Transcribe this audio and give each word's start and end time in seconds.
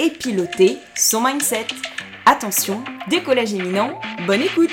et 0.00 0.10
piloter 0.10 0.78
son 0.96 1.20
mindset. 1.20 1.66
Attention, 2.24 2.82
décollage 3.10 3.52
éminent, 3.52 4.00
bonne 4.26 4.40
écoute 4.40 4.70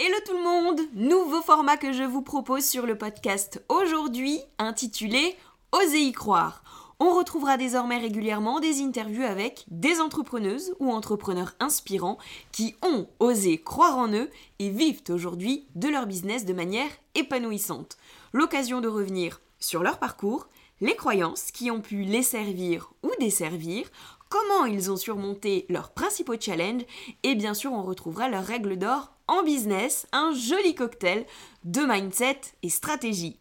Hello 0.00 0.16
tout 0.26 0.32
le 0.32 0.42
monde 0.42 0.80
Nouveau 0.94 1.40
format 1.42 1.76
que 1.76 1.92
je 1.92 2.02
vous 2.02 2.22
propose 2.22 2.64
sur 2.64 2.86
le 2.86 2.98
podcast 2.98 3.64
aujourd'hui, 3.68 4.40
intitulé 4.58 5.36
Osez 5.70 6.00
y 6.00 6.10
croire. 6.10 6.64
On 6.98 7.16
retrouvera 7.16 7.56
désormais 7.56 7.98
régulièrement 7.98 8.58
des 8.58 8.82
interviews 8.82 9.22
avec 9.22 9.64
des 9.68 10.00
entrepreneuses 10.00 10.74
ou 10.80 10.90
entrepreneurs 10.90 11.54
inspirants 11.60 12.18
qui 12.50 12.74
ont 12.82 13.06
osé 13.20 13.58
croire 13.58 13.96
en 13.96 14.08
eux 14.08 14.28
et 14.58 14.70
vivent 14.70 15.02
aujourd'hui 15.08 15.68
de 15.76 15.88
leur 15.88 16.06
business 16.06 16.44
de 16.44 16.52
manière 16.52 16.90
épanouissante. 17.14 17.96
L'occasion 18.32 18.80
de 18.80 18.88
revenir 18.88 19.40
sur 19.60 19.84
leur 19.84 19.98
parcours, 19.98 20.48
les 20.80 20.96
croyances 20.96 21.50
qui 21.50 21.70
ont 21.70 21.80
pu 21.80 22.02
les 22.02 22.22
servir 22.22 22.92
ou 23.02 23.10
desservir, 23.20 23.90
comment 24.28 24.66
ils 24.66 24.90
ont 24.90 24.96
surmonté 24.96 25.66
leurs 25.68 25.90
principaux 25.90 26.40
challenges 26.40 26.84
et 27.22 27.34
bien 27.34 27.54
sûr 27.54 27.72
on 27.72 27.82
retrouvera 27.82 28.28
leurs 28.28 28.44
règles 28.44 28.76
d'or 28.76 29.12
en 29.26 29.42
business, 29.42 30.06
un 30.12 30.32
joli 30.34 30.74
cocktail 30.74 31.24
de 31.64 31.80
mindset 31.80 32.40
et 32.62 32.68
stratégie. 32.68 33.38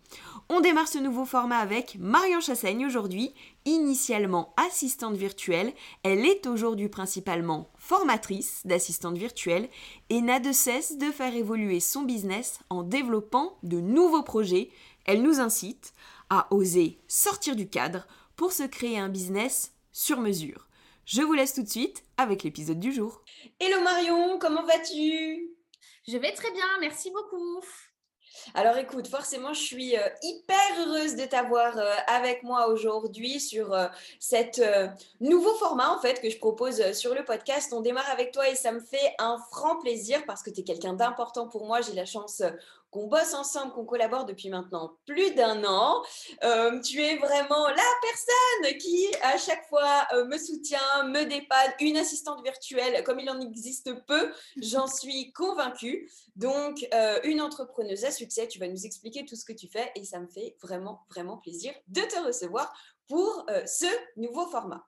On 0.50 0.62
démarre 0.62 0.88
ce 0.88 0.98
nouveau 0.98 1.26
format 1.26 1.58
avec 1.58 1.98
Marion 2.00 2.40
Chassaigne 2.40 2.86
aujourd'hui, 2.86 3.34
initialement 3.66 4.54
assistante 4.56 5.16
virtuelle. 5.16 5.74
Elle 6.04 6.26
est 6.26 6.48
aujourd'hui 6.48 6.90
principalement 6.90 7.70
formatrice 7.78 8.62
d'assistante 8.66 9.18
virtuelle 9.18 9.68
et 10.10 10.22
n'a 10.22 10.40
de 10.40 10.52
cesse 10.52 10.98
de 10.98 11.12
faire 11.12 11.34
évoluer 11.36 11.80
son 11.80 12.04
business 12.04 12.60
en 12.70 12.84
développant 12.84 13.58
de 13.64 13.80
nouveaux 13.80 14.24
projets. 14.24 14.70
Elle 15.06 15.22
nous 15.22 15.40
incite 15.40 15.94
à 16.34 16.48
oser 16.50 16.98
sortir 17.08 17.56
du 17.56 17.70
cadre 17.70 18.08
pour 18.36 18.54
se 18.54 18.64
créer 18.64 18.98
un 18.98 19.10
business 19.10 19.74
sur 19.92 20.20
mesure. 20.20 20.68
Je 21.06 21.22
vous 21.22 21.34
laisse 21.34 21.54
tout 21.54 21.62
de 21.62 21.70
suite 21.70 22.04
avec 22.18 22.42
l'épisode 22.42 22.80
du 22.80 22.92
jour. 22.92 23.22
Hello 23.60 23.82
Marion, 23.82 24.40
comment 24.40 24.64
vas-tu? 24.64 25.52
Je 26.08 26.18
vais 26.18 26.34
très 26.34 26.52
bien, 26.52 26.66
merci 26.80 27.12
beaucoup. 27.12 27.62
Alors 28.56 28.78
écoute, 28.78 29.08
forcément, 29.08 29.54
je 29.54 29.62
suis 29.62 29.96
euh, 29.96 30.10
hyper 30.24 30.58
heureuse 30.80 31.16
de 31.16 31.26
t'avoir 31.26 31.78
euh, 31.78 31.94
avec 32.08 32.42
moi 32.42 32.68
aujourd'hui 32.68 33.40
sur 33.40 33.72
euh, 33.72 33.88
cet 34.20 34.60
nouveau 35.22 35.54
format 35.56 35.90
en 35.90 36.00
fait 36.00 36.20
que 36.20 36.32
je 36.32 36.40
propose 36.40 36.94
sur 36.94 37.14
le 37.14 37.24
podcast. 37.24 37.72
On 37.74 37.82
démarre 37.82 38.10
avec 38.10 38.32
toi 38.32 38.50
et 38.50 38.56
ça 38.56 38.72
me 38.72 38.80
fait 38.80 39.14
un 39.20 39.38
franc 39.52 39.80
plaisir 39.80 40.26
parce 40.26 40.42
que 40.42 40.50
tu 40.50 40.62
es 40.62 40.64
quelqu'un 40.64 40.94
d'important 40.94 41.48
pour 41.48 41.68
moi. 41.68 41.82
J'ai 41.82 41.94
la 41.94 42.06
chance 42.06 42.42
qu'on 42.94 43.08
bosse 43.08 43.34
ensemble, 43.34 43.74
qu'on 43.74 43.86
collabore 43.86 44.26
depuis 44.26 44.50
maintenant 44.50 44.98
plus 45.06 45.34
d'un 45.34 45.64
an. 45.66 46.04
Euh, 46.44 46.80
tu 46.80 47.02
es 47.02 47.18
vraiment 47.18 47.68
la 47.68 47.92
personne 48.02 48.78
qui, 48.78 49.08
à 49.24 49.38
chaque 49.38 49.68
fois, 49.68 50.08
euh, 50.14 50.26
me 50.26 50.38
soutient, 50.38 51.04
me 51.08 51.24
dépanne, 51.26 51.74
une 51.80 51.98
assistante 51.98 52.44
virtuelle, 52.44 53.04
comme 53.04 53.20
il 53.20 53.30
en 53.30 53.42
existe 53.42 53.92
peu, 54.06 54.32
j'en 54.58 54.86
suis 54.86 55.34
convaincue. 55.34 56.10
Donc, 56.36 56.88
euh, 56.94 57.20
une 57.24 57.42
entrepreneuse 57.42 58.06
à 58.06 58.12
succès, 58.12 58.48
tu 58.48 58.60
vas 58.60 58.68
nous 58.68 58.86
expliquer 58.86 59.26
tout 59.26 59.36
ce 59.36 59.44
que 59.44 59.54
tu 59.54 59.68
fais 59.68 59.92
et 59.96 60.06
ça 60.06 60.20
me 60.20 60.28
fait 60.28 60.56
vraiment, 60.62 61.02
vraiment 61.10 61.38
plaisir 61.38 61.74
de 61.88 62.02
te 62.02 62.20
recevoir 62.20 62.72
pour 63.08 63.46
ce 63.66 63.86
nouveau 64.16 64.46
format. 64.48 64.86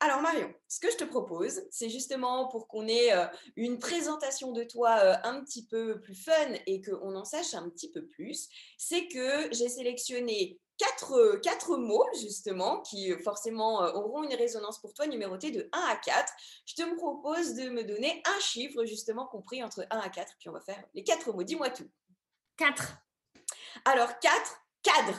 Alors 0.00 0.20
Marion, 0.20 0.54
ce 0.68 0.78
que 0.78 0.90
je 0.92 0.96
te 0.96 1.04
propose, 1.04 1.60
c'est 1.70 1.90
justement 1.90 2.46
pour 2.48 2.68
qu'on 2.68 2.86
ait 2.86 3.12
euh, 3.12 3.26
une 3.56 3.78
présentation 3.78 4.52
de 4.52 4.62
toi 4.62 4.96
euh, 5.02 5.16
un 5.24 5.42
petit 5.42 5.66
peu 5.66 6.00
plus 6.00 6.14
fun 6.14 6.54
et 6.66 6.80
qu'on 6.80 7.16
en 7.16 7.24
sache 7.24 7.54
un 7.54 7.68
petit 7.68 7.90
peu 7.90 8.06
plus, 8.06 8.48
c'est 8.76 9.08
que 9.08 9.52
j'ai 9.52 9.68
sélectionné 9.68 10.60
quatre, 10.76 11.40
quatre, 11.42 11.76
mots 11.76 12.06
justement 12.20 12.80
qui 12.82 13.12
euh, 13.12 13.18
forcément 13.18 13.80
auront 13.80 14.22
une 14.22 14.34
résonance 14.34 14.80
pour 14.80 14.94
toi 14.94 15.08
numérotée 15.08 15.50
de 15.50 15.68
1 15.72 15.80
à 15.80 15.96
4. 15.96 16.32
Je 16.64 16.74
te 16.76 16.94
propose 16.94 17.54
de 17.54 17.68
me 17.68 17.82
donner 17.82 18.22
un 18.24 18.38
chiffre 18.38 18.84
justement 18.84 19.26
compris 19.26 19.64
entre 19.64 19.84
1 19.90 19.98
à 19.98 20.08
4, 20.08 20.34
puis 20.38 20.48
on 20.48 20.52
va 20.52 20.60
faire 20.60 20.80
les 20.94 21.02
quatre 21.02 21.32
mots. 21.32 21.42
Dis-moi 21.42 21.70
tout. 21.70 21.90
4. 22.56 22.98
Alors 23.84 24.16
4, 24.20 24.60
cadre 24.84 25.18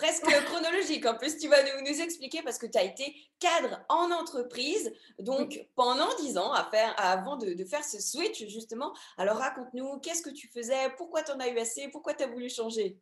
presque 0.00 0.24
chronologique. 0.46 1.04
En 1.04 1.14
plus, 1.14 1.36
tu 1.36 1.48
vas 1.48 1.58
nous, 1.62 2.00
expliquer 2.00 2.42
parce 2.42 2.58
que 2.58 2.66
tu 2.66 2.78
as 2.78 2.84
été 2.84 3.14
cadre 3.38 3.80
en 3.88 4.10
entreprise, 4.10 4.92
donc 5.18 5.66
pendant 5.76 6.08
10 6.20 6.38
ans, 6.38 6.52
à 6.52 6.64
faire, 6.70 6.94
avant 6.96 7.36
de, 7.36 7.52
de, 7.52 7.64
faire 7.64 7.84
ce 7.84 8.00
switch, 8.00 8.46
justement. 8.48 8.94
Alors, 9.18 9.36
raconte-nous, 9.36 9.98
qu'est-ce 10.00 10.22
que 10.22 10.30
tu 10.30 10.48
faisais? 10.48 10.90
Pourquoi 10.96 11.22
tu 11.22 11.32
en 11.32 11.40
as 11.40 11.48
eu 11.48 11.58
assez? 11.58 11.88
Pourquoi 11.88 12.14
tu 12.14 12.24
as 12.24 12.28
voulu 12.28 12.48
changer? 12.48 12.98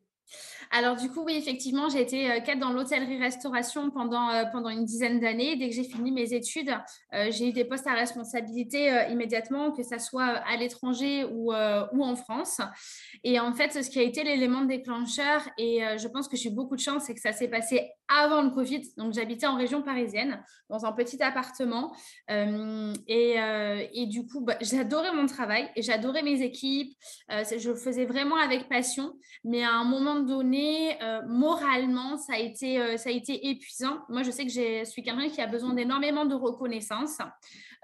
Alors 0.71 0.97
du 0.97 1.11
coup, 1.11 1.23
oui, 1.25 1.35
effectivement, 1.37 1.89
j'ai 1.89 2.03
été 2.03 2.31
euh, 2.31 2.41
cadre 2.41 2.61
dans 2.61 2.73
l'hôtellerie-restauration 2.73 3.91
pendant, 3.91 4.31
euh, 4.31 4.45
pendant 4.53 4.69
une 4.69 4.85
dizaine 4.85 5.19
d'années. 5.19 5.57
Dès 5.57 5.71
que 5.71 5.75
j'ai 5.75 5.85
fini 5.85 6.13
mes 6.13 6.35
études, 6.35 6.75
euh, 7.15 7.31
j'ai 7.31 7.49
eu 7.49 7.53
des 7.53 7.65
postes 7.65 7.87
à 7.87 7.95
responsabilité 7.95 9.07
immédiatement, 9.11 9.73
que 9.73 9.83
ce 9.83 9.99
soit 9.99 10.25
à 10.25 10.57
l'étranger 10.57 11.25
ou, 11.25 11.53
ou 11.53 12.05
en 12.05 12.17
France. 12.17 12.61
Et 13.25 13.41
en 13.41 13.53
fait, 13.53 13.73
ce 13.83 13.89
qui 13.89 13.99
a 13.99 14.03
été 14.03 14.25
l'élément 14.25 14.65
déclencheur, 14.65 15.43
et 15.57 15.81
je 15.99 16.09
pense 16.09 16.29
que 16.29 16.37
j'ai 16.37 16.51
beaucoup 16.51 16.77
de 16.77 16.81
chance, 16.81 17.05
c'est 17.07 17.15
que 17.15 17.21
ça 17.21 17.33
s'est 17.33 17.49
passé 17.49 17.91
avant 18.09 18.43
le 18.43 18.51
Covid. 18.51 18.83
Donc 18.97 19.13
j'habitais 19.15 19.47
en 19.47 19.57
région 19.57 19.83
parisienne, 19.83 20.43
dans 20.69 20.85
un 20.85 20.93
petit 20.93 21.23
appartement. 21.23 21.95
Et, 22.29 23.37
et, 23.93 24.07
du 24.07 24.27
coup, 24.27 24.41
bah, 24.41 24.57
j'adorais 24.61 25.13
mon 25.13 25.27
travail 25.27 25.69
et 25.77 25.83
j'adorais 25.83 26.23
mes 26.23 26.43
équipes. 26.43 26.97
je 27.29 27.69
le 27.69 27.77
faisais 27.77 28.05
vraiment 28.05 28.37
avec 28.37 28.69
passion. 28.69 29.15
Mais 29.45 29.63
à 29.63 29.73
un 29.73 29.85
moment 29.85 30.18
donné, 30.21 31.01
euh, 31.03 31.23
moralement, 31.27 32.17
ça 32.17 32.35
a, 32.35 32.39
été, 32.39 32.81
euh, 32.81 32.97
ça 32.97 33.11
a 33.11 33.13
été 33.13 33.49
épuisant. 33.49 34.01
Moi, 34.09 34.23
je 34.23 34.31
sais 34.31 34.45
que 34.45 34.53
je 34.53 34.85
suis 34.85 35.03
quelqu'un 35.03 35.29
qui 35.29 35.41
a 35.41 35.47
besoin 35.47 35.75
d'énormément 35.75 36.25
de 36.25 36.35
reconnaissance. 36.35 37.19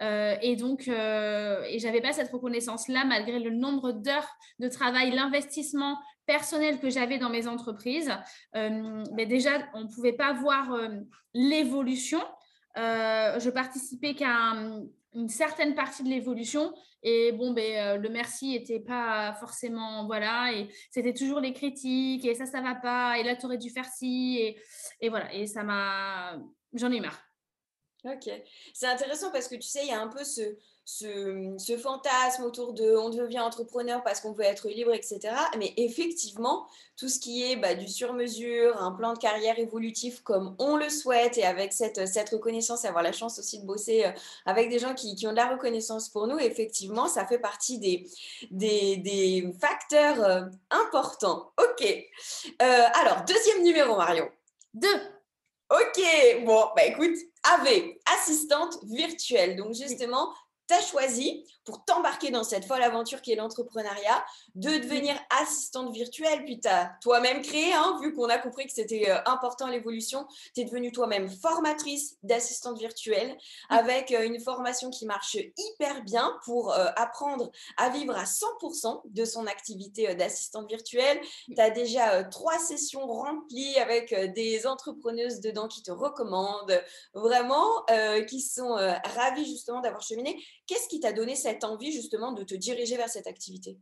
Euh, 0.02 0.36
et 0.42 0.56
donc, 0.56 0.88
et 0.88 1.78
j'avais 1.78 2.00
pas 2.00 2.12
cette 2.12 2.30
reconnaissance-là, 2.30 3.04
malgré 3.04 3.38
le 3.38 3.50
nombre 3.50 3.92
d'heures 3.92 4.28
de 4.58 4.68
travail, 4.68 5.12
l'investissement 5.12 5.98
personnel 6.26 6.80
que 6.80 6.90
j'avais 6.90 7.18
dans 7.18 7.30
mes 7.30 7.46
entreprises. 7.46 8.12
mais 8.54 9.26
déjà, 9.26 9.50
on 9.74 9.82
ne 9.82 9.88
pouvait 9.88 10.14
pas 10.14 10.32
voir 10.32 10.76
l'évolution. 11.32 12.20
je 12.76 13.50
participais 13.50 14.14
qu'à 14.14 14.54
une 15.14 15.28
certaine 15.28 15.74
partie 15.74 16.02
de 16.02 16.08
l'évolution. 16.08 16.72
Et 17.04 17.32
bon, 17.32 17.52
ben, 17.52 17.76
euh, 17.76 17.96
le 17.98 18.08
merci 18.08 18.52
n'était 18.52 18.80
pas 18.80 19.34
forcément, 19.34 20.06
voilà, 20.06 20.52
et 20.54 20.68
c'était 20.90 21.12
toujours 21.12 21.38
les 21.38 21.52
critiques, 21.52 22.24
et 22.24 22.34
ça, 22.34 22.46
ça 22.46 22.62
va 22.62 22.74
pas, 22.74 23.18
et 23.18 23.22
là, 23.22 23.36
tu 23.36 23.44
aurais 23.44 23.58
dû 23.58 23.68
faire 23.68 23.84
ci, 23.84 24.38
et, 24.40 24.60
et 25.00 25.10
voilà, 25.10 25.32
et 25.34 25.46
ça 25.46 25.62
m'a, 25.62 26.38
j'en 26.72 26.90
ai 26.90 27.00
marre. 27.00 27.20
Ok, 28.04 28.30
c'est 28.72 28.86
intéressant 28.86 29.30
parce 29.30 29.48
que 29.48 29.54
tu 29.54 29.68
sais, 29.68 29.80
il 29.82 29.88
y 29.88 29.92
a 29.92 30.00
un 30.00 30.08
peu 30.08 30.24
ce, 30.24 30.40
ce, 30.84 31.76
fantasme 31.80 32.44
autour 32.44 32.74
de 32.74 32.94
on 32.94 33.08
devient 33.08 33.40
entrepreneur 33.40 34.02
parce 34.02 34.20
qu'on 34.20 34.32
veut 34.32 34.44
être 34.44 34.68
libre, 34.68 34.92
etc. 34.92 35.20
Mais 35.58 35.72
effectivement, 35.76 36.66
tout 36.96 37.08
ce 37.08 37.18
qui 37.18 37.50
est 37.50 37.56
bah, 37.56 37.74
du 37.74 37.88
sur-mesure, 37.88 38.80
un 38.82 38.92
plan 38.92 39.14
de 39.14 39.18
carrière 39.18 39.58
évolutif 39.58 40.22
comme 40.22 40.54
on 40.58 40.76
le 40.76 40.90
souhaite 40.90 41.38
et 41.38 41.44
avec 41.44 41.72
cette, 41.72 42.06
cette 42.06 42.30
reconnaissance, 42.30 42.84
avoir 42.84 43.02
la 43.02 43.12
chance 43.12 43.38
aussi 43.38 43.60
de 43.60 43.66
bosser 43.66 44.04
euh, 44.04 44.10
avec 44.44 44.68
des 44.68 44.78
gens 44.78 44.94
qui, 44.94 45.14
qui, 45.16 45.26
ont 45.26 45.32
de 45.32 45.36
la 45.36 45.48
reconnaissance 45.48 46.08
pour 46.08 46.26
nous, 46.26 46.38
effectivement, 46.38 47.08
ça 47.08 47.26
fait 47.26 47.38
partie 47.38 47.78
des, 47.78 48.06
des, 48.50 48.98
des 48.98 49.52
facteurs 49.58 50.22
euh, 50.22 50.42
importants. 50.70 51.52
Ok. 51.58 51.86
Euh, 52.62 52.84
alors, 52.94 53.24
deuxième 53.26 53.62
numéro, 53.62 53.96
Marion. 53.96 54.28
Deux. 54.74 55.00
Ok, 55.70 56.44
bon, 56.44 56.66
bah 56.76 56.84
écoute, 56.84 57.16
AV, 57.42 57.94
assistante 58.18 58.78
virtuelle. 58.84 59.56
Donc 59.56 59.74
justement, 59.74 60.32
tu 60.66 60.74
as 60.74 60.82
choisi 60.82 61.44
pour 61.64 61.84
t'embarquer 61.84 62.30
dans 62.30 62.44
cette 62.44 62.64
folle 62.64 62.82
aventure 62.82 63.22
qui 63.22 63.32
est 63.32 63.36
l'entrepreneuriat, 63.36 64.24
de 64.54 64.70
devenir 64.78 65.14
assistante 65.42 65.92
virtuelle. 65.92 66.44
Puis 66.44 66.60
tu 66.60 66.68
as 66.68 66.92
toi-même 67.00 67.42
créé, 67.42 67.72
hein, 67.72 67.98
vu 68.02 68.12
qu'on 68.14 68.28
a 68.28 68.38
compris 68.38 68.66
que 68.66 68.72
c'était 68.72 69.10
euh, 69.10 69.18
important 69.26 69.66
l'évolution, 69.68 70.26
tu 70.54 70.60
es 70.60 70.64
devenue 70.64 70.92
toi-même 70.92 71.28
formatrice 71.28 72.16
d'assistante 72.22 72.78
virtuelle 72.78 73.36
avec 73.70 74.12
euh, 74.12 74.24
une 74.24 74.40
formation 74.40 74.90
qui 74.90 75.06
marche 75.06 75.36
hyper 75.56 76.02
bien 76.04 76.38
pour 76.44 76.72
euh, 76.72 76.86
apprendre 76.96 77.50
à 77.76 77.88
vivre 77.88 78.16
à 78.16 78.24
100% 78.24 79.02
de 79.04 79.24
son 79.24 79.46
activité 79.46 80.14
d'assistante 80.14 80.68
virtuelle. 80.68 81.20
Tu 81.46 81.60
as 81.60 81.70
déjà 81.70 82.24
trois 82.24 82.58
sessions 82.58 83.06
remplies 83.06 83.76
avec 83.78 84.14
des 84.34 84.66
entrepreneuses 84.66 85.40
dedans 85.40 85.68
qui 85.68 85.82
te 85.82 85.90
recommandent 85.90 86.82
vraiment, 87.14 87.84
qui 88.28 88.40
sont 88.40 88.74
ravies 88.74 89.44
justement 89.46 89.80
d'avoir 89.80 90.02
cheminé. 90.02 90.42
Qu'est-ce 90.66 90.88
qui 90.88 91.00
t'a 91.00 91.12
donné 91.12 91.36
cette 91.36 91.53
envie 91.62 91.92
justement 91.92 92.32
de 92.32 92.42
te 92.42 92.54
diriger 92.54 92.96
vers 92.96 93.08
cette 93.08 93.28
activité? 93.28 93.78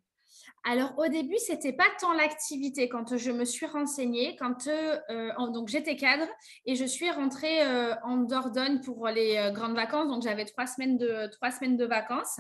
Alors 0.65 0.95
au 0.97 1.09
début, 1.09 1.39
c'était 1.39 1.73
pas 1.73 1.89
tant 2.01 2.13
l'activité. 2.13 2.89
Quand 2.89 3.17
je 3.17 3.33
me 3.33 3.45
suis 3.45 3.67
renseignée, 3.67 4.37
quand 4.37 4.69
euh, 4.69 5.31
donc 5.53 5.69
j'étais 5.69 5.97
cadre 5.97 6.27
et 6.67 6.77
je 6.77 6.85
suis 6.85 7.11
rentrée 7.11 7.63
euh, 7.63 7.95
en 8.05 8.19
Dordogne 8.19 8.81
pour 8.81 9.09
les 9.09 9.37
euh, 9.39 9.51
grandes 9.51 9.75
vacances. 9.75 10.09
Donc 10.09 10.23
j'avais 10.23 10.45
trois 10.45 10.67
semaines 10.67 10.99
de 10.99 11.29
trois 11.33 11.51
semaines 11.51 11.77
de 11.77 11.85
vacances. 11.85 12.39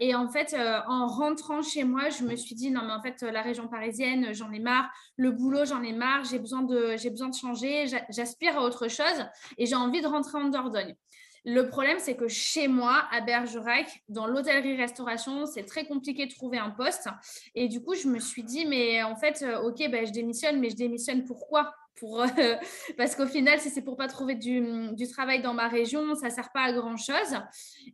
et 0.00 0.14
en 0.14 0.28
fait, 0.30 0.56
en 0.88 1.06
rentrant 1.06 1.62
chez 1.62 1.84
moi, 1.84 2.08
je 2.08 2.24
me 2.24 2.34
suis 2.34 2.54
dit 2.54 2.70
non 2.70 2.82
mais 2.86 2.92
en 2.92 3.02
fait 3.02 3.20
la 3.22 3.42
région 3.42 3.68
parisienne, 3.68 4.32
j'en 4.32 4.50
ai 4.52 4.60
marre. 4.60 4.88
Le 5.16 5.30
boulot, 5.30 5.66
j'en 5.66 5.82
ai 5.82 5.92
marre. 5.92 6.24
J'ai 6.24 6.38
besoin 6.38 6.62
de 6.62 6.96
j'ai 6.96 7.10
besoin 7.10 7.28
de 7.28 7.34
changer. 7.34 7.86
J'aspire 8.08 8.58
à 8.58 8.62
autre 8.62 8.88
chose 8.88 9.26
et 9.58 9.66
j'ai 9.66 9.76
envie 9.76 10.00
de 10.00 10.06
rentrer 10.06 10.38
en 10.38 10.48
Dordogne. 10.48 10.96
Le 11.44 11.68
problème, 11.68 11.98
c'est 11.98 12.16
que 12.16 12.28
chez 12.28 12.68
moi, 12.68 13.06
à 13.10 13.20
Bergerac, 13.20 14.02
dans 14.08 14.26
l'hôtellerie-restauration, 14.26 15.46
c'est 15.46 15.64
très 15.64 15.86
compliqué 15.86 16.26
de 16.26 16.32
trouver 16.32 16.58
un 16.58 16.70
poste. 16.70 17.08
Et 17.54 17.68
du 17.68 17.82
coup, 17.82 17.94
je 17.94 18.08
me 18.08 18.18
suis 18.18 18.42
dit, 18.42 18.66
mais 18.66 19.02
en 19.02 19.16
fait, 19.16 19.42
euh, 19.42 19.60
ok, 19.60 19.78
ben, 19.90 20.06
je 20.06 20.12
démissionne, 20.12 20.58
mais 20.60 20.70
je 20.70 20.76
démissionne 20.76 21.24
pourquoi? 21.24 21.74
Pour, 21.96 22.22
euh, 22.22 22.26
parce 22.96 23.16
qu'au 23.16 23.26
final, 23.26 23.58
si 23.58 23.70
c'est 23.70 23.82
pour 23.82 23.96
pas 23.96 24.08
trouver 24.08 24.34
du, 24.34 24.94
travail 25.08 25.42
dans 25.42 25.54
ma 25.54 25.68
région, 25.68 26.14
ça 26.14 26.30
sert 26.30 26.50
pas 26.52 26.62
à 26.62 26.72
grand 26.72 26.96
chose. 26.96 27.36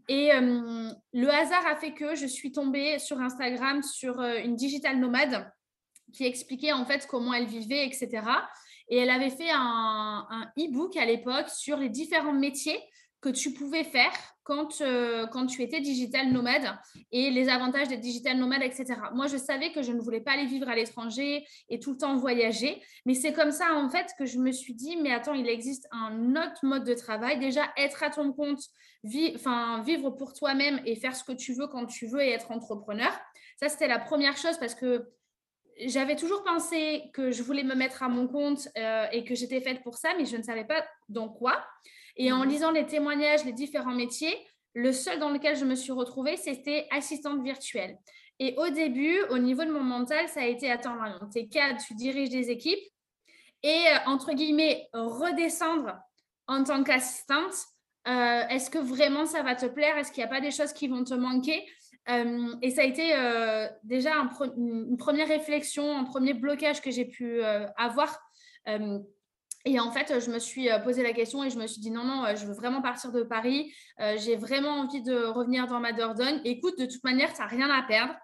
Et 0.09 0.33
euh, 0.33 0.91
le 1.13 1.29
hasard 1.29 1.67
a 1.67 1.77
fait 1.77 1.93
que 1.93 2.15
je 2.15 2.27
suis 2.27 2.53
tombée 2.53 2.99
sur 2.99 3.21
Instagram 3.21 3.83
sur 3.83 4.21
une 4.21 4.57
digital 4.57 4.99
nomade 4.99 5.51
qui 6.13 6.27
expliquait 6.27 6.73
en 6.73 6.85
fait 6.85 7.07
comment 7.07 7.33
elle 7.35 7.47
vivait, 7.47 7.87
etc. 7.87 8.23
Et 8.89 8.99
elle 8.99 9.11
avait 9.11 9.31
fait 9.31 9.51
un, 9.51 10.27
un 10.31 10.53
e-book 10.59 10.97
à 10.97 11.07
l'époque 11.07 11.49
sur 11.49 11.79
les 11.79 11.89
différents 11.89 12.35
métiers 12.35 12.79
que 13.25 13.31
tu 13.31 13.55
pouvais 13.55 13.85
faire 13.85 14.13
quand, 14.43 14.83
euh, 14.83 15.27
quand 15.27 15.47
tu 15.47 15.63
étais 15.63 15.81
digital 15.81 16.31
nomade 16.31 16.77
et 17.11 17.31
les 17.31 17.49
avantages 17.49 17.89
d'être 17.89 18.03
digital 18.03 18.37
nomade, 18.37 18.63
etc. 18.63 18.97
Moi, 19.15 19.29
je 19.29 19.39
savais 19.39 19.73
que 19.73 19.81
je 19.81 19.93
ne 19.93 20.01
voulais 20.01 20.21
pas 20.21 20.33
aller 20.33 20.45
vivre 20.45 20.69
à 20.69 20.77
l'étranger 20.77 21.47
et 21.71 21.81
tout 21.81 21.93
le 21.93 21.97
temps 21.97 22.17
voyager, 22.17 22.83
mais 23.07 23.15
c'est 23.15 23.33
comme 23.33 23.51
ça, 23.51 23.73
en 23.77 23.89
fait, 23.89 24.11
que 24.19 24.27
je 24.27 24.39
me 24.39 24.53
suis 24.53 24.75
dit, 24.75 24.99
mais 24.99 25.11
attends, 25.11 25.33
il 25.33 25.49
existe 25.49 25.89
un 25.91 26.37
autre 26.37 26.59
mode 26.65 26.85
de 26.85 26.93
travail. 26.93 27.39
Déjà, 27.39 27.63
être 27.79 28.03
à 28.03 28.11
ton 28.11 28.31
compte, 28.35 28.61
vivre 29.05 30.11
pour 30.11 30.35
toi-même 30.35 30.83
et 30.85 30.95
faire 30.95 31.17
ce 31.17 31.25
que 31.25 31.33
tu 31.33 31.55
veux 31.55 31.67
quand 31.67 31.87
tu 31.87 32.07
veux 32.07 32.21
et 32.21 32.29
être 32.29 32.51
entrepreneur. 32.51 33.11
Ça, 33.59 33.71
c'était 33.71 33.89
la 33.89 33.99
première 33.99 34.37
chose 34.37 34.59
parce 34.59 34.75
que 34.75 35.09
j'avais 35.79 36.17
toujours 36.17 36.45
pensé 36.45 37.11
que 37.15 37.31
je 37.31 37.43
voulais 37.43 37.65
me 37.65 37.75
mettre 37.75 38.03
à 38.03 38.11
mon 38.11 38.29
compte 38.29 38.69
euh, 38.77 39.07
et 39.13 39.25
que 39.25 39.35
j'étais 39.35 39.63
faite 39.63 39.83
pour 39.83 39.97
ça, 39.97 40.11
mais 40.19 40.27
je 40.27 40.37
ne 40.37 40.43
savais 40.43 40.65
pas 40.65 40.85
dans 41.09 41.31
quoi. 41.31 41.65
Et 42.17 42.33
en 42.33 42.45
mhm. 42.45 42.49
lisant 42.49 42.71
les 42.71 42.87
témoignages, 42.87 43.45
les 43.45 43.53
différents 43.53 43.95
métiers, 43.95 44.35
le 44.75 44.93
seul 44.93 45.19
dans 45.19 45.31
lequel 45.31 45.57
je 45.57 45.65
me 45.65 45.75
suis 45.75 45.93
retrouvée, 45.93 46.37
c'était 46.37 46.87
assistante 46.91 47.43
virtuelle. 47.43 47.97
Et 48.41 48.55
au 48.59 48.69
début, 48.69 49.21
au 49.31 49.39
niveau 49.39 49.65
de 49.65 49.71
mon 49.71 49.83
mental, 49.83 50.29
ça 50.29 50.41
a 50.41 50.47
été 50.47 50.71
attends, 50.71 50.97
tu 51.33 51.39
es 51.39 51.47
cadre, 51.47 51.79
tu 51.87 51.95
diriges 51.95 52.31
des 52.31 52.51
équipes. 52.51 52.83
Et 53.63 53.69
euh, 53.69 53.97
entre 54.07 54.33
guillemets, 54.33 54.89
redescendre 54.93 55.97
en 56.49 56.65
tant 56.65 56.83
qu'assistante, 56.83 57.55
euh, 58.09 58.47
est-ce 58.49 58.69
que 58.69 58.79
vraiment 58.79 59.25
ça 59.25 59.43
va 59.43 59.55
te 59.55 59.67
plaire? 59.67 59.97
Est-ce 59.97 60.13
qu'il 60.13 60.23
n'y 60.23 60.31
a 60.31 60.35
pas 60.35 60.41
des 60.41 60.51
choses 60.51 60.73
qui 60.73 60.89
vont 60.89 61.05
te 61.05 61.15
manquer? 61.15 61.65
Euh, 62.11 62.55
Et 62.61 62.71
ça 62.71 62.83
a 62.83 62.85
été 62.85 63.15
déjà 63.85 64.13
une 64.57 64.97
première 64.99 65.29
réflexion, 65.29 65.97
un 65.97 66.05
premier 66.05 66.35
blocage 66.35 66.83
que 66.83 66.91
j'ai 66.91 67.07
pu 67.07 67.43
avoir 67.43 68.21
et 69.65 69.81
en 69.81 69.91
fait, 69.91 70.21
je 70.21 70.31
me 70.31 70.39
suis 70.39 70.71
euh, 70.71 70.79
posé 70.79 71.03
la 71.03 71.13
question 71.13 71.43
et 71.43 71.51
je 71.51 71.59
me 71.59 71.67
suis 71.67 71.81
dit 71.81 71.91
non, 71.91 72.05
non, 72.05 72.25
euh, 72.25 72.37
je 72.37 72.45
veux 72.45 72.53
vraiment 72.53 72.83
partir 72.83 73.13
de 73.13 73.23
Paris. 73.23 73.73
Euh, 74.01 74.17
j'ai 74.19 74.37
vraiment 74.37 74.81
envie 74.81 75.03
de 75.03 75.25
revenir 75.25 75.67
dans 75.67 75.81
ma 75.81 75.93
Dordogne. 75.93 76.41
Écoute, 76.45 76.79
de 76.79 76.85
toute 76.85 77.03
manière, 77.03 77.33
tu 77.33 77.41
n'as 77.41 77.47
rien 77.47 77.71
à 77.71 77.83
perdre. 77.83 78.15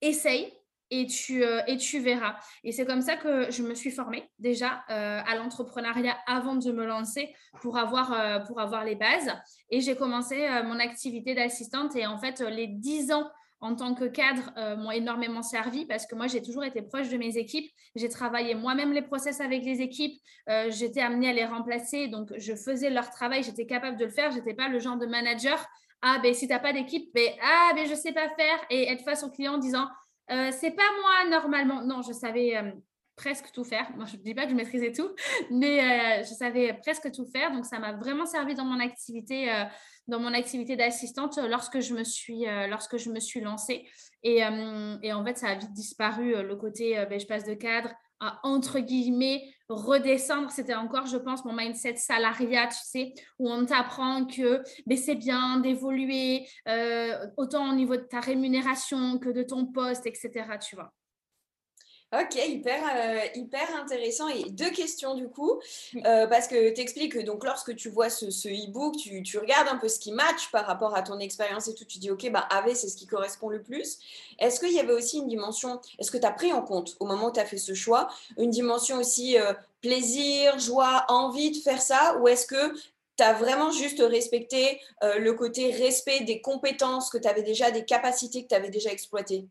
Essaye 0.00 0.52
et 0.90 1.06
tu, 1.06 1.42
et 1.42 1.76
tu 1.78 1.98
verras. 1.98 2.36
Et 2.62 2.70
c'est 2.70 2.86
comme 2.86 3.00
ça 3.00 3.16
que 3.16 3.50
je 3.50 3.62
me 3.64 3.74
suis 3.74 3.90
formée 3.90 4.30
déjà 4.38 4.84
à 4.88 5.34
l'entrepreneuriat 5.34 6.16
avant 6.28 6.54
de 6.54 6.70
me 6.70 6.86
lancer 6.86 7.34
pour 7.60 7.76
avoir, 7.76 8.44
pour 8.46 8.60
avoir 8.60 8.84
les 8.84 8.94
bases. 8.94 9.32
Et 9.70 9.80
j'ai 9.80 9.96
commencé 9.96 10.46
mon 10.64 10.78
activité 10.78 11.34
d'assistante. 11.34 11.96
Et 11.96 12.06
en 12.06 12.18
fait, 12.18 12.40
les 12.40 12.68
dix 12.68 13.10
ans 13.10 13.28
en 13.60 13.74
tant 13.74 13.94
que 13.94 14.04
cadre 14.04 14.52
euh, 14.56 14.76
m'ont 14.76 14.90
énormément 14.90 15.42
servi 15.42 15.86
parce 15.86 16.06
que 16.06 16.14
moi, 16.14 16.26
j'ai 16.26 16.42
toujours 16.42 16.64
été 16.64 16.82
proche 16.82 17.08
de 17.08 17.16
mes 17.16 17.36
équipes. 17.36 17.70
J'ai 17.94 18.08
travaillé 18.08 18.54
moi-même 18.54 18.92
les 18.92 19.02
process 19.02 19.40
avec 19.40 19.64
les 19.64 19.80
équipes. 19.80 20.20
Euh, 20.48 20.70
j'étais 20.70 21.00
amenée 21.00 21.30
à 21.30 21.32
les 21.32 21.44
remplacer. 21.44 22.08
Donc, 22.08 22.32
je 22.36 22.54
faisais 22.54 22.90
leur 22.90 23.10
travail. 23.10 23.42
J'étais 23.42 23.66
capable 23.66 23.96
de 23.96 24.04
le 24.04 24.10
faire. 24.10 24.30
Je 24.30 24.36
n'étais 24.36 24.54
pas 24.54 24.68
le 24.68 24.78
genre 24.78 24.98
de 24.98 25.06
manager. 25.06 25.64
Ah, 26.02 26.18
ben, 26.22 26.34
si 26.34 26.46
tu 26.46 26.52
n'as 26.52 26.58
pas 26.58 26.72
d'équipe, 26.72 27.10
ben, 27.14 27.30
ah, 27.42 27.72
ben, 27.74 27.86
je 27.86 27.92
ne 27.92 27.96
sais 27.96 28.12
pas 28.12 28.28
faire. 28.36 28.58
Et 28.70 28.90
être 28.90 29.02
face 29.02 29.24
au 29.24 29.30
client 29.30 29.54
en 29.54 29.58
disant, 29.58 29.88
euh, 30.30 30.50
c'est 30.52 30.72
pas 30.72 30.82
moi 31.00 31.30
normalement. 31.30 31.82
Non, 31.82 32.02
je 32.02 32.12
savais 32.12 32.54
presque 33.16 33.50
tout 33.52 33.64
faire. 33.64 33.90
Moi, 33.96 34.04
je 34.04 34.16
ne 34.16 34.22
dis 34.22 34.34
pas 34.34 34.44
que 34.44 34.50
je 34.50 34.54
maîtrisais 34.54 34.92
tout, 34.92 35.10
mais 35.50 35.80
euh, 35.80 36.22
je 36.22 36.34
savais 36.34 36.74
presque 36.74 37.10
tout 37.10 37.26
faire. 37.26 37.50
Donc, 37.52 37.64
ça 37.64 37.78
m'a 37.78 37.92
vraiment 37.92 38.26
servi 38.26 38.54
dans 38.54 38.64
mon 38.64 38.78
activité, 38.78 39.52
euh, 39.52 39.64
dans 40.06 40.20
mon 40.20 40.32
activité 40.32 40.76
d'assistante 40.76 41.38
lorsque 41.48 41.80
je 41.80 41.94
me 41.94 42.04
suis, 42.04 42.46
euh, 42.46 42.66
lorsque 42.68 42.98
je 42.98 43.10
me 43.10 43.18
suis 43.18 43.40
lancée. 43.40 43.88
Et, 44.22 44.44
en 44.44 45.24
fait, 45.24 45.38
ça 45.38 45.48
a 45.48 45.54
vite 45.54 45.72
disparu 45.72 46.42
le 46.42 46.56
côté, 46.56 47.04
ben, 47.08 47.18
je 47.18 47.26
passe 47.26 47.44
de 47.44 47.54
cadre 47.54 47.90
à 48.18 48.40
entre 48.42 48.80
guillemets 48.80 49.44
redescendre. 49.68 50.50
C'était 50.50 50.74
encore, 50.74 51.06
je 51.06 51.16
pense, 51.16 51.44
mon 51.44 51.52
mindset 51.52 51.96
salariat, 51.96 52.66
tu 52.66 52.78
sais, 52.82 53.14
où 53.38 53.48
on 53.48 53.64
t'apprend 53.66 54.26
que 54.26 54.62
ben, 54.86 54.98
c'est 54.98 55.14
bien 55.14 55.60
d'évoluer 55.60 56.44
autant 57.36 57.70
au 57.70 57.74
niveau 57.74 57.94
de 57.94 58.02
ta 58.02 58.18
rémunération 58.18 59.18
que 59.18 59.28
de 59.28 59.44
ton 59.44 59.66
poste, 59.66 60.06
etc. 60.06 60.58
Tu 60.60 60.74
vois. 60.74 60.92
Ok, 62.12 62.36
hyper, 62.36 62.80
euh, 62.94 63.18
hyper 63.34 63.74
intéressant. 63.74 64.28
Et 64.28 64.44
deux 64.50 64.70
questions 64.70 65.14
du 65.14 65.28
coup, 65.28 65.60
euh, 66.04 66.28
parce 66.28 66.46
que 66.46 66.72
tu 66.72 66.80
expliques 66.80 67.14
que 67.14 67.18
donc, 67.18 67.44
lorsque 67.44 67.74
tu 67.74 67.88
vois 67.88 68.10
ce, 68.10 68.26
e-book, 68.26 68.94
tu, 68.96 69.38
regardes 69.38 69.66
un 69.66 69.76
peu 69.76 69.88
ce 69.88 69.98
qui 69.98 70.12
match 70.12 70.52
par 70.52 70.66
rapport 70.66 70.94
à 70.94 71.02
ton 71.02 71.18
expérience 71.18 71.66
et 71.66 71.74
tout, 71.74 71.84
tu 71.84 71.98
dis 71.98 72.12
ok, 72.12 72.30
bah, 72.30 72.46
AV, 72.50 72.74
c'est 72.74 72.88
ce 72.88 72.96
qui 72.96 73.06
correspond 73.06 73.48
le 73.48 73.60
plus. 73.60 73.98
Est-ce 74.38 74.60
qu'il 74.60 74.72
y 74.72 74.78
avait 74.78 74.92
aussi 74.92 75.18
une 75.18 75.26
dimension, 75.26 75.80
est-ce 75.98 76.12
que 76.12 76.18
tu 76.18 76.26
as 76.26 76.30
pris 76.30 76.52
en 76.52 76.62
compte 76.62 76.96
au 77.00 77.06
moment 77.06 77.26
où 77.26 77.32
tu 77.32 77.40
as 77.40 77.44
fait 77.44 77.58
ce 77.58 77.74
choix, 77.74 78.08
une 78.38 78.50
dimension 78.50 78.98
aussi 78.98 79.36
euh, 79.36 79.52
plaisir, 79.80 80.60
joie, 80.60 81.06
envie 81.08 81.50
de 81.50 81.56
faire 81.56 81.82
ça, 81.82 82.18
ou 82.20 82.28
est-ce 82.28 82.46
que 82.46 82.72
tu 83.16 83.24
as 83.24 83.32
vraiment 83.32 83.72
juste 83.72 84.00
respecté 84.00 84.80
le 85.02 85.32
côté 85.32 85.70
respect 85.70 86.20
des 86.20 86.40
compétences 86.40 87.10
que 87.10 87.18
tu 87.18 87.26
avais 87.26 87.42
déjà, 87.42 87.70
des 87.70 87.84
capacités 87.84 88.44
que 88.44 88.48
tu 88.48 88.54
avais 88.54 88.70
déjà 88.70 88.92
exploitées? 88.92 89.48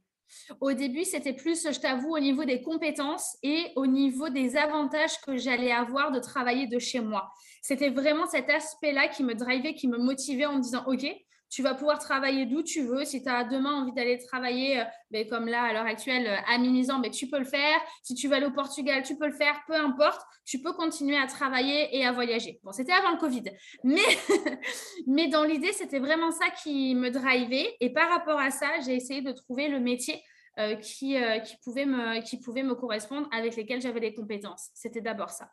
Au 0.62 0.74
début, 0.74 1.04
c'était 1.04 1.34
plus, 1.34 1.68
je 1.72 1.80
t'avoue, 1.80 2.16
au 2.16 2.20
niveau 2.20 2.46
des 2.46 2.62
compétences 2.62 3.38
et 3.44 3.72
au 3.76 3.88
niveau 3.88 4.30
des 4.30 4.58
avantages 4.58 5.20
que 5.22 5.38
j'allais 5.38 5.72
avoir 5.72 6.12
de 6.12 6.20
travailler 6.20 6.68
de 6.68 6.80
chez 6.80 7.00
moi. 7.00 7.32
C'était 7.62 7.90
vraiment 7.90 8.28
cet 8.28 8.50
aspect-là 8.50 9.08
qui 9.08 9.24
me 9.24 9.34
drivait, 9.34 9.74
qui 9.74 9.88
me 9.88 9.98
motivait 9.98 10.46
en 10.46 10.58
me 10.58 10.62
disant, 10.62 10.84
OK, 10.88 11.06
tu 11.50 11.62
vas 11.62 11.74
pouvoir 11.74 12.00
travailler 12.00 12.46
d'où 12.46 12.64
tu 12.64 12.82
veux. 12.82 13.06
Si 13.06 13.22
tu 13.22 13.30
as 13.30 13.44
demain 13.44 13.82
envie 13.82 13.94
d'aller 13.94 14.18
travailler, 14.18 14.82
euh, 14.82 14.84
ben, 15.12 15.28
comme 15.28 15.48
là, 15.48 15.64
à 15.64 15.74
l'heure 15.74 15.86
actuelle, 15.86 16.28
euh, 16.28 16.54
à 16.54 16.58
Minizan, 16.58 17.00
ben, 17.00 17.12
tu 17.12 17.28
peux 17.28 17.40
le 17.40 17.46
faire. 17.46 17.80
Si 18.04 18.16
tu 18.16 18.28
vas 18.28 18.38
aller 18.38 18.46
au 18.46 18.52
Portugal, 18.52 19.04
tu 19.04 19.18
peux 19.18 19.28
le 19.28 19.34
faire. 19.34 19.62
Peu 19.68 19.76
importe, 19.76 20.22
tu 20.46 20.60
peux 20.60 20.74
continuer 20.74 21.18
à 21.18 21.28
travailler 21.28 21.96
et 21.96 22.06
à 22.06 22.12
voyager. 22.12 22.60
Bon, 22.64 22.72
c'était 22.72 22.94
avant 22.94 23.12
le 23.12 23.18
Covid. 23.18 23.44
Mais, 23.84 25.28
dans 25.30 25.44
l'idée, 25.44 25.74
c'était 25.74 26.00
vraiment 26.00 26.32
ça 26.32 26.46
qui 26.64 26.96
me 26.96 27.10
drivait. 27.10 27.76
Et 27.80 27.92
par 27.92 28.10
rapport 28.10 28.40
à 28.40 28.52
ça, 28.52 28.68
j'ai 28.86 28.96
essayé 28.96 29.22
de 29.22 29.32
trouver 29.32 29.68
le 29.68 29.80
métier 29.80 30.22
euh, 30.60 30.76
qui, 30.76 31.18
qui, 31.46 31.58
pouvait 31.64 31.86
me, 31.86 32.22
qui 32.22 32.40
pouvait 32.40 32.64
me 32.64 32.76
correspondre, 32.76 33.28
avec 33.32 33.56
lesquels 33.56 33.82
j'avais 33.82 34.00
des 34.00 34.14
compétences. 34.14 34.70
C'était 34.74 35.02
d'abord 35.02 35.30
ça. 35.30 35.50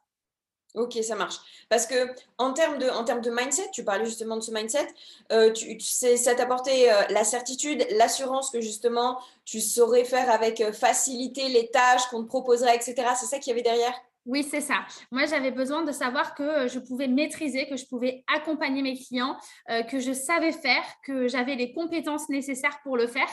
Ok, 0.75 0.99
ça 1.02 1.17
marche. 1.17 1.37
Parce 1.69 1.87
que 1.87 2.14
en 2.38 2.55
termes 2.55 2.79
de, 2.79 2.88
en 2.88 3.05
termes 3.05 3.21
de 3.21 3.31
mindset, 3.31 3.71
tu 3.73 3.85
parlais 3.85 4.07
justement 4.07 4.37
de 4.37 4.41
ce 4.41 4.50
mindset, 4.50 4.87
euh, 5.31 5.52
ça 6.17 6.35
t'apportait 6.35 6.91
euh, 6.91 7.02
la 7.11 7.25
certitude, 7.25 7.87
l'assurance 7.91 8.50
que 8.50 8.62
justement 8.62 9.19
tu 9.45 9.61
saurais 9.61 10.05
faire 10.05 10.31
avec 10.31 10.62
euh, 10.62 10.73
facilité 10.73 11.49
les 11.49 11.71
tâches 11.71 12.07
qu'on 12.11 12.23
te 12.23 12.29
proposerait, 12.29 12.75
etc. 12.75 12.95
C'est 13.21 13.26
ça 13.26 13.38
qu'il 13.38 13.50
y 13.50 13.52
avait 13.52 13.62
derrière? 13.62 13.95
Oui, 14.25 14.45
c'est 14.45 14.61
ça. 14.61 14.87
Moi, 15.11 15.26
j'avais 15.26 15.50
besoin 15.50 15.83
de 15.83 15.91
savoir 15.91 16.37
que 16.37 16.43
euh, 16.43 16.69
je 16.69 16.79
pouvais 16.79 17.09
maîtriser, 17.09 17.67
que 17.67 17.76
je 17.76 17.87
pouvais 17.87 18.25
accompagner 18.33 18.81
mes 18.81 18.97
clients, 18.97 19.37
euh, 19.69 19.83
que 19.83 19.99
je 19.99 20.12
savais 20.12 20.52
faire, 20.52 20.85
que 21.05 21.26
j'avais 21.26 21.57
les 21.57 21.73
compétences 21.73 22.29
nécessaires 22.29 22.79
pour 22.85 22.97
le 22.97 23.09
faire 23.09 23.29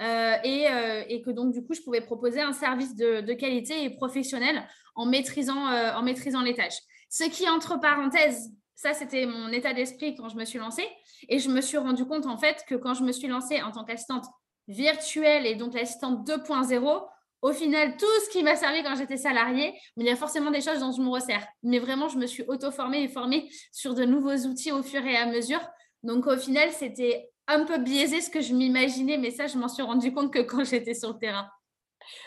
euh, 0.00 0.36
et, 0.42 1.22
que 1.22 1.30
donc, 1.30 1.52
du 1.52 1.64
coup, 1.64 1.74
je 1.74 1.82
pouvais 1.82 2.00
proposer 2.00 2.40
un 2.40 2.52
service 2.52 2.96
de, 2.96 3.32
qualité 3.34 3.84
et 3.84 3.90
professionnel 3.90 4.66
en 4.96 5.06
maîtrisant, 5.06 5.66
en 5.66 6.02
les 6.42 6.54
tâches. 6.54 6.80
Ce 7.08 7.24
qui, 7.24 7.48
entre 7.48 7.78
parenthèses, 7.78 8.50
ça, 8.74 8.94
c'était 8.94 9.26
mon 9.26 9.48
état 9.52 9.72
d'esprit 9.72 10.16
quand 10.16 10.28
je 10.28 10.36
me 10.36 10.44
suis 10.44 10.58
lancée. 10.58 10.88
Et 11.28 11.38
je 11.38 11.50
me 11.50 11.60
suis 11.60 11.78
rendu 11.78 12.04
compte, 12.04 12.26
en 12.26 12.36
fait, 12.36 12.64
que 12.66 12.74
quand 12.74 12.94
je 12.94 13.04
me 13.04 13.12
suis 13.12 13.28
lancée 13.28 13.62
en 13.62 13.70
tant 13.70 13.84
qu'assistante 13.84 14.26
virtuelle 14.66 15.46
et 15.46 15.54
donc 15.54 15.74
l'assistante 15.74 16.26
2.0, 16.26 17.06
au 17.42 17.52
final, 17.52 17.96
tout 17.96 18.06
ce 18.24 18.30
qui 18.30 18.42
m'a 18.44 18.54
servi 18.54 18.82
quand 18.84 18.94
j'étais 18.96 19.16
salariée, 19.16 19.74
il 19.96 20.06
y 20.06 20.10
a 20.10 20.16
forcément 20.16 20.52
des 20.52 20.60
choses 20.60 20.78
dont 20.78 20.92
je 20.92 21.02
me 21.02 21.10
resserre. 21.10 21.44
Mais 21.64 21.80
vraiment, 21.80 22.08
je 22.08 22.16
me 22.16 22.26
suis 22.26 22.44
auto-formée 22.46 23.02
et 23.02 23.08
formée 23.08 23.50
sur 23.72 23.94
de 23.94 24.04
nouveaux 24.04 24.46
outils 24.46 24.70
au 24.70 24.82
fur 24.82 25.04
et 25.04 25.16
à 25.16 25.26
mesure. 25.26 25.60
Donc, 26.04 26.26
au 26.28 26.36
final, 26.36 26.70
c'était 26.72 27.30
un 27.48 27.64
peu 27.64 27.78
biaisé 27.78 28.20
ce 28.20 28.30
que 28.30 28.40
je 28.40 28.54
m'imaginais, 28.54 29.18
mais 29.18 29.32
ça, 29.32 29.48
je 29.48 29.58
m'en 29.58 29.68
suis 29.68 29.82
rendu 29.82 30.14
compte 30.14 30.32
que 30.32 30.38
quand 30.38 30.64
j'étais 30.64 30.94
sur 30.94 31.12
le 31.12 31.18
terrain. 31.18 31.48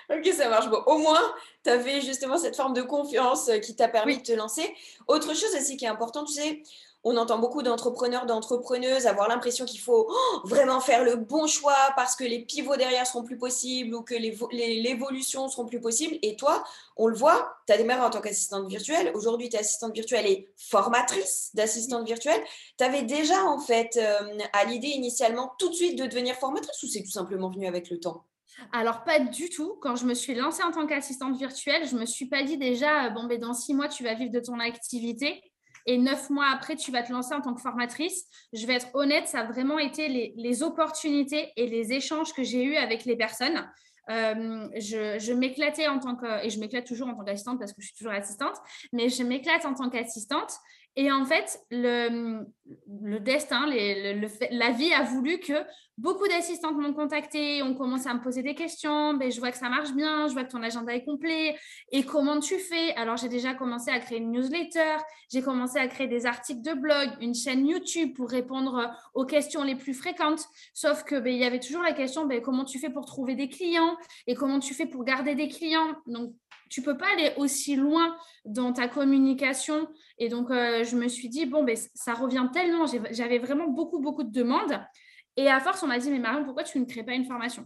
Ok, 0.10 0.26
ça 0.28 0.50
marche. 0.50 0.70
Bon, 0.70 0.84
au 0.86 0.98
moins, 0.98 1.22
tu 1.64 1.70
avais 1.70 2.02
justement 2.02 2.38
cette 2.38 2.56
forme 2.56 2.74
de 2.74 2.82
confiance 2.82 3.50
euh, 3.50 3.60
qui 3.60 3.76
t'a 3.76 3.88
permis 3.88 4.18
de 4.18 4.24
te 4.24 4.32
lancer. 4.34 4.74
Autre 5.08 5.34
chose 5.34 5.56
aussi 5.56 5.78
qui 5.78 5.86
est 5.86 5.90
importante, 5.90 6.28
tu 6.28 6.34
sais, 6.34 6.62
on 7.06 7.18
entend 7.18 7.38
beaucoup 7.38 7.62
d'entrepreneurs, 7.62 8.26
d'entrepreneuses 8.26 9.06
avoir 9.06 9.30
l'impression 9.30 9.66
qu'il 9.66 9.80
faut 9.80 10.08
oh, 10.10 10.42
vraiment 10.44 10.80
faire 10.80 11.04
le 11.04 11.16
bon 11.16 11.46
choix 11.46 11.78
parce 11.96 12.16
que 12.16 12.24
les 12.24 12.40
pivots 12.40 12.76
derrière 12.78 13.06
seront 13.06 13.24
plus 13.24 13.38
possibles 13.38 13.94
ou 13.94 14.02
que 14.02 14.16
l'évolution 14.16 15.48
seront 15.48 15.68
plus 15.68 15.80
possibles. 15.80 16.18
Et 16.24 16.36
toi, 16.36 16.64
on 16.98 17.08
le 17.08 17.16
voit, 17.16 17.58
tu 17.68 17.74
as 17.74 17.78
démarré 17.78 18.02
en 18.02 18.10
tant 18.10 18.22
qu'assistante 18.22 18.68
virtuelle. 18.68 19.12
Aujourd'hui, 19.14 19.50
tu 19.50 19.56
es 19.56 19.60
assistante 19.60 19.94
virtuelle 19.94 20.26
et 20.26 20.50
formatrice 20.58 21.52
d'assistante 21.54 22.08
virtuelle. 22.08 22.42
Tu 22.80 22.84
avais 22.84 23.04
déjà, 23.04 23.46
en 23.46 23.60
fait, 23.60 23.98
euh, 23.98 24.40
à 24.54 24.66
l'idée 24.66 24.88
initialement 24.88 25.54
tout 25.60 25.70
de 25.70 25.76
suite 25.76 26.00
de 26.00 26.08
devenir 26.08 26.36
formatrice 26.36 26.82
ou 26.82 26.88
c'est 26.88 27.04
tout 27.04 27.12
simplement 27.12 27.52
venu 27.52 27.68
avec 27.68 27.92
le 27.92 28.00
temps? 28.00 28.26
Alors, 28.72 29.04
pas 29.04 29.20
du 29.20 29.50
tout. 29.50 29.78
Quand 29.80 29.96
je 29.96 30.06
me 30.06 30.16
suis 30.16 30.34
lancée 30.34 30.64
en 30.64 30.72
tant 30.72 30.88
qu'assistante 30.88 31.38
virtuelle, 31.38 31.88
je 31.88 31.94
ne 31.94 32.00
me 32.00 32.06
suis 32.08 32.26
pas 32.26 32.42
dit 32.42 32.58
déjà, 32.58 33.12
bon, 33.12 33.26
ben, 33.26 33.40
dans 33.40 33.54
six 33.54 33.76
mois, 33.76 33.90
tu 33.90 34.04
vas 34.04 34.16
vivre 34.16 34.32
de 34.32 34.40
ton 34.40 34.60
activité 34.60 35.44
et 35.86 35.98
neuf 35.98 36.30
mois 36.30 36.48
après, 36.52 36.76
tu 36.76 36.92
vas 36.92 37.04
te 37.04 37.12
lancer 37.12 37.34
en 37.34 37.42
tant 37.42 37.54
que 37.54 37.62
formatrice. 37.62 38.26
Je 38.54 38.66
vais 38.66 38.76
être 38.76 38.88
honnête, 38.94 39.28
ça 39.28 39.42
a 39.42 39.44
vraiment 39.46 39.80
été 39.80 40.08
les, 40.08 40.64
opportunités 40.64 41.52
et 41.58 41.68
les 41.68 41.94
échanges 41.94 42.34
que 42.34 42.44
j'ai 42.44 42.64
eus 42.64 42.76
avec 42.76 43.06
les 43.06 43.16
personnes. 43.16 43.70
Euh, 44.10 44.68
je, 44.76 45.34
m'éclatais 45.34 45.88
en 45.88 46.00
tant 46.00 46.16
que, 46.16 46.46
et 46.46 46.50
je 46.50 46.60
m'éclate 46.60 46.86
toujours 46.86 47.08
en 47.08 47.16
tant 47.16 47.24
qu'assistante 47.24 47.60
parce 47.60 47.74
que 47.74 47.82
je 47.82 47.88
suis 47.88 47.96
toujours 47.96 48.14
assistante, 48.14 48.56
mais 48.94 49.10
je 49.10 49.24
m'éclate 49.24 49.66
en 49.66 49.74
tant 49.74 49.90
qu'assistante 49.90 50.52
et 50.96 51.12
en 51.12 51.26
fait, 51.26 51.60
le, 51.72 52.46
le 53.04 53.20
destin, 53.20 53.66
le, 53.68 54.28
la 54.58 54.72
vie 54.72 54.94
a 54.94 55.04
voulu 55.04 55.40
que 55.40 55.54
beaucoup 55.98 56.28
d'assistantes 56.28 56.78
m'ont 56.78 56.94
contacté, 56.94 57.64
ont 57.64 57.74
commencé 57.74 58.08
à 58.08 58.14
me 58.14 58.22
poser 58.22 58.42
des 58.42 58.56
questions. 58.56 59.14
Ben, 59.14 59.32
je 59.32 59.40
vois 59.40 59.52
que 59.52 59.58
ça 59.58 59.70
marche 59.70 59.94
bien, 59.94 60.28
je 60.28 60.34
vois 60.34 60.44
que 60.44 60.52
ton 60.52 60.62
agenda 60.62 60.94
est 60.94 61.06
complet. 61.06 61.56
Et 61.92 62.04
comment 62.04 62.40
tu 62.40 62.58
fais? 62.58 62.94
Alors, 62.96 63.18
j'ai 63.18 63.30
déjà 63.30 63.54
commencé 63.54 63.92
à 63.92 64.00
créer 64.00 64.20
une 64.20 64.32
newsletter, 64.32 64.98
j'ai 65.32 65.42
commencé 65.42 65.78
à 65.78 65.88
créer 65.88 66.08
des 66.08 66.26
articles 66.26 66.62
de 66.62 66.74
blog, 66.74 67.10
une 67.22 67.36
chaîne 67.36 67.66
YouTube 67.66 68.14
pour 68.16 68.30
répondre 68.30 68.92
aux 69.14 69.26
questions 69.26 69.64
les 69.64 69.76
plus 69.76 69.94
fréquentes. 69.94 70.46
Sauf 70.74 71.04
que 71.04 71.20
ben, 71.20 71.34
y 71.34 71.46
avait 71.46 71.60
toujours 71.60 71.84
la 71.84 71.94
question 71.94 72.26
ben, 72.26 72.42
comment 72.42 72.66
tu 72.66 72.80
fais 72.80 72.90
pour 72.90 73.06
trouver 73.06 73.36
des 73.36 73.50
clients? 73.50 73.98
Et 74.28 74.36
comment 74.36 74.60
tu 74.60 74.74
fais 74.74 74.86
pour 74.86 75.04
garder 75.04 75.36
des 75.36 75.48
clients? 75.48 75.96
Donc, 76.08 76.34
tu 76.70 76.82
peux 76.82 76.98
pas 76.98 77.06
aller 77.14 77.32
aussi 77.38 77.76
loin 77.76 78.16
dans 78.44 78.74
ta 78.74 78.88
communication. 78.88 79.88
Et 80.18 80.30
donc, 80.30 80.50
euh, 80.50 80.84
je 80.84 80.96
me 80.96 81.08
suis 81.08 81.30
dit, 81.30 81.46
bon, 81.46 81.64
ben, 81.64 81.78
ça 81.94 82.14
revient 82.14 82.48
tellement. 82.52 82.86
J'avais 83.12 83.38
vraiment 83.38 83.68
beaucoup, 83.68 84.00
beaucoup 84.00 84.24
de 84.24 84.32
demandes. 84.32 84.80
Et 85.38 85.50
à 85.50 85.60
force, 85.60 85.84
on 85.84 85.88
m'a 85.88 86.00
dit, 86.00 86.10
mais 86.10 86.20
Marion, 86.20 86.44
pourquoi 86.44 86.64
tu 86.64 86.80
ne 86.80 86.86
crées 86.86 87.04
pas 87.04 87.14
une 87.14 87.26
formation? 87.26 87.66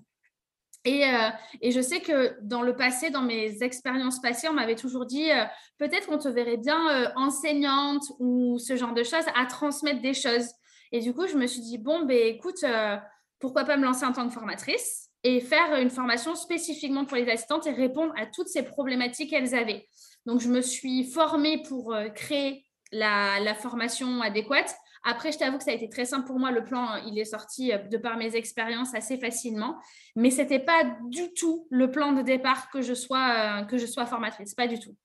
Et, 0.85 1.03
euh, 1.05 1.29
et, 1.61 1.71
je 1.71 1.81
sais 1.81 1.99
que 1.99 2.37
dans 2.41 2.61
le 2.61 2.75
passé, 2.75 3.09
dans 3.09 3.21
mes 3.21 3.61
expériences 3.63 4.21
passées, 4.21 4.47
on 4.47 4.53
m'avait 4.53 4.75
toujours 4.75 5.05
dit, 5.05 5.29
euh, 5.29 5.43
peut-être 5.77 6.07
qu'on 6.07 6.17
te 6.17 6.29
verrait 6.29 6.57
bien 6.57 7.11
enseignante 7.17 8.03
ou 8.19 8.57
ce 8.59 8.77
genre 8.77 8.93
de 8.93 9.03
choses, 9.03 9.25
à 9.35 9.45
transmettre 9.45 10.01
des 10.01 10.13
choses. 10.13 10.47
Et 10.93 11.01
du 11.01 11.13
coup, 11.13 11.27
je 11.27 11.35
me 11.35 11.47
suis 11.47 11.61
dit, 11.61 11.77
bon, 11.77 12.05
ben, 12.05 12.17
écoute, 12.17 12.63
pourquoi 13.39 13.65
pas 13.65 13.77
me 13.77 13.83
lancer 13.83 14.05
en 14.05 14.13
tant 14.13 14.27
que 14.27 14.33
formatrice 14.33 15.09
et 15.23 15.41
faire 15.41 15.75
une 15.75 15.89
formation 15.89 16.35
spécifiquement 16.35 17.05
pour 17.05 17.17
les 17.17 17.29
assistantes 17.29 17.67
et 17.67 17.71
répondre 17.71 18.13
à 18.17 18.25
toutes 18.25 18.47
ces 18.47 18.63
problématiques 18.63 19.31
qu'elles 19.31 19.55
avaient. 19.55 19.87
Donc, 20.25 20.41
je 20.41 20.49
me 20.49 20.61
suis 20.61 21.03
formée 21.03 21.61
pour 21.63 21.93
euh, 21.93 22.09
créer 22.09 22.65
la, 22.91 23.55
formation 23.55 24.21
adéquate. 24.21 24.75
Après, 25.03 25.31
je 25.31 25.37
t'avoue 25.37 25.57
que 25.57 25.63
ça 25.63 25.71
a 25.71 25.73
été 25.73 25.89
très 25.89 26.05
simple 26.05 26.27
pour 26.27 26.39
moi. 26.39 26.51
Le 26.51 26.63
plan, 26.63 26.95
il 27.05 27.17
est 27.17 27.25
sorti 27.25 27.71
euh, 27.71 27.77
de 27.77 27.97
par 27.97 28.17
mes 28.17 28.35
expériences 28.35 28.93
assez 28.93 29.17
facilement. 29.17 29.77
Mais 30.15 30.31
ce 30.31 30.41
n'était 30.41 30.59
pas 30.59 30.83
du 31.07 31.33
tout 31.33 31.67
le 31.69 31.89
plan 31.91 32.11
de 32.13 32.21
départ 32.21 32.69
que 32.69 32.81
je 32.81 32.93
sois, 32.93 33.61
euh, 33.61 33.65
que 33.65 33.77
je 33.77 33.85
sois 33.85 34.05
formatrice. 34.05 34.53
Pas 34.55 34.67
du 34.67 34.79
tout. 34.79 34.95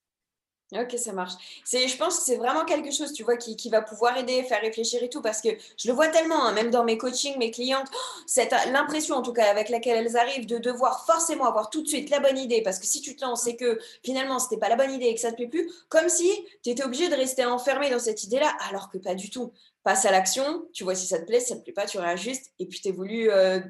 Ok, 0.73 0.99
ça 0.99 1.13
marche. 1.13 1.35
Je 1.71 1.97
pense 1.97 2.19
que 2.19 2.25
c'est 2.25 2.37
vraiment 2.37 2.65
quelque 2.65 2.91
chose, 2.91 3.13
tu 3.13 3.23
vois, 3.23 3.37
qui, 3.37 3.55
qui, 3.55 3.69
va 3.69 3.83
pouvoir 3.83 4.17
aider, 4.17 4.43
faire 4.45 4.61
réfléchir 4.61 5.03
et 5.03 5.09
tout, 5.09 5.21
parce 5.21 5.41
que 5.41 5.51
je 5.77 5.89
le 5.89 5.95
vois 5.95 6.09
tellement, 6.09 6.47
hein, 6.47 6.53
même 6.53 6.71
dans 6.71 6.85
mes 6.85 6.99
coachings, 6.99 7.39
mes 7.39 7.51
clientes, 7.51 7.87
c'est 8.27 8.51
l'impression 8.73 9.15
en 9.15 9.23
tout 9.23 9.33
cas 9.33 9.45
avec 9.51 9.69
laquelle 9.69 10.05
elles 10.05 10.17
arrivent 10.17 10.47
de 10.47 10.59
devoir 10.59 11.05
forcément 11.05 11.45
avoir 11.45 11.71
tout 11.71 11.83
de 11.83 11.87
suite 11.87 12.11
la 12.11 12.19
bonne 12.19 12.39
idée, 12.39 12.63
parce 12.63 12.79
que 12.79 12.87
si 12.87 13.03
tu 13.03 13.15
te 13.15 13.25
lances 13.25 13.47
et 13.47 13.57
que 13.57 13.79
finalement 14.03 14.39
c'était 14.39 14.57
pas 14.57 14.71
la 14.71 14.77
bonne 14.77 14.91
idée 14.91 15.07
et 15.07 15.15
que 15.15 15.21
ça 15.21 15.31
te 15.31 15.37
plaît 15.37 15.49
plus, 15.49 15.71
comme 15.89 16.09
si 16.09 16.29
tu 16.65 16.71
étais 16.71 16.85
obligé 16.85 17.09
de 17.09 17.15
rester 17.15 17.45
enfermé 17.45 17.91
dans 17.91 18.01
cette 18.01 18.25
idée-là, 18.25 18.51
alors 18.69 18.91
que 18.91 18.99
pas 18.99 19.15
du 19.15 19.31
tout. 19.31 19.53
Passe 19.85 20.05
à 20.07 20.11
l'action, 20.11 20.67
tu 20.73 20.83
vois 20.83 20.95
si 20.95 21.07
ça 21.07 21.21
te 21.21 21.27
plaît, 21.27 21.41
si 21.41 21.49
ça 21.49 21.57
te 21.57 21.63
plaît 21.63 21.73
pas, 21.73 21.87
tu 21.87 21.99
réajustes 21.99 22.53
et 22.59 22.67
puis 22.67 22.81
tu 22.81 22.89
évolues 22.89 23.31
euh, 23.31 23.61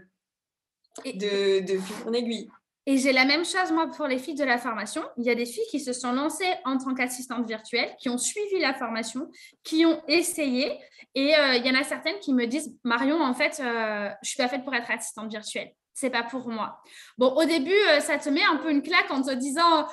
de, 1.05 1.61
de 1.61 1.79
fil 1.79 1.97
en 2.07 2.13
aiguille. 2.13 2.49
Et 2.87 2.99
j'ai 2.99 3.13
la 3.13 3.25
même 3.25 3.45
chose, 3.45 3.73
moi, 3.73 3.89
pour 3.89 4.07
les 4.07 4.19
filles 4.19 4.35
de 4.35 4.45
la 4.45 4.59
formation. 4.59 5.03
Il 5.17 5.25
y 5.25 5.31
a 5.31 5.35
des 5.35 5.47
filles 5.47 5.65
qui 5.71 5.81
se 5.81 5.95
sont 5.95 6.13
lancées 6.13 6.53
en 6.65 6.77
tant 6.77 6.95
qu'assistantes 6.95 7.47
virtuelles, 7.49 7.95
qui 7.99 8.11
ont 8.11 8.19
suivi 8.19 8.59
la 8.61 8.75
formation, 8.75 9.31
qui 9.63 9.87
ont 9.87 10.03
essayé. 10.07 10.79
Et 11.15 11.35
euh, 11.35 11.55
il 11.55 11.67
y 11.67 11.71
en 11.71 11.81
a 11.81 11.83
certaines 11.83 12.19
qui 12.21 12.35
me 12.35 12.47
disent, 12.47 12.77
Marion, 12.85 13.23
en 13.23 13.33
fait, 13.33 13.59
euh, 13.61 14.11
je 14.23 14.29
suis 14.29 14.37
pas 14.37 14.49
faite 14.49 14.65
pour 14.65 14.75
être 14.75 14.91
assistante 14.91 15.31
virtuelle. 15.31 15.73
C'est 15.95 16.11
pas 16.11 16.25
pour 16.25 16.49
moi. 16.49 16.81
Bon, 17.19 17.33
au 17.35 17.45
début, 17.45 17.71
euh, 17.71 18.01
ça 18.01 18.19
te 18.19 18.29
met 18.29 18.45
un 18.45 18.57
peu 18.57 18.71
une 18.71 18.83
claque 18.83 19.11
en 19.11 19.23
te 19.23 19.33
disant, 19.33 19.87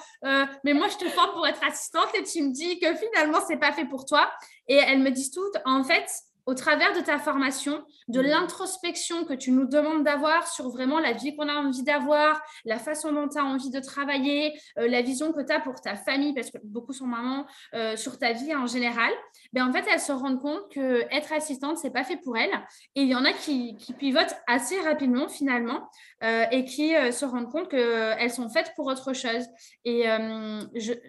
mais 0.63 0.73
moi, 0.73 0.87
je 0.89 0.97
te 0.97 1.07
forme 1.09 1.31
pour 1.33 1.47
être 1.47 1.63
assistante 1.63 2.09
et 2.15 2.23
tu 2.23 2.41
me 2.41 2.51
dis 2.51 2.79
que 2.79 2.93
finalement, 2.95 3.39
c'est 3.47 3.57
pas 3.57 3.71
fait 3.71 3.85
pour 3.85 4.05
toi. 4.05 4.29
Et 4.67 4.75
elles 4.75 4.99
me 4.99 5.11
disent 5.11 5.31
toutes, 5.31 5.57
en 5.63 5.83
fait, 5.83 6.09
au 6.45 6.53
travers 6.53 6.93
de 6.95 7.01
ta 7.01 7.19
formation, 7.19 7.83
de 8.07 8.21
mmh. 8.21 8.25
l'introspection 8.25 9.25
que 9.25 9.33
tu 9.33 9.51
nous 9.51 9.65
demandes 9.65 10.03
d'avoir 10.03 10.47
sur 10.47 10.69
vraiment 10.69 10.99
la 10.99 11.13
vie 11.13 11.35
qu'on 11.35 11.47
a 11.47 11.53
envie 11.53 11.83
d'avoir, 11.83 12.41
la 12.65 12.79
façon 12.79 13.11
dont 13.11 13.27
tu 13.27 13.37
as 13.37 13.45
envie 13.45 13.69
de 13.69 13.79
travailler, 13.79 14.53
euh, 14.79 14.87
la 14.87 15.01
vision 15.01 15.31
que 15.33 15.41
tu 15.41 15.51
as 15.53 15.59
pour 15.59 15.79
ta 15.81 15.95
famille, 15.95 16.33
parce 16.33 16.49
que 16.49 16.57
beaucoup 16.63 16.93
sont 16.93 17.05
mamans, 17.05 17.45
euh, 17.73 17.95
sur 17.95 18.17
ta 18.17 18.33
vie 18.33 18.55
en 18.55 18.65
général, 18.65 19.11
ben 19.53 19.67
en 19.67 19.73
fait, 19.73 19.85
elles 19.91 19.99
se 19.99 20.11
rendent 20.11 20.41
compte 20.41 20.71
que 20.71 21.01
être 21.11 21.31
assistante, 21.33 21.77
c'est 21.77 21.91
pas 21.91 22.03
fait 22.03 22.17
pour 22.17 22.37
elles. 22.37 22.53
Et 22.95 23.01
il 23.01 23.07
y 23.07 23.15
en 23.15 23.25
a 23.25 23.33
qui, 23.33 23.77
pivotent 23.99 24.35
assez 24.47 24.79
rapidement 24.81 25.27
finalement 25.27 25.89
euh, 26.23 26.45
et 26.51 26.65
qui 26.65 26.93
se 27.11 27.25
rendent 27.25 27.51
compte 27.51 27.69
qu'elles 27.69 28.31
sont 28.31 28.49
faites 28.49 28.73
pour 28.75 28.87
autre 28.87 29.13
chose. 29.13 29.45
Et 29.85 30.05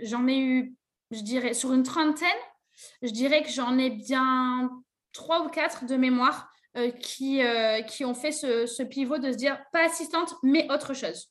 j'en 0.03 0.27
ai 0.27 0.39
eu, 0.39 0.75
je 1.11 1.21
dirais, 1.21 1.55
sur 1.55 1.73
une 1.73 1.85
trentaine, 1.85 2.29
je 3.03 3.11
dirais 3.11 3.43
que 3.43 3.51
j'en 3.51 3.79
ai 3.79 3.91
bien 3.91 4.71
trois 5.13 5.43
ou 5.43 5.49
quatre 5.49 5.87
de 5.87 5.97
mémoire 5.97 6.53
euh, 6.77 6.91
qui, 6.91 7.43
euh, 7.43 7.83
qui 7.83 8.05
ont 8.05 8.15
fait 8.15 8.33
ce, 8.33 8.83
pivot 8.83 9.19
de 9.19 9.31
se 9.31 9.37
dire 9.37 9.59
pas 9.73 9.85
assistante, 9.85 10.35
mais 10.43 10.67
autre 10.73 10.95
chose. 10.95 11.29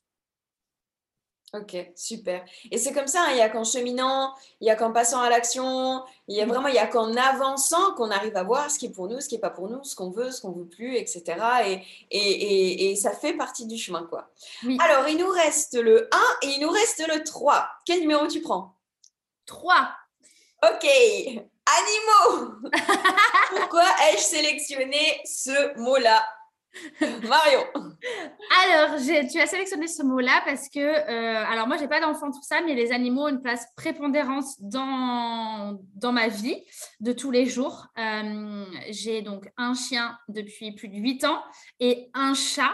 Ok, 1.54 1.76
super. 1.96 2.44
Et 2.70 2.78
c'est 2.78 2.94
comme 2.94 3.08
ça, 3.08 3.24
hein, 3.24 3.30
il 3.32 3.34
n'y 3.34 3.42
a 3.42 3.50
qu'en 3.50 3.64
cheminant, 3.64 4.34
il 4.60 4.64
n'y 4.64 4.70
a 4.70 4.76
qu'en 4.76 4.90
passant 4.90 5.20
à 5.20 5.28
l'action, 5.28 6.02
il 6.26 6.34
y 6.34 6.40
a 6.40 6.46
vraiment, 6.46 6.68
il 6.68 6.72
n'y 6.72 6.78
a 6.78 6.86
qu'en 6.86 7.14
avançant 7.14 7.92
qu'on 7.94 8.10
arrive 8.10 8.36
à 8.36 8.42
voir 8.42 8.70
ce 8.70 8.78
qui 8.78 8.86
est 8.86 8.90
pour 8.90 9.06
nous, 9.08 9.20
ce 9.20 9.28
qui 9.28 9.34
n'est 9.34 9.40
pas 9.40 9.50
pour 9.50 9.68
nous, 9.68 9.84
ce 9.84 9.94
qu'on 9.94 10.10
veut, 10.10 10.30
ce 10.30 10.40
qu'on 10.40 10.52
ne 10.52 10.60
veut 10.60 10.68
plus, 10.68 10.96
etc. 10.96 11.24
Et, 11.66 11.82
et, 12.10 12.90
et, 12.90 12.96
ça 12.96 13.10
fait 13.10 13.34
partie 13.34 13.66
du 13.66 13.76
chemin, 13.76 14.04
quoi. 14.04 14.30
Alors, 14.78 15.08
il 15.08 15.18
nous 15.18 15.28
reste 15.28 15.74
le 15.74 16.08
1 16.10 16.18
et 16.42 16.52
il 16.52 16.60
nous 16.60 16.70
reste 16.70 17.06
le 17.06 17.22
3. 17.22 17.68
Quel 17.84 18.00
numéro 18.00 18.26
tu 18.28 18.40
prends? 18.40 18.74
3. 19.44 19.90
Ok, 20.62 20.86
animaux. 21.66 22.54
Pourquoi 23.50 23.84
ai-je 24.08 24.22
sélectionné 24.22 25.20
ce 25.24 25.78
mot-là? 25.78 26.24
Mario. 27.28 27.60
Alors, 28.64 28.98
tu 29.00 29.38
as 29.38 29.46
sélectionné 29.46 29.86
ce 29.86 30.02
mot-là 30.02 30.42
parce 30.44 30.68
que, 30.68 30.80
euh, 30.80 31.44
alors 31.46 31.66
moi, 31.66 31.76
j'ai 31.76 31.88
pas 31.88 32.00
d'enfant, 32.00 32.30
tout 32.30 32.42
ça, 32.42 32.60
mais 32.64 32.74
les 32.74 32.92
animaux 32.92 33.24
ont 33.24 33.28
une 33.28 33.42
place 33.42 33.66
prépondérante 33.76 34.44
dans, 34.60 35.78
dans 35.94 36.12
ma 36.12 36.28
vie 36.28 36.56
de 37.00 37.12
tous 37.12 37.30
les 37.30 37.46
jours. 37.46 37.88
Euh, 37.98 38.64
j'ai 38.90 39.22
donc 39.22 39.50
un 39.56 39.74
chien 39.74 40.16
depuis 40.28 40.72
plus 40.72 40.88
de 40.88 40.96
8 40.96 41.24
ans 41.24 41.42
et 41.78 42.10
un 42.14 42.34
chat 42.34 42.72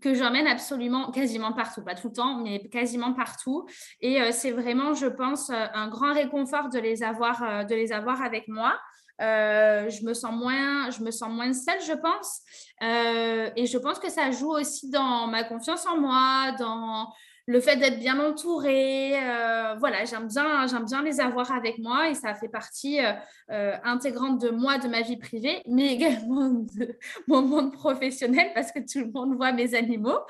que 0.00 0.14
j'emmène 0.14 0.46
absolument 0.46 1.10
quasiment 1.10 1.52
partout, 1.52 1.82
pas 1.82 1.94
tout 1.94 2.08
le 2.08 2.14
temps, 2.14 2.38
mais 2.38 2.68
quasiment 2.68 3.12
partout. 3.14 3.66
Et 4.00 4.22
euh, 4.22 4.30
c'est 4.32 4.52
vraiment, 4.52 4.94
je 4.94 5.06
pense, 5.06 5.50
un 5.50 5.88
grand 5.88 6.14
réconfort 6.14 6.68
de 6.68 6.78
les 6.78 7.02
avoir, 7.02 7.66
de 7.66 7.74
les 7.74 7.92
avoir 7.92 8.22
avec 8.22 8.46
moi. 8.46 8.78
Euh, 9.20 9.90
je 9.90 10.04
me 10.04 10.14
sens 10.14 10.32
moins, 10.32 10.90
je 10.90 11.02
me 11.02 11.10
sens 11.10 11.30
moins 11.30 11.52
seule, 11.52 11.80
je 11.86 11.92
pense. 11.92 12.40
Euh, 12.82 13.50
et 13.56 13.66
je 13.66 13.78
pense 13.78 13.98
que 13.98 14.10
ça 14.10 14.30
joue 14.30 14.52
aussi 14.52 14.90
dans 14.90 15.26
ma 15.26 15.44
confiance 15.44 15.86
en 15.86 15.98
moi, 15.98 16.52
dans 16.58 17.12
le 17.46 17.60
fait 17.60 17.76
d'être 17.76 17.98
bien 17.98 18.18
entourée. 18.18 19.12
Euh, 19.22 19.74
voilà, 19.78 20.04
j'aime 20.04 20.28
bien, 20.28 20.66
j'aime 20.66 20.84
bien 20.84 21.02
les 21.02 21.20
avoir 21.20 21.52
avec 21.52 21.78
moi 21.78 22.08
et 22.08 22.14
ça 22.14 22.34
fait 22.34 22.48
partie 22.48 22.98
intégrante 23.48 24.40
de 24.40 24.50
moi, 24.50 24.78
de 24.78 24.88
ma 24.88 25.02
vie 25.02 25.18
privée, 25.18 25.62
mais 25.66 25.86
également 25.94 26.50
de 26.50 26.98
mon 27.28 27.42
monde 27.42 27.72
professionnel 27.72 28.52
parce 28.54 28.72
que 28.72 28.78
tout 28.78 29.04
le 29.04 29.12
monde 29.12 29.36
voit 29.36 29.52
mes 29.52 29.74
animaux. 29.74 30.20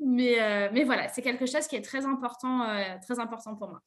Mais, 0.00 0.70
mais 0.72 0.84
voilà, 0.84 1.08
c'est 1.08 1.22
quelque 1.22 1.46
chose 1.46 1.66
qui 1.66 1.76
est 1.76 1.84
très 1.84 2.06
important, 2.06 2.66
très 3.02 3.18
important 3.18 3.56
pour 3.56 3.68
moi. 3.68 3.82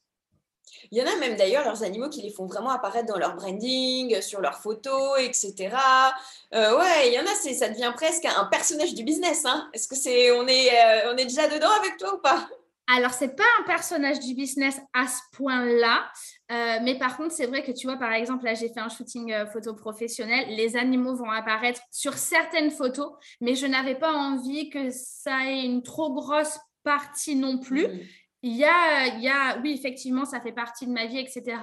Il 0.92 0.98
y 0.98 1.02
en 1.02 1.06
a 1.06 1.16
même 1.18 1.36
d'ailleurs 1.36 1.64
leurs 1.64 1.84
animaux 1.84 2.10
qui 2.10 2.22
les 2.22 2.32
font 2.32 2.46
vraiment 2.46 2.70
apparaître 2.70 3.08
dans 3.08 3.18
leur 3.18 3.36
branding, 3.36 4.22
sur 4.22 4.42
leurs 4.42 4.58
photos, 4.58 5.20
etc. 5.20 5.76
Euh, 6.54 6.78
ouais, 6.78 7.08
il 7.08 7.14
y 7.14 7.20
en 7.20 7.24
a, 7.24 7.54
ça 7.54 7.70
devient 7.70 7.94
presque 7.96 8.26
un 8.26 8.46
personnage 8.46 8.94
du 8.94 9.04
business. 9.04 9.46
Hein. 9.46 9.70
Est-ce 9.74 9.88
que 9.88 9.96
c'est, 9.96 10.32
on 10.32 10.48
est, 10.48 10.70
euh, 10.70 11.14
on 11.14 11.18
est 11.18 11.26
déjà 11.26 11.48
dedans 11.48 11.72
avec 11.80 11.98
toi 11.98 12.16
ou 12.16 12.20
pas? 12.20 12.48
Alors, 12.94 13.12
c'est 13.12 13.36
pas 13.38 13.44
un 13.62 13.64
personnage 13.64 14.20
du 14.20 14.34
business 14.34 14.82
à 14.94 15.08
ce 15.08 15.20
point-là, 15.38 16.12
euh, 16.52 16.80
mais 16.84 16.98
par 16.98 17.16
contre, 17.16 17.34
c'est 17.34 17.46
vrai 17.46 17.64
que 17.64 17.72
tu 17.72 17.88
vois, 17.88 17.96
par 17.96 18.12
exemple, 18.12 18.44
là, 18.44 18.54
j'ai 18.54 18.68
fait 18.68 18.82
un 18.82 18.90
shooting 18.90 19.34
photo 19.54 19.74
professionnel. 19.74 20.48
Les 20.50 20.76
animaux 20.76 21.16
vont 21.16 21.30
apparaître 21.30 21.80
sur 21.90 22.16
certaines 22.16 22.72
photos, 22.72 23.14
mais 23.40 23.56
je 23.56 23.66
n'avais 23.66 23.96
pas 23.96 24.12
envie 24.12 24.70
que 24.70 24.90
ça 24.90 25.46
ait 25.46 25.64
une 25.64 25.84
trop 25.84 26.12
grosse 26.12 26.60
partie 26.84 27.36
non 27.36 27.60
plus. 27.60 27.88
Mmh. 27.88 28.00
Il 28.44 28.56
y, 28.56 28.66
a, 28.66 29.06
il 29.06 29.22
y 29.22 29.30
a, 29.30 29.60
oui, 29.60 29.72
effectivement, 29.72 30.26
ça 30.26 30.42
fait 30.42 30.52
partie 30.52 30.88
de 30.88 30.92
ma 30.92 31.06
vie, 31.06 31.20
etc. 31.20 31.62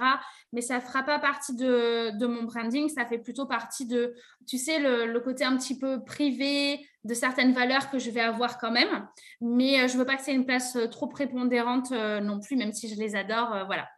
Mais 0.53 0.61
ça 0.61 0.75
ne 0.75 0.79
fera 0.79 1.03
pas 1.03 1.19
partie 1.19 1.53
de, 1.53 2.17
de, 2.17 2.25
mon 2.25 2.43
branding. 2.43 2.87
Ça 2.87 3.05
fait 3.05 3.17
plutôt 3.17 3.45
partie 3.45 3.85
de, 3.85 4.15
tu 4.47 4.57
sais, 4.57 4.79
le, 4.79 5.19
côté 5.19 5.43
un 5.43 5.57
petit 5.57 5.77
peu 5.77 6.01
privé 6.05 6.87
de 7.03 7.13
certaines 7.13 7.51
valeurs 7.51 7.89
que 7.91 7.99
je 7.99 8.09
vais 8.11 8.21
avoir 8.21 8.57
quand 8.59 8.71
même. 8.71 9.07
Mais 9.41 9.81
euh, 9.81 9.87
je 9.89 9.93
ne 9.95 9.99
veux 9.99 10.05
pas 10.05 10.15
que 10.15 10.23
c'est 10.23 10.33
une 10.33 10.45
place 10.45 10.77
euh, 10.77 10.87
trop 10.87 11.07
prépondérante 11.07 11.91
euh, 11.91 12.21
non 12.21 12.39
plus, 12.39 12.55
même 12.55 12.71
si 12.71 12.87
je 12.87 12.97
les 12.97 13.13
adore. 13.13 13.65
voilà. 13.65 13.89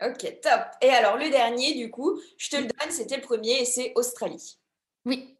Ok, 0.00 0.40
top. 0.40 0.62
Et 0.80 0.88
alors, 0.88 1.18
le 1.18 1.28
dernier, 1.28 1.74
du 1.74 1.90
coup, 1.90 2.18
je 2.38 2.48
te 2.48 2.56
le 2.56 2.62
donne, 2.62 2.90
c'était 2.90 3.16
le 3.16 3.22
premier 3.22 3.60
et 3.60 3.64
c'est 3.66 3.92
Australie. 3.94 4.58
Oui. 5.04 5.36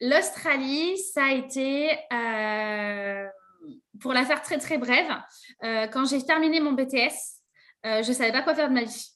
L'Australie, 0.00 0.96
ça 0.98 1.24
a 1.24 1.32
été 1.32 1.90
pour 4.02 4.12
la 4.12 4.24
faire 4.24 4.42
très 4.42 4.58
très 4.58 4.76
brève, 4.76 5.10
euh, 5.64 5.86
quand 5.86 6.04
j'ai 6.04 6.22
terminé 6.22 6.60
mon 6.60 6.72
BTS, 6.72 7.38
euh, 7.86 8.02
je 8.02 8.08
ne 8.08 8.14
savais 8.14 8.32
pas 8.32 8.42
quoi 8.42 8.54
faire 8.54 8.68
de 8.68 8.74
ma 8.74 8.82
vie. 8.82 9.08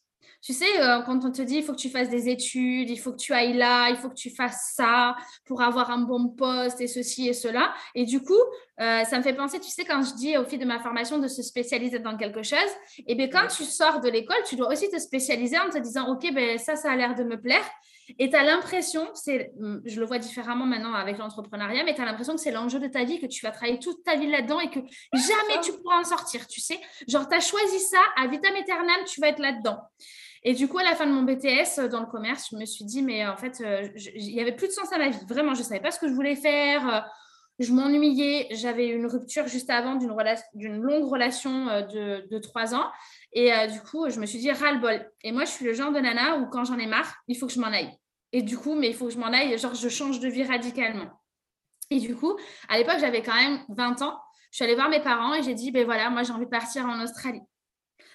Tu 0.43 0.53
sais, 0.53 0.81
euh, 0.81 1.03
quand 1.03 1.25
on 1.25 1.33
te 1.33 1.43
dit 1.43 1.57
il 1.57 1.65
faut 1.65 1.73
que 1.73 1.79
tu 1.79 1.91
fasses 1.91 2.09
des 2.09 2.29
études, 2.29 2.89
il 2.89 2.99
faut 2.99 3.11
que 3.11 3.17
tu 3.17 3.33
ailles 3.33 3.57
là, 3.57 3.91
il 3.91 3.97
faut 3.97 4.09
que 4.09 4.15
tu 4.15 4.31
fasses 4.31 4.75
ça 4.75 5.17
pour 5.45 5.61
avoir 5.61 5.91
un 5.91 5.99
bon 5.99 6.29
poste 6.29 6.81
et 6.81 6.87
ceci 6.87 7.29
et 7.29 7.33
cela. 7.33 7.75
Et 7.97 8.05
du 8.05 8.23
coup, 8.23 8.41
ça 8.79 9.19
me 9.19 9.23
fait 9.23 9.33
penser, 9.33 9.59
tu 9.59 9.71
sais, 9.71 9.85
quand 9.85 10.03
je 10.05 10.15
dis 10.15 10.37
au 10.37 10.45
fil 10.45 10.61
de 10.61 10.65
ma 10.65 10.79
formation 10.79 11.19
de 11.19 11.27
se 11.27 11.43
spécialiser 11.43 11.99
dans 11.99 12.17
quelque 12.17 12.45
chose, 12.45 12.59
et 12.99 13.05
eh 13.09 13.15
bien 13.17 13.29
quand 13.29 13.49
tu 13.49 13.65
sors 13.65 14.01
de 14.01 14.09
l'école, 14.09 14.37
tu 14.47 14.55
dois 14.55 14.71
aussi 14.71 14.89
te 14.89 14.99
spécialiser 14.99 15.59
en 15.59 15.71
te 15.71 15.79
disant, 15.79 16.13
OK, 16.13 16.33
ben, 16.33 16.59
ça, 16.59 16.77
ça 16.77 16.93
a 16.93 16.97
l'air 16.97 17.15
de 17.17 17.25
me 17.25 17.41
plaire. 17.41 17.65
Et 18.19 18.31
tu 18.31 18.37
as 18.37 18.45
l'impression, 18.45 19.09
c'est, 19.15 19.53
hum, 19.61 19.83
je 19.85 20.01
le 20.01 20.07
vois 20.07 20.19
différemment 20.19 20.67
maintenant 20.67 20.95
avec 20.95 21.19
l'entrepreneuriat, 21.19 21.85
mais 21.85 21.95
tu 21.95 22.01
as 22.01 22.05
l'impression 22.05 22.35
que 22.35 22.41
c'est 22.41 22.53
l'enjeu 22.53 22.81
de 22.81 22.89
ta 22.89 23.05
vie, 23.05 23.21
que 23.21 23.27
tu 23.27 23.45
vas 23.45 23.51
travailler 23.51 23.79
toute 23.79 24.05
ta 24.05 24.17
vie 24.17 24.31
là-dedans 24.31 24.61
et 24.61 24.71
que 24.71 24.81
jamais 25.13 25.61
tu 25.63 25.73
pourras 25.73 26.01
en 26.01 26.05
sortir, 26.05 26.47
tu 26.47 26.61
sais. 26.61 26.79
Genre, 27.09 27.29
tu 27.29 27.37
as 27.37 27.41
choisi 27.41 27.81
ça, 27.81 28.01
à 28.17 28.27
vitam 28.27 28.55
aeternam, 28.55 29.05
tu 29.07 29.21
vas 29.21 29.29
être 29.29 29.41
là-dedans. 29.41 29.79
Et 30.49 30.55
du 30.55 30.69
coup, 30.69 30.79
à 30.79 30.85
la 30.85 30.95
fin 30.95 31.07
de 31.07 31.11
mon 31.11 31.25
BTS 31.25 31.81
euh, 31.81 31.89
dans 31.89 31.99
le 31.99 32.07
commerce, 32.07 32.51
je 32.53 32.57
me 32.57 32.65
suis 32.65 32.85
dit, 32.85 33.03
mais 33.03 33.27
en 33.27 33.37
fait, 33.37 33.61
euh, 33.61 33.89
il 34.15 34.33
n'y 34.33 34.41
avait 34.41 34.55
plus 34.55 34.69
de 34.69 34.73
sens 34.73 34.93
à 34.93 34.99
ma 34.99 35.09
vie. 35.09 35.19
Vraiment, 35.29 35.55
je 35.55 35.61
ne 35.61 35.65
savais 35.65 35.81
pas 35.81 35.91
ce 35.91 35.99
que 35.99 36.07
je 36.07 36.13
voulais 36.13 36.37
faire. 36.37 36.89
Euh, 36.89 37.01
je 37.59 37.73
m'ennuyais. 37.73 38.47
J'avais 38.53 38.87
une 38.87 39.07
rupture 39.07 39.49
juste 39.49 39.71
avant 39.71 39.97
d'une, 39.97 40.15
d'une 40.55 40.81
longue 40.81 41.11
relation 41.11 41.67
de, 41.67 42.29
de 42.31 42.39
trois 42.39 42.77
ans. 42.77 42.87
Et 43.33 43.53
euh, 43.53 43.67
du 43.67 43.81
coup, 43.81 44.09
je 44.09 44.19
me 44.19 44.27
suis 44.27 44.39
dit, 44.39 44.51
ras-le-bol. 44.51 45.11
Et 45.23 45.33
moi, 45.33 45.45
je 45.45 45.51
suis 45.51 45.65
le 45.65 45.75
genre 45.75 45.93
de 45.93 45.99
nana 45.99 46.39
où 46.39 46.47
quand 46.49 46.65
j'en 46.65 46.79
ai 46.79 46.87
marre, 46.87 47.15
il 47.29 47.37
faut 47.37 47.47
que 47.47 47.53
je 47.53 47.61
m'en 47.61 47.67
aille. 47.67 47.93
Et 48.33 48.43
du 48.43 48.57
coup, 48.57 48.75
mais 48.75 48.89
il 48.89 48.95
faut 48.95 49.07
que 49.07 49.13
je 49.13 49.19
m'en 49.19 49.27
aille, 49.27 49.57
genre, 49.59 49.75
je 49.75 49.89
change 49.89 50.21
de 50.21 50.29
vie 50.29 50.45
radicalement. 50.45 51.11
Et 51.91 52.01
du 52.01 52.17
coup, 52.17 52.37
à 52.69 52.79
l'époque, 52.79 52.99
j'avais 52.99 53.23
quand 53.23 53.35
même 53.35 53.63
20 53.69 54.03
ans. 54.03 54.19
Je 54.51 54.57
suis 54.57 54.65
allée 54.65 54.75
voir 54.75 54.89
mes 54.89 55.01
parents 55.03 55.35
et 55.35 55.43
j'ai 55.43 55.55
dit, 55.55 55.71
ben 55.71 55.85
voilà, 55.85 56.11
moi, 56.11 56.23
j'ai 56.23 56.33
envie 56.33 56.47
de 56.47 56.51
partir 56.51 56.87
en 56.87 57.01
Australie. 57.03 57.43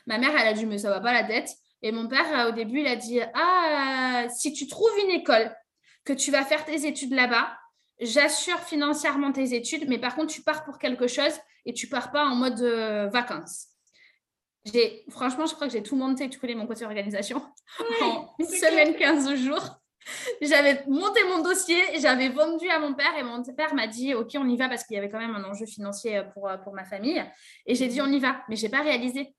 Ma 0.07 0.17
mère, 0.17 0.31
elle 0.31 0.47
a 0.47 0.53
dit, 0.53 0.65
mais 0.65 0.79
ça 0.79 0.89
va 0.89 0.99
pas 0.99 1.13
la 1.13 1.23
tête. 1.23 1.49
Et 1.81 1.91
mon 1.91 2.07
père, 2.07 2.25
euh, 2.39 2.49
au 2.49 2.51
début, 2.51 2.81
il 2.81 2.87
a 2.87 2.95
dit, 2.95 3.19
ah, 3.33 4.25
si 4.29 4.53
tu 4.53 4.67
trouves 4.67 4.91
une 5.05 5.11
école, 5.11 5.55
que 6.03 6.13
tu 6.13 6.31
vas 6.31 6.43
faire 6.43 6.65
tes 6.65 6.85
études 6.85 7.13
là-bas, 7.13 7.57
j'assure 7.99 8.59
financièrement 8.59 9.31
tes 9.31 9.53
études, 9.53 9.87
mais 9.87 9.99
par 9.99 10.15
contre, 10.15 10.33
tu 10.33 10.41
pars 10.41 10.63
pour 10.63 10.79
quelque 10.79 11.07
chose 11.07 11.33
et 11.65 11.73
tu 11.73 11.87
pars 11.87 12.11
pas 12.11 12.25
en 12.25 12.35
mode 12.35 12.59
euh, 12.61 13.07
vacances 13.09 13.67
franchement, 15.09 15.45
je 15.45 15.55
crois 15.55 15.67
que 15.67 15.73
j'ai 15.73 15.83
tout 15.83 15.95
monté, 15.95 16.29
tu 16.29 16.39
connais 16.39 16.55
mon 16.55 16.67
côté 16.67 16.85
organisation, 16.85 17.41
en 18.01 18.33
une 18.39 18.45
semaine, 18.45 18.95
15 18.95 19.35
jours. 19.35 19.77
J'avais 20.41 20.83
monté 20.87 21.23
mon 21.25 21.43
dossier, 21.43 21.79
j'avais 21.99 22.29
vendu 22.29 22.67
à 22.69 22.79
mon 22.79 22.95
père 22.95 23.15
et 23.19 23.23
mon 23.23 23.43
père 23.43 23.75
m'a 23.75 23.85
dit 23.85 24.15
Ok, 24.15 24.31
on 24.35 24.49
y 24.49 24.57
va 24.57 24.67
parce 24.67 24.83
qu'il 24.83 24.95
y 24.95 24.97
avait 24.97 25.09
quand 25.09 25.19
même 25.19 25.35
un 25.35 25.43
enjeu 25.43 25.67
financier 25.67 26.23
pour, 26.33 26.49
pour 26.63 26.73
ma 26.73 26.85
famille. 26.85 27.23
Et 27.67 27.75
j'ai 27.75 27.87
dit 27.87 28.01
On 28.01 28.07
y 28.07 28.19
va, 28.19 28.41
mais 28.49 28.55
je 28.55 28.63
n'ai 28.63 28.69
pas 28.69 28.81
réalisé. 28.81 29.35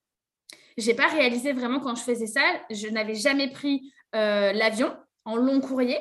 Je 0.77 0.87
n'ai 0.87 0.95
pas 0.95 1.07
réalisé 1.07 1.53
vraiment 1.53 1.79
quand 1.79 1.95
je 1.95 2.03
faisais 2.03 2.27
ça. 2.27 2.41
Je 2.69 2.87
n'avais 2.87 3.15
jamais 3.15 3.51
pris 3.51 3.93
euh, 4.15 4.53
l'avion 4.53 4.95
en 5.25 5.35
long 5.35 5.61
courrier. 5.61 5.99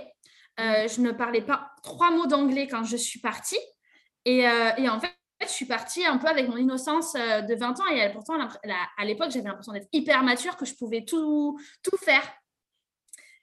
Euh, 0.61 0.87
je 0.89 1.01
ne 1.01 1.13
parlais 1.13 1.43
pas 1.43 1.71
trois 1.83 2.11
mots 2.11 2.27
d'anglais 2.27 2.67
quand 2.67 2.85
je 2.85 2.97
suis 2.97 3.21
partie. 3.21 3.59
Et, 4.25 4.47
euh, 4.49 4.71
et 4.77 4.89
en 4.89 5.01
fait, 5.01 5.13
je 5.47 5.53
suis 5.53 5.67
partie 5.67 6.05
un 6.05 6.19
peu 6.19 6.29
avec 6.29 6.49
mon 6.49 6.57
innocence 6.57 7.15
euh, 7.15 7.41
de 7.41 7.55
20 7.55 7.81
ans 7.81 7.87
et 7.89 8.11
pourtant, 8.13 8.35
à 8.99 9.05
l'époque, 9.05 9.31
j'avais 9.31 9.49
l'impression 9.49 9.73
d'être 9.73 9.89
hyper 9.93 10.23
mature, 10.23 10.57
que 10.57 10.65
je 10.65 10.75
pouvais 10.75 11.05
tout, 11.05 11.59
tout 11.83 11.97
faire. 11.99 12.23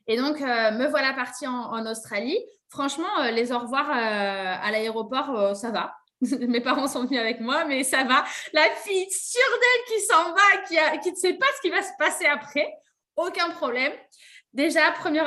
Et 0.08 0.18
donc, 0.18 0.42
euh, 0.42 0.72
me 0.72 0.88
voilà 0.88 1.14
partie 1.14 1.48
en, 1.48 1.86
Australie. 1.86 2.40
Franchement, 2.70 3.20
euh, 3.20 3.32
les 3.32 3.52
au 3.52 3.60
revoir 3.60 3.90
à 3.90 4.72
l'aéroport, 4.72 5.56
ça 5.56 5.72
va. 5.72 5.96
Mes 6.22 6.62
parents 6.62 6.88
sont 6.88 7.06
venus 7.06 7.20
avec 7.20 7.40
moi, 7.40 7.66
mais 7.66 7.84
ça 7.84 8.04
va. 8.04 8.24
La 8.54 8.70
fille 8.72 9.10
sûre 9.12 9.60
d'elle 9.60 9.96
qui 9.96 10.06
s'en 10.06 10.34
va, 10.34 10.58
qui, 10.68 11.00
qui 11.02 11.12
ne 11.12 11.16
sait 11.16 11.34
pas 11.34 11.46
ce 11.56 11.62
qui 11.62 11.70
va 11.70 11.82
se 11.82 11.92
passer 11.98 12.26
après, 12.26 12.68
aucun 13.16 13.50
problème. 13.52 13.94
Déjà, 14.52 14.92
premier 14.94 15.22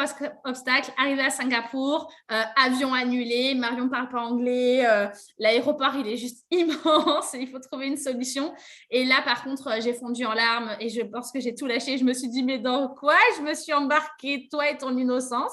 obstacle, 0.44 0.90
arriver 0.98 1.22
à 1.22 1.30
Singapour, 1.30 2.12
euh, 2.32 2.42
avion 2.61 2.92
annulé, 2.92 3.54
Marion 3.54 3.88
parle 3.88 4.08
pas 4.08 4.20
anglais, 4.20 4.85
euh, 4.85 5.06
l'aéroport 5.38 5.94
il 5.94 6.08
est 6.08 6.16
juste 6.16 6.44
immense, 6.50 7.32
il 7.35 7.48
faut 7.48 7.61
trouver 7.61 7.87
une 7.87 7.96
solution. 7.96 8.52
Et 8.90 9.04
là, 9.04 9.22
par 9.24 9.44
contre, 9.44 9.68
euh, 9.68 9.80
j'ai 9.80 9.94
fondu 9.94 10.26
en 10.26 10.35
larmes 10.35 10.76
et 10.80 10.88
je 10.88 11.02
pense 11.02 11.30
que 11.30 11.38
j'ai 11.38 11.54
tout 11.54 11.66
lâché. 11.66 11.98
Je 11.98 12.04
me 12.04 12.14
suis 12.14 12.28
dit, 12.28 12.42
mais 12.42 12.58
dans 12.58 12.88
quoi 12.88 13.14
je 13.37 13.42
me 13.42 13.54
suis 13.54 13.72
embarquée, 13.72 14.48
toi 14.50 14.68
et 14.68 14.76
ton 14.76 14.96
innocence? 14.96 15.52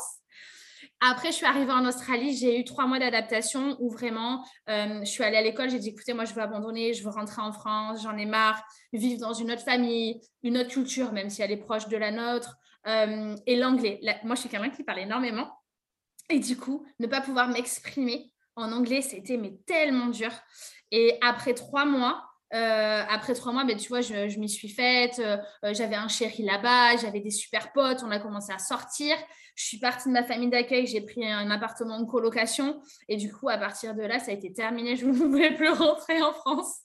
Après, 1.00 1.28
je 1.28 1.36
suis 1.36 1.46
arrivée 1.46 1.72
en 1.72 1.86
Australie, 1.86 2.36
j'ai 2.36 2.60
eu 2.60 2.64
trois 2.64 2.88
mois 2.88 3.00
d'adaptation 3.00 3.78
où 3.80 3.90
vraiment, 3.90 4.44
je 4.68 5.06
suis 5.06 5.24
allée 5.24 5.38
à 5.38 5.42
l'école, 5.42 5.70
j'ai 5.70 5.80
dit, 5.80 5.90
écoutez, 5.90 6.14
moi, 6.14 6.26
je 6.26 6.34
veux 6.34 6.42
abandonner, 6.42 6.94
je 6.94 7.04
veux 7.06 7.10
rentrer 7.10 7.42
en 7.42 7.54
France, 7.54 8.04
j'en 8.04 8.18
ai 8.18 8.26
marre, 8.26 8.62
vivre 8.92 9.22
dans 9.22 9.32
une 9.32 9.50
autre 9.50 9.62
famille, 9.62 10.20
une 10.44 10.58
autre 10.58 10.68
culture, 10.68 11.14
même 11.14 11.30
si 11.30 11.42
elle 11.42 11.52
est 11.52 11.58
proche 11.58 11.88
de 11.88 11.96
la 11.96 12.12
nôtre. 12.12 12.59
Euh, 12.88 13.36
et 13.46 13.56
l'anglais. 13.56 14.00
Moi, 14.24 14.36
je 14.36 14.42
suis 14.42 14.50
quelqu'un 14.50 14.70
qui 14.70 14.84
parle 14.84 15.00
énormément. 15.00 15.52
Et 16.30 16.40
du 16.40 16.58
coup, 16.58 16.86
ne 17.00 17.08
pas 17.08 17.22
pouvoir 17.22 17.50
m'exprimer 17.50 18.32
en 18.56 18.72
anglais, 18.72 19.02
c'était 19.02 19.38
mais 19.38 19.58
tellement 19.66 20.08
dur. 20.08 20.32
Et 20.92 21.18
après 21.22 21.54
trois 21.54 21.86
mois, 21.86 22.24
euh, 22.54 23.04
après 23.08 23.34
trois 23.34 23.52
mois, 23.52 23.64
ben, 23.64 23.78
tu 23.78 23.90
vois, 23.90 24.02
je, 24.02 24.40
m'y 24.40 24.50
suis 24.50 24.70
faite. 24.70 25.20
Euh, 25.20 25.38
j'avais 25.74 25.96
un 25.96 26.08
chéri 26.08 26.44
là-bas, 26.44 26.98
j'avais 26.98 27.20
des 27.20 27.32
super 27.32 27.72
potes, 27.72 28.02
on 28.04 28.12
a 28.12 28.20
commencé 28.20 28.52
à 28.52 28.60
sortir. 28.60 29.16
Je 29.56 29.66
suis 29.66 29.80
partie 29.80 30.08
de 30.08 30.14
ma 30.14 30.24
famille 30.24 30.50
d'accueil, 30.50 30.88
j'ai 30.88 31.02
pris 31.02 31.26
un 31.26 31.50
appartement 31.52 31.96
en 31.96 32.06
colocation. 32.06 32.82
Et 33.08 33.18
du 33.18 33.32
coup, 33.32 33.50
à 33.50 33.58
partir 33.58 33.94
de 33.94 34.04
là, 34.04 34.20
ça 34.20 34.32
a 34.32 34.34
été 34.34 34.54
terminé. 34.54 34.96
Je 34.96 35.06
ne 35.08 35.12
voulais 35.12 35.56
plus 35.56 35.70
rentrer 35.70 36.22
en 36.22 36.34
France. 36.34 36.82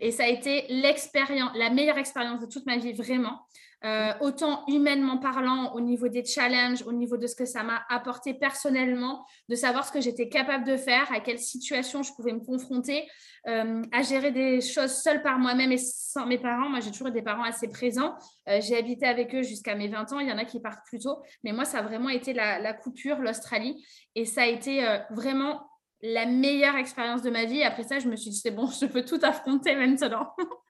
Et 0.00 0.12
ça 0.12 0.24
a 0.24 0.28
été 0.28 0.66
l'expérience, 0.68 1.50
la 1.56 1.70
meilleure 1.70 1.98
expérience 1.98 2.40
de 2.40 2.46
toute 2.46 2.66
ma 2.66 2.76
vie, 2.76 2.92
vraiment. 2.92 3.40
Euh, 3.84 4.12
autant 4.20 4.64
humainement 4.66 5.18
parlant, 5.18 5.72
au 5.74 5.80
niveau 5.80 6.08
des 6.08 6.24
challenges, 6.24 6.82
au 6.82 6.92
niveau 6.92 7.16
de 7.16 7.28
ce 7.28 7.36
que 7.36 7.44
ça 7.44 7.62
m'a 7.62 7.84
apporté 7.88 8.34
personnellement, 8.34 9.24
de 9.48 9.54
savoir 9.54 9.86
ce 9.86 9.92
que 9.92 10.00
j'étais 10.00 10.28
capable 10.28 10.64
de 10.64 10.76
faire, 10.76 11.06
à 11.12 11.20
quelle 11.20 11.38
situation 11.38 12.02
je 12.02 12.12
pouvais 12.12 12.32
me 12.32 12.40
confronter, 12.40 13.08
euh, 13.46 13.82
à 13.92 14.02
gérer 14.02 14.32
des 14.32 14.60
choses 14.60 15.00
seule 15.00 15.22
par 15.22 15.38
moi-même 15.38 15.70
et 15.70 15.78
sans 15.78 16.26
mes 16.26 16.38
parents. 16.38 16.68
Moi, 16.68 16.80
j'ai 16.80 16.90
toujours 16.90 17.12
des 17.12 17.22
parents 17.22 17.44
assez 17.44 17.68
présents. 17.68 18.16
Euh, 18.48 18.60
j'ai 18.60 18.76
habité 18.76 19.06
avec 19.06 19.32
eux 19.32 19.42
jusqu'à 19.42 19.76
mes 19.76 19.86
20 19.86 20.12
ans. 20.12 20.18
Il 20.18 20.28
y 20.28 20.32
en 20.32 20.38
a 20.38 20.44
qui 20.44 20.58
partent 20.58 20.84
plus 20.84 20.98
tôt. 20.98 21.22
Mais 21.44 21.52
moi, 21.52 21.64
ça 21.64 21.78
a 21.78 21.82
vraiment 21.82 22.08
été 22.08 22.32
la, 22.32 22.58
la 22.58 22.72
coupure, 22.72 23.18
l'Australie. 23.18 23.84
Et 24.16 24.24
ça 24.24 24.42
a 24.42 24.46
été 24.46 24.84
vraiment 25.10 25.68
la 26.02 26.26
meilleure 26.26 26.76
expérience 26.76 27.22
de 27.22 27.30
ma 27.30 27.44
vie. 27.44 27.62
Après 27.62 27.84
ça, 27.84 28.00
je 28.00 28.08
me 28.08 28.16
suis 28.16 28.30
dit, 28.30 28.36
c'est 28.36 28.50
bon, 28.50 28.66
je 28.80 28.86
peux 28.86 29.04
tout 29.04 29.20
affronter 29.22 29.76
maintenant. 29.76 30.32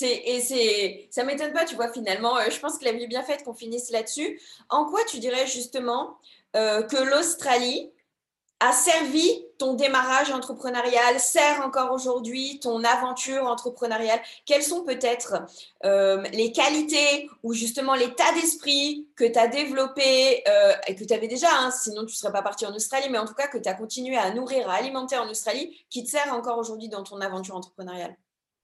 Et 0.00 0.40
c'est, 0.40 1.08
ça 1.10 1.24
m'étonne 1.24 1.52
pas, 1.52 1.64
tu 1.64 1.74
vois, 1.74 1.92
finalement. 1.92 2.36
Euh, 2.38 2.50
je 2.50 2.58
pense 2.58 2.78
que 2.78 2.84
la 2.84 2.92
vie 2.92 3.04
est 3.04 3.08
bien 3.08 3.22
faite 3.22 3.44
qu'on 3.44 3.54
finisse 3.54 3.90
là-dessus. 3.90 4.40
En 4.68 4.86
quoi 4.86 5.00
tu 5.04 5.18
dirais 5.18 5.46
justement 5.46 6.16
euh, 6.56 6.82
que 6.82 6.96
l'Australie 6.96 7.90
a 8.60 8.72
servi 8.72 9.44
ton 9.58 9.74
démarrage 9.74 10.30
entrepreneurial, 10.30 11.18
sert 11.18 11.62
encore 11.62 11.90
aujourd'hui 11.92 12.60
ton 12.60 12.84
aventure 12.84 13.44
entrepreneuriale? 13.44 14.20
Quelles 14.46 14.62
sont 14.62 14.84
peut-être 14.84 15.34
euh, 15.84 16.22
les 16.32 16.52
qualités 16.52 17.28
ou 17.42 17.54
justement 17.54 17.94
l'état 17.94 18.32
d'esprit 18.34 19.08
que 19.16 19.24
tu 19.24 19.36
as 19.36 19.48
développé 19.48 20.44
et 20.86 20.94
que 20.94 21.02
tu 21.02 21.12
avais 21.12 21.26
déjà, 21.26 21.48
hein, 21.50 21.72
sinon 21.72 22.02
tu 22.02 22.12
ne 22.12 22.16
serais 22.16 22.32
pas 22.32 22.42
parti 22.42 22.64
en 22.64 22.72
Australie, 22.72 23.08
mais 23.10 23.18
en 23.18 23.26
tout 23.26 23.34
cas 23.34 23.48
que 23.48 23.58
tu 23.58 23.68
as 23.68 23.74
continué 23.74 24.16
à 24.16 24.32
nourrir, 24.32 24.70
à 24.70 24.74
alimenter 24.74 25.16
en 25.16 25.28
Australie, 25.28 25.84
qui 25.90 26.04
te 26.04 26.10
sert 26.10 26.32
encore 26.32 26.58
aujourd'hui 26.58 26.88
dans 26.88 27.02
ton 27.02 27.20
aventure 27.20 27.56
entrepreneuriale? 27.56 28.16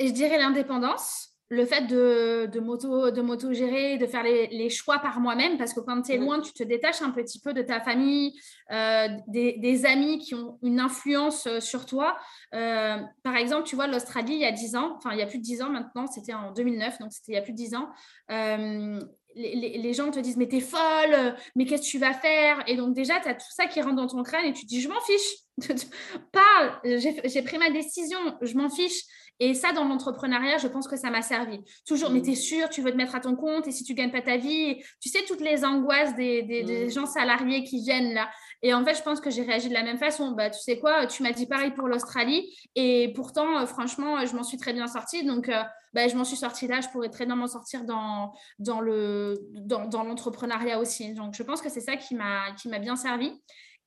Je 0.07 0.13
dirais 0.13 0.39
l'indépendance, 0.39 1.29
le 1.51 1.65
fait 1.65 1.87
de, 1.87 2.47
de 2.53 2.61
moto 2.61 3.11
de 3.11 3.21
moto 3.23 3.53
gérer, 3.55 3.97
de 3.97 4.07
faire 4.07 4.23
les, 4.23 4.69
choix 4.69 4.99
par 4.99 5.19
moi-même, 5.21 5.57
parce 5.57 5.73
que 5.73 5.81
quand 5.81 6.03
tu 6.03 6.13
es 6.13 6.19
loin, 6.19 6.41
tu 6.41 6.53
te 6.53 6.63
détaches 6.63 7.01
un 7.01 7.11
petit 7.11 7.41
peu 7.41 7.55
de 7.55 7.63
ta 7.63 7.81
famille, 7.81 8.39
euh, 8.71 9.09
des, 9.29 9.87
amis 9.87 10.19
qui 10.19 10.35
ont 10.35 10.59
une 10.63 10.79
influence 10.79 11.47
euh, 11.47 11.61
sur 11.61 11.87
toi. 11.87 12.19
Euh, 12.55 12.99
par 13.23 13.37
exemple, 13.37 13.67
tu 13.67 13.77
vois, 13.77 13.87
l'Australie, 13.87 14.35
il 14.35 14.41
y 14.41 14.45
a 14.45 14.53
10 14.53 14.77
ans, 14.77 14.95
enfin, 14.97 15.13
il 15.13 15.19
y 15.19 15.23
a 15.23 15.27
plus 15.27 15.39
de 15.39 15.45
10 15.45 15.63
ans 15.63 15.71
maintenant, 15.71 16.07
c'était 16.07 16.35
en 16.35 16.53
2009, 16.53 16.99
donc 16.99 17.13
c'était 17.13 17.33
il 17.33 17.35
y 17.37 17.39
a 17.39 17.43
plus 17.43 17.53
de 17.53 17.57
10 17.57 17.75
ans. 17.77 17.89
les, 18.29 19.79
les, 19.79 19.95
gens 19.95 20.11
te 20.11 20.19
disent, 20.19 20.37
mais 20.37 20.49
t'es 20.49 20.61
folle, 20.61 21.35
mais 21.55 21.65
qu'est-ce 21.65 21.83
que 21.83 21.89
tu 21.89 21.99
vas 21.99 22.13
faire? 22.13 22.63
Et 22.67 22.77
donc, 22.77 22.95
déjà, 22.95 23.21
tu 23.21 23.29
as 23.29 23.35
tout 23.35 23.51
ça 23.51 23.67
qui 23.67 23.81
rentre 23.81 23.97
dans 23.97 24.09
ton 24.09 24.23
crâne 24.23 24.45
et 24.45 24.53
tu 24.53 24.63
te 24.63 24.69
dis, 24.69 24.83
je 24.83 24.89
m'en 24.89 25.01
fiche. 25.01 25.49
Parle, 26.33 26.81
j'ai 26.85 27.43
pris 27.43 27.57
ma 27.57 27.71
décision, 27.71 28.19
je 28.43 28.55
m'en 28.55 28.69
fiche. 28.69 29.05
Et 29.41 29.55
ça, 29.55 29.73
dans 29.73 29.85
l'entrepreneuriat, 29.85 30.59
je 30.59 30.67
pense 30.67 30.89
que 30.89 30.97
ça 30.97 31.11
m'a 31.11 31.23
servi. 31.23 31.61
Toujours, 31.87 32.11
mais 32.11 32.21
mm. 32.21 32.23
tu 32.23 32.31
es 32.33 32.35
sûr, 32.35 32.69
tu 32.69 32.83
veux 32.83 32.91
te 32.91 32.97
mettre 32.97 33.15
à 33.15 33.21
ton 33.21 33.37
compte 33.37 33.69
et 33.69 33.73
si 33.73 33.85
tu 33.85 33.95
gagnes 33.95 34.11
pas 34.11 34.21
ta 34.21 34.37
vie, 34.37 34.83
tu 35.01 35.09
sais, 35.09 35.21
toutes 35.27 35.41
les 35.41 35.65
angoisses 35.65 36.15
des, 36.17 36.43
des, 36.43 36.87
mm. 36.87 36.91
gens 36.91 37.07
salariés 37.07 37.63
qui 37.63 37.81
viennent 37.81 38.15
là. 38.15 38.29
Et 38.63 38.75
en 38.75 38.85
fait, 38.85 38.95
je 38.95 39.03
pense 39.03 39.21
que 39.21 39.31
j'ai 39.31 39.43
réagi 39.43 39.69
de 39.69 39.75
la 39.75 39.85
même 39.85 39.99
façon. 39.99 40.33
Bah, 40.33 40.51
tu 40.51 40.61
sais 40.61 40.79
quoi, 40.81 41.07
tu 41.07 41.23
m'as 41.23 41.33
dit 41.33 41.47
pareil 41.47 41.71
pour 41.71 41.87
l'Australie. 41.87 42.53
Et 42.75 43.13
pourtant, 43.15 43.61
euh, 43.61 43.67
franchement, 43.67 44.27
je 44.27 44.35
m'en 44.35 44.43
suis 44.43 44.59
très 44.59 44.73
bien 44.73 44.89
sortie. 44.89 45.25
Donc, 45.25 45.49
euh, 45.49 45.63
bah, 45.95 46.09
je 46.09 46.17
m'en 46.17 46.25
suis 46.25 46.37
sortie 46.37 46.67
là. 46.67 46.81
Je 46.81 46.89
pourrais 46.89 47.11
très 47.11 47.25
bien 47.25 47.37
m'en 47.37 47.47
sortir 47.47 47.85
dans, 47.85 48.33
dans, 48.59 48.81
le, 48.81 49.39
dans, 49.53 49.87
dans 49.87 50.03
l'entrepreneuriat 50.03 50.81
aussi. 50.81 51.15
Donc, 51.15 51.35
je 51.35 51.43
pense 51.45 51.63
que 51.63 51.69
c'est 51.69 51.81
ça 51.81 51.97
qui 51.97 52.17
m'a, 52.17 52.53
qui 52.61 52.69
m'a 52.69 52.81
bien 52.81 52.97
servi. 52.97 53.33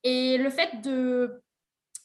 Et 0.02 0.38
le 0.38 0.48
fait 0.48 0.80
de, 0.82 1.42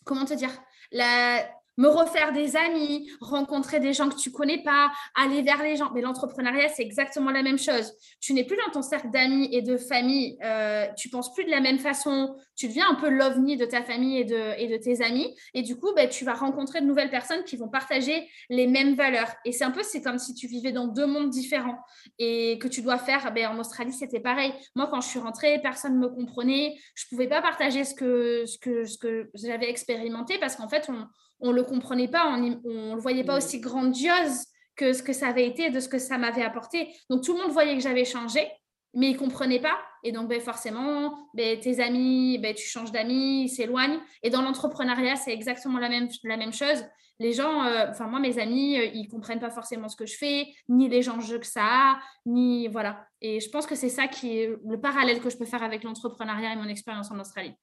comment 0.04 0.26
te 0.26 0.34
dire, 0.34 0.52
la, 0.92 1.48
me 1.78 1.88
refaire 1.88 2.34
des 2.34 2.56
amis, 2.56 3.10
rencontrer 3.22 3.80
des 3.80 3.94
gens 3.94 4.10
que 4.10 4.16
tu 4.16 4.32
connais 4.32 4.63
pas, 4.63 4.92
aller 5.16 5.42
vers 5.42 5.62
les 5.62 5.76
gens. 5.76 5.92
Mais 5.94 6.02
l'entrepreneuriat, 6.02 6.70
c'est 6.70 6.84
exactement 6.84 7.32
la 7.32 7.44
même 7.44 7.60
chose. 7.60 7.94
Tu 8.20 8.34
n'es 8.34 8.44
plus 8.44 8.58
dans 8.58 8.72
ton 8.72 8.82
cercle 8.82 9.10
d'amis 9.12 9.50
et 9.52 9.62
de 9.62 9.78
famille, 9.78 10.38
euh, 10.44 10.88
tu 10.98 11.10
penses 11.10 11.34
plus 11.34 11.46
de 11.46 11.52
la 11.52 11.62
même 11.62 11.80
façon, 11.80 12.36
tu 12.56 12.68
deviens 12.68 12.90
un 12.90 12.96
peu 12.96 13.10
l'ovni 13.10 13.56
de 13.56 13.66
ta 13.66 13.84
famille 13.84 14.18
et 14.18 14.26
de, 14.26 14.78
tes 14.78 15.04
amis. 15.04 15.36
Et 15.54 15.62
du 15.62 15.76
coup, 15.76 15.94
ben, 15.96 16.10
tu 16.10 16.26
vas 16.26 16.34
rencontrer 16.34 16.82
de 16.82 16.86
nouvelles 16.86 17.12
personnes 17.12 17.44
qui 17.44 17.56
vont 17.56 17.70
partager 17.70 18.28
les 18.50 18.68
mêmes 18.68 18.96
valeurs. 18.96 19.32
Et 19.46 19.52
c'est 19.52 19.63
un 19.63 19.72
peu, 19.72 19.84
c'est 19.84 20.02
comme 20.02 20.18
si 20.18 20.34
tu 20.34 20.48
vivais 20.48 20.72
dans 20.72 20.88
deux 20.88 21.06
mondes 21.06 21.30
différents 21.30 21.80
et 22.18 22.58
que 22.60 22.68
tu 22.68 22.82
dois 22.82 22.98
faire. 22.98 23.32
Ben, 23.34 23.48
en 23.48 23.60
Australie, 23.60 23.94
c'était 23.94 24.20
pareil. 24.20 24.54
Moi, 24.76 24.88
quand 24.90 25.02
je 25.02 25.08
suis 25.08 25.20
rentrée, 25.20 25.60
personne 25.62 25.94
ne 25.94 26.00
me 26.00 26.10
comprenait. 26.10 26.76
Je 26.96 27.06
ne 27.06 27.10
pouvais 27.10 27.28
pas 27.28 27.42
partager 27.42 27.84
ce 27.84 27.94
que, 27.94 28.46
ce 28.46 28.58
que, 28.58 28.86
ce 28.86 28.98
que 28.98 29.30
j'avais 29.36 29.70
expérimenté 29.70 30.40
parce 30.40 30.56
qu'en 30.56 30.68
fait, 30.68 30.90
on 30.90 31.08
on 31.39 31.52
le 31.52 31.63
comprenait 31.63 32.08
pas, 32.08 32.28
on 32.28 32.38
ne 32.38 32.95
le 32.95 33.02
voyait 33.02 33.23
pas 33.23 33.36
mm. 33.36 33.38
aussi 33.38 33.60
grandiose 33.60 34.45
que 34.76 34.93
ce 34.93 35.04
que 35.04 35.13
ça 35.13 35.28
avait 35.28 35.47
été, 35.47 35.69
de 35.69 35.80
ce 35.80 35.89
que 35.89 35.97
ça 35.97 36.17
m'avait 36.17 36.43
apporté. 36.43 36.88
Donc 37.10 37.23
tout 37.23 37.34
le 37.34 37.41
monde 37.41 37.52
voyait 37.52 37.76
que 37.76 37.82
j'avais 37.82 38.06
changé, 38.06 38.47
mais 38.93 39.10
ils 39.10 39.13
ne 39.13 39.19
comprenaient 39.19 39.60
pas. 39.60 39.78
Et 40.04 40.12
donc 40.12 40.30
ben, 40.30 40.39
forcément, 40.39 41.30
ben, 41.34 41.60
tes 41.60 41.82
amis, 41.82 42.38
ben, 42.38 42.54
tu 42.54 42.67
changes 42.67 42.91
d'amis, 42.91 43.45
ils 43.45 43.50
s'éloignent. 43.50 44.00
Et 44.23 44.30
dans 44.30 44.41
l'entrepreneuriat, 44.41 45.15
c'est 45.15 45.34
exactement 45.34 45.80
la 45.80 45.89
même, 45.89 46.08
la 46.23 46.38
même 46.38 46.54
chose. 46.54 46.86
Les 47.19 47.34
gens, 47.34 47.63
euh, 47.63 47.88
enfin 47.89 48.08
moi, 48.08 48.19
mes 48.19 48.38
amis, 48.38 48.78
euh, 48.78 48.86
ils 48.93 49.06
ne 49.06 49.10
comprennent 49.10 49.39
pas 49.39 49.50
forcément 49.50 49.89
ce 49.89 49.95
que 49.95 50.06
je 50.06 50.15
fais, 50.15 50.47
ni 50.69 50.88
les 50.88 51.10
enjeux 51.10 51.39
que 51.39 51.47
ça 51.47 51.63
a, 51.63 52.00
ni 52.28 52.67
voilà. 52.67 53.08
Et 53.21 53.39
je 53.39 53.50
pense 53.50 53.65
que 53.65 53.73
c'est 53.73 53.89
ça 53.89 54.08
qui 54.08 54.38
est 54.38 54.56
le 54.63 54.80
parallèle 54.80 55.19
que 55.19 55.32
je 55.32 55.38
peux 55.38 55.45
faire 55.45 55.63
avec 55.63 55.84
l'entrepreneuriat 55.84 56.54
et 56.54 56.56
mon 56.56 56.67
expérience 56.67 57.10
en 57.10 57.19
Australie. 57.19 57.56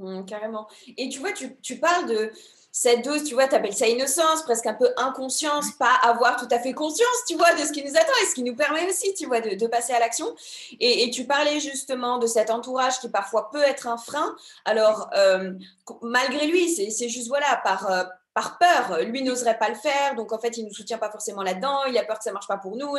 Mmh, 0.00 0.24
carrément. 0.24 0.66
Et 0.96 1.10
tu 1.10 1.18
vois, 1.18 1.32
tu, 1.32 1.56
tu 1.60 1.78
parles 1.78 2.06
de 2.06 2.32
cette 2.72 3.04
dose, 3.04 3.24
tu 3.24 3.34
vois, 3.34 3.48
tu 3.48 3.54
appelles 3.54 3.74
ça 3.74 3.86
innocence, 3.86 4.42
presque 4.42 4.64
un 4.64 4.72
peu 4.72 4.88
inconscience, 4.96 5.72
pas 5.72 5.92
avoir 6.02 6.36
tout 6.36 6.48
à 6.50 6.58
fait 6.58 6.72
conscience, 6.72 7.24
tu 7.28 7.36
vois, 7.36 7.52
de 7.52 7.58
ce 7.58 7.72
qui 7.72 7.84
nous 7.84 7.96
attend 7.96 8.12
et 8.22 8.26
ce 8.26 8.34
qui 8.34 8.42
nous 8.42 8.56
permet 8.56 8.88
aussi, 8.88 9.12
tu 9.12 9.26
vois, 9.26 9.40
de, 9.42 9.66
passer 9.66 9.92
à 9.92 9.98
l'action. 9.98 10.34
Et, 10.80 11.10
tu 11.10 11.24
parlais 11.24 11.60
justement 11.60 12.18
de 12.18 12.26
cet 12.26 12.50
entourage 12.50 12.98
qui 13.00 13.10
parfois 13.10 13.50
peut 13.50 13.62
être 13.62 13.86
un 13.88 13.98
frein. 13.98 14.34
Alors, 14.64 15.10
euh, 15.16 15.52
malgré 16.00 16.46
lui, 16.46 16.70
c'est 16.70 17.08
juste, 17.08 17.28
voilà, 17.28 17.60
par... 17.62 17.90
Euh, 17.90 18.04
par 18.32 18.58
peur, 18.58 19.00
lui 19.06 19.24
n'oserait 19.24 19.58
pas 19.58 19.68
le 19.68 19.74
faire, 19.74 20.14
donc 20.14 20.32
en 20.32 20.38
fait 20.38 20.56
il 20.56 20.62
ne 20.62 20.68
nous 20.68 20.74
soutient 20.74 20.98
pas 20.98 21.10
forcément 21.10 21.42
là-dedans, 21.42 21.84
il 21.86 21.98
a 21.98 22.04
peur 22.04 22.16
que 22.16 22.22
ça 22.22 22.30
marche 22.30 22.46
pas 22.46 22.58
pour 22.58 22.76
nous. 22.76 22.96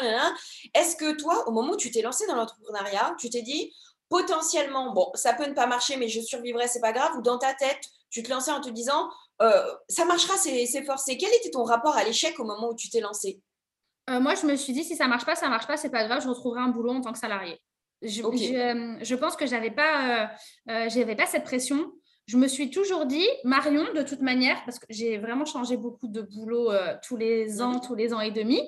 Est-ce 0.75 0.97
que 0.97 1.13
toi, 1.13 1.47
au 1.47 1.51
moment 1.51 1.71
où 1.71 1.77
tu 1.77 1.89
t'es 1.89 2.01
lancé 2.01 2.27
dans 2.27 2.35
l'entrepreneuriat, 2.35 3.15
tu 3.17 3.29
t'es 3.29 3.41
dit 3.41 3.71
potentiellement, 4.11 4.91
bon, 4.91 5.09
ça 5.15 5.33
peut 5.33 5.45
ne 5.47 5.53
pas 5.53 5.67
marcher, 5.67 5.95
mais 5.95 6.09
je 6.09 6.19
survivrai, 6.19 6.67
c'est 6.67 6.81
pas 6.81 6.91
grave, 6.91 7.11
ou 7.17 7.21
dans 7.21 7.39
ta 7.39 7.53
tête, 7.53 7.79
tu 8.09 8.21
te 8.21 8.29
lançais 8.29 8.51
en 8.51 8.59
te 8.59 8.69
disant, 8.69 9.09
euh, 9.41 9.63
ça 9.87 10.03
marchera, 10.03 10.35
c'est 10.37 10.83
forcé. 10.83 11.17
Quel 11.17 11.33
était 11.33 11.49
ton 11.49 11.63
rapport 11.63 11.95
à 11.95 12.03
l'échec 12.03 12.37
au 12.37 12.43
moment 12.43 12.71
où 12.71 12.75
tu 12.75 12.89
t'es 12.89 12.99
lancé? 12.99 13.41
Euh, 14.09 14.19
Moi, 14.19 14.35
je 14.35 14.45
me 14.45 14.55
suis 14.57 14.73
dit, 14.73 14.83
si 14.83 14.97
ça 14.97 15.07
marche 15.07 15.25
pas, 15.25 15.35
ça 15.35 15.47
marche 15.47 15.65
pas, 15.65 15.77
c'est 15.77 15.89
pas 15.89 16.05
grave, 16.05 16.21
je 16.21 16.27
retrouverai 16.27 16.59
un 16.59 16.67
boulot 16.67 16.91
en 16.91 16.99
tant 16.99 17.13
que 17.13 17.19
salarié. 17.19 17.61
Je, 18.01 18.21
je, 18.21 19.15
pense 19.15 19.37
que 19.37 19.45
j'avais 19.45 19.71
pas, 19.71 20.27
euh, 20.69 20.89
j'avais 20.89 21.15
pas 21.15 21.25
cette 21.25 21.45
pression. 21.45 21.93
Je 22.25 22.35
me 22.35 22.47
suis 22.47 22.69
toujours 22.69 23.05
dit, 23.05 23.27
Marion, 23.45 23.93
de 23.93 24.01
toute 24.01 24.21
manière, 24.21 24.61
parce 24.65 24.77
que 24.77 24.87
j'ai 24.89 25.19
vraiment 25.19 25.45
changé 25.45 25.77
beaucoup 25.77 26.07
de 26.07 26.21
boulot 26.21 26.69
tous 27.07 27.15
les 27.15 27.61
ans, 27.61 27.79
tous 27.79 27.95
les 27.95 28.13
ans 28.13 28.19
et 28.19 28.31
demi. 28.31 28.61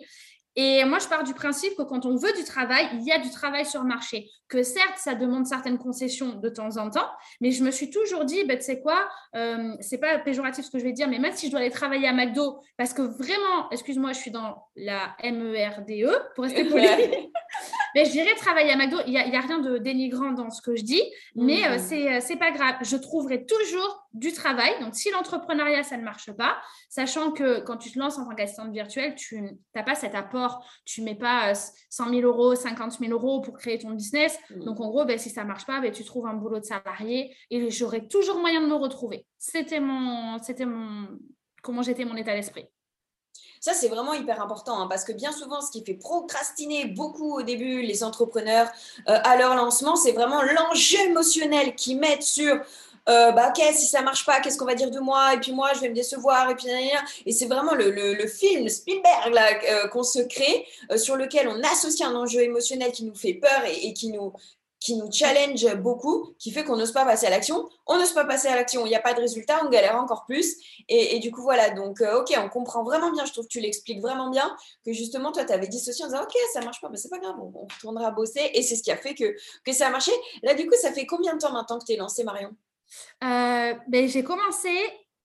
Et 0.55 0.85
moi, 0.85 0.99
je 0.99 1.07
pars 1.07 1.23
du 1.23 1.33
principe 1.33 1.75
que 1.75 1.81
quand 1.81 2.05
on 2.05 2.15
veut 2.15 2.33
du 2.33 2.43
travail, 2.43 2.87
il 2.93 3.03
y 3.03 3.11
a 3.11 3.19
du 3.19 3.29
travail 3.31 3.65
sur 3.65 3.81
le 3.81 3.87
marché. 3.87 4.29
Que 4.47 4.61
certes, 4.61 4.97
ça 4.97 5.15
demande 5.15 5.47
certaines 5.47 5.79
concessions 5.79 6.35
de 6.35 6.49
temps 6.49 6.77
en 6.77 6.89
temps, 6.89 7.09
mais 7.41 7.51
je 7.51 7.63
me 7.63 7.71
suis 7.71 7.89
toujours 7.89 8.23
dit, 8.25 8.43
ben, 8.45 8.57
tu 8.57 8.63
sais 8.63 8.79
quoi, 8.79 9.07
euh, 9.35 9.73
c'est 9.79 9.97
pas 9.97 10.19
péjoratif 10.19 10.65
ce 10.65 10.71
que 10.71 10.77
je 10.77 10.83
vais 10.83 10.91
dire, 10.91 11.07
mais 11.07 11.17
même 11.17 11.33
si 11.33 11.47
je 11.47 11.51
dois 11.51 11.61
aller 11.61 11.71
travailler 11.71 12.07
à 12.07 12.13
McDo, 12.13 12.59
parce 12.77 12.93
que 12.93 13.01
vraiment, 13.01 13.69
excuse-moi, 13.71 14.13
je 14.13 14.19
suis 14.19 14.31
dans 14.31 14.63
la 14.75 15.15
MERDE, 15.23 15.89
e, 15.89 16.19
pour 16.35 16.43
rester 16.43 16.65
poli, 16.65 16.85
mais 17.95 18.06
je 18.06 18.12
dirais 18.12 18.36
travailler 18.36 18.71
à 18.71 18.75
McDo, 18.75 18.97
il 19.06 19.12
n'y 19.12 19.17
a, 19.17 19.21
a, 19.21 19.41
rien 19.41 19.60
de 19.60 19.77
dénigrant 19.77 20.32
dans 20.32 20.49
ce 20.49 20.62
que 20.62 20.75
je 20.75 20.84
dis, 20.84 21.01
mais 21.36 21.62
ce 21.77 21.93
euh, 21.93 22.19
c'est 22.21 22.38
pas 22.38 22.51
grave. 22.51 22.75
Je 22.82 22.97
trouverai 22.97 23.45
toujours 23.45 24.08
du 24.13 24.32
travail. 24.32 24.71
Donc, 24.79 24.95
si 24.95 25.10
l'entrepreneuriat, 25.12 25.84
ça 25.84 25.97
ne 25.97 26.03
marche 26.03 26.32
pas, 26.32 26.58
sachant 26.89 27.32
que 27.32 27.60
quand 27.62 27.77
tu 27.77 27.91
te 27.91 27.99
lances 27.99 28.17
en 28.17 28.27
tant 28.27 28.36
qu'assistante 28.36 28.71
virtuelle, 28.71 29.15
tu 29.15 29.41
n'as 29.75 29.84
pas 29.84 29.95
cet 29.95 30.15
apport, 30.15 30.65
tu 30.86 31.01
ne 31.01 31.06
mets 31.06 31.15
pas 31.15 31.53
100 31.56 32.08
euh, 32.08 32.10
000 32.10 32.21
euros, 32.21 32.56
50 32.56 32.99
000 32.99 33.12
euros 33.12 33.41
pour 33.41 33.58
créer 33.58 33.79
ton 33.79 33.91
business. 33.91 34.38
Mm. 34.49 34.63
Donc, 34.63 34.79
en 34.79 34.89
gros, 34.89 35.06
ben, 35.06 35.17
si 35.17 35.29
ça 35.29 35.43
ne 35.43 35.47
marche 35.47 35.65
pas, 35.65 35.79
ben, 35.82 35.91
tu 35.91 36.03
trouves 36.03 36.27
un 36.27 36.36
boulot 36.36 36.60
de 36.60 36.65
salarié 36.65 37.36
et 37.49 37.69
j'aurai 37.71 38.08
toujours 38.08 38.39
moyen 38.39 38.62
de 38.62 38.67
me 38.67 38.75
retrouver. 38.75 39.25
C'était 39.38 39.79
mon, 39.79 40.38
c'était 40.41 40.65
mon, 40.65 41.08
comment 41.62 41.82
j'étais 41.82 42.06
mon 42.06 42.15
état 42.15 42.34
d'esprit. 42.34 42.67
Ça, 43.63 43.73
c'est 43.73 43.88
vraiment 43.88 44.13
hyper 44.13 44.41
important 44.41 44.78
hein, 44.78 44.88
parce 44.89 45.06
que 45.06 45.13
bien 45.13 45.32
souvent, 45.32 45.62
ce 45.62 45.71
qui 45.71 45.86
fait 45.86 45.93
procrastiner 45.93 46.84
beaucoup 46.84 47.38
au 47.38 47.43
début 47.43 47.82
les 47.82 48.04
entrepreneurs 48.04 48.67
euh, 49.08 49.17
à 49.23 49.38
leur 49.38 49.56
lancement, 49.56 49.95
c'est 49.95 50.12
vraiment 50.12 50.41
l'enjeu 50.41 50.99
émotionnel 51.06 51.73
qu'ils 51.73 51.97
mettent 51.97 52.23
sur 52.23 52.56
euh, 53.08 53.32
bah, 53.32 53.54
ok, 53.56 53.63
si 53.73 53.86
ça 53.86 54.02
marche 54.02 54.26
pas, 54.26 54.41
qu'est-ce 54.41 54.58
qu'on 54.58 54.65
va 54.65 54.76
dire 54.76 54.91
de 54.91 54.99
moi? 54.99 55.36
Et 55.36 55.38
puis 55.38 55.54
moi, 55.54 55.71
je 55.76 55.80
vais 55.80 55.88
me 55.88 55.95
décevoir. 55.95 56.49
Et 56.49 56.56
puis, 56.56 56.67
et 57.26 57.32
c'est 57.32 57.45
vraiment 57.45 57.73
le, 57.73 58.28
film 58.28 58.67
Spielberg 58.67 59.34
euh, 59.69 59.88
qu'on 59.88 60.04
se 60.04 60.19
crée, 60.19 60.67
sur 60.97 61.15
lequel 61.15 61.47
on 61.47 61.63
associe 61.63 62.06
un 62.06 62.15
enjeu 62.15 62.41
émotionnel 62.41 62.91
qui 62.91 63.06
nous 63.06 63.15
fait 63.15 63.36
peur 63.36 63.63
et, 63.65 63.93
qui 63.93 64.12
nous 64.12 64.34
qui 64.84 64.98
nous 64.98 65.10
challenge 65.10 65.76
beaucoup, 65.76 66.36
qui 66.38 66.52
fait 66.52 66.65
qu'on 66.65 66.76
n'ose 66.76 66.91
pas 66.91 67.06
passer 67.06 67.26
à 67.26 67.30
l'action. 67.30 67.69
On 67.88 67.98
n'ose 67.98 68.12
pas 68.12 68.26
passer 68.26 68.50
à 68.50 68.56
l'action, 68.58 68.86
il 68.86 68.89
n'y 68.89 68.96
a 68.96 69.00
pas 69.00 69.13
de 69.13 69.22
résultat, 69.22 69.62
on 69.65 69.69
galère 69.69 69.96
encore 69.96 70.26
plus. 70.26 70.58
Et, 70.89 71.19
du 71.19 71.32
coup, 71.32 71.41
voilà, 71.41 71.69
donc, 71.69 72.02
euh, 72.02 72.19
ok, 72.19 72.38
on 72.38 72.50
comprend 72.50 72.84
vraiment 72.84 73.10
bien, 73.10 73.24
je 73.24 73.32
trouve 73.32 73.46
que 73.46 73.50
tu 73.50 73.62
l'expliques 73.62 74.02
vraiment 74.02 74.30
bien, 74.30 74.54
que 74.86 74.91
justement, 74.91 75.32
toi, 75.32 75.46
tu 75.46 75.54
avais 75.54 75.67
dissocié 75.67 76.04
en 76.04 76.10
disant, 76.10 76.24
ok, 76.24 76.36
ça 76.52 76.60
marche 76.60 76.82
pas, 76.82 76.89
mais 76.89 76.98
c'est 76.98 77.08
pas 77.08 77.19
grave, 77.19 77.36
on, 77.39 77.65
retournera 77.74 78.12
bosser. 78.12 78.52
Et 78.54 78.62
c'est 78.62 78.76
ce 78.76 78.84
qui 78.84 78.91
a 78.91 78.98
fait 78.98 79.15
que, 79.15 79.34
que 79.65 79.72
ça 79.72 79.88
a 79.88 79.89
marché. 79.89 80.12
Là, 80.41 80.54
du 80.54 80.67
coup, 80.67 80.76
ça 80.76 80.91
fait 80.91 81.06
combien 81.06 81.34
de 81.36 81.39
temps 81.39 81.54
maintenant 81.54 81.80
que 81.80 81.86
tu 81.86 81.93
es 81.93 81.98
lancé, 81.98 82.26
Marion? 82.26 82.50
Euh, 83.24 83.74
ben, 83.88 84.10
J'ai 84.10 84.26
commencé, 84.26 84.69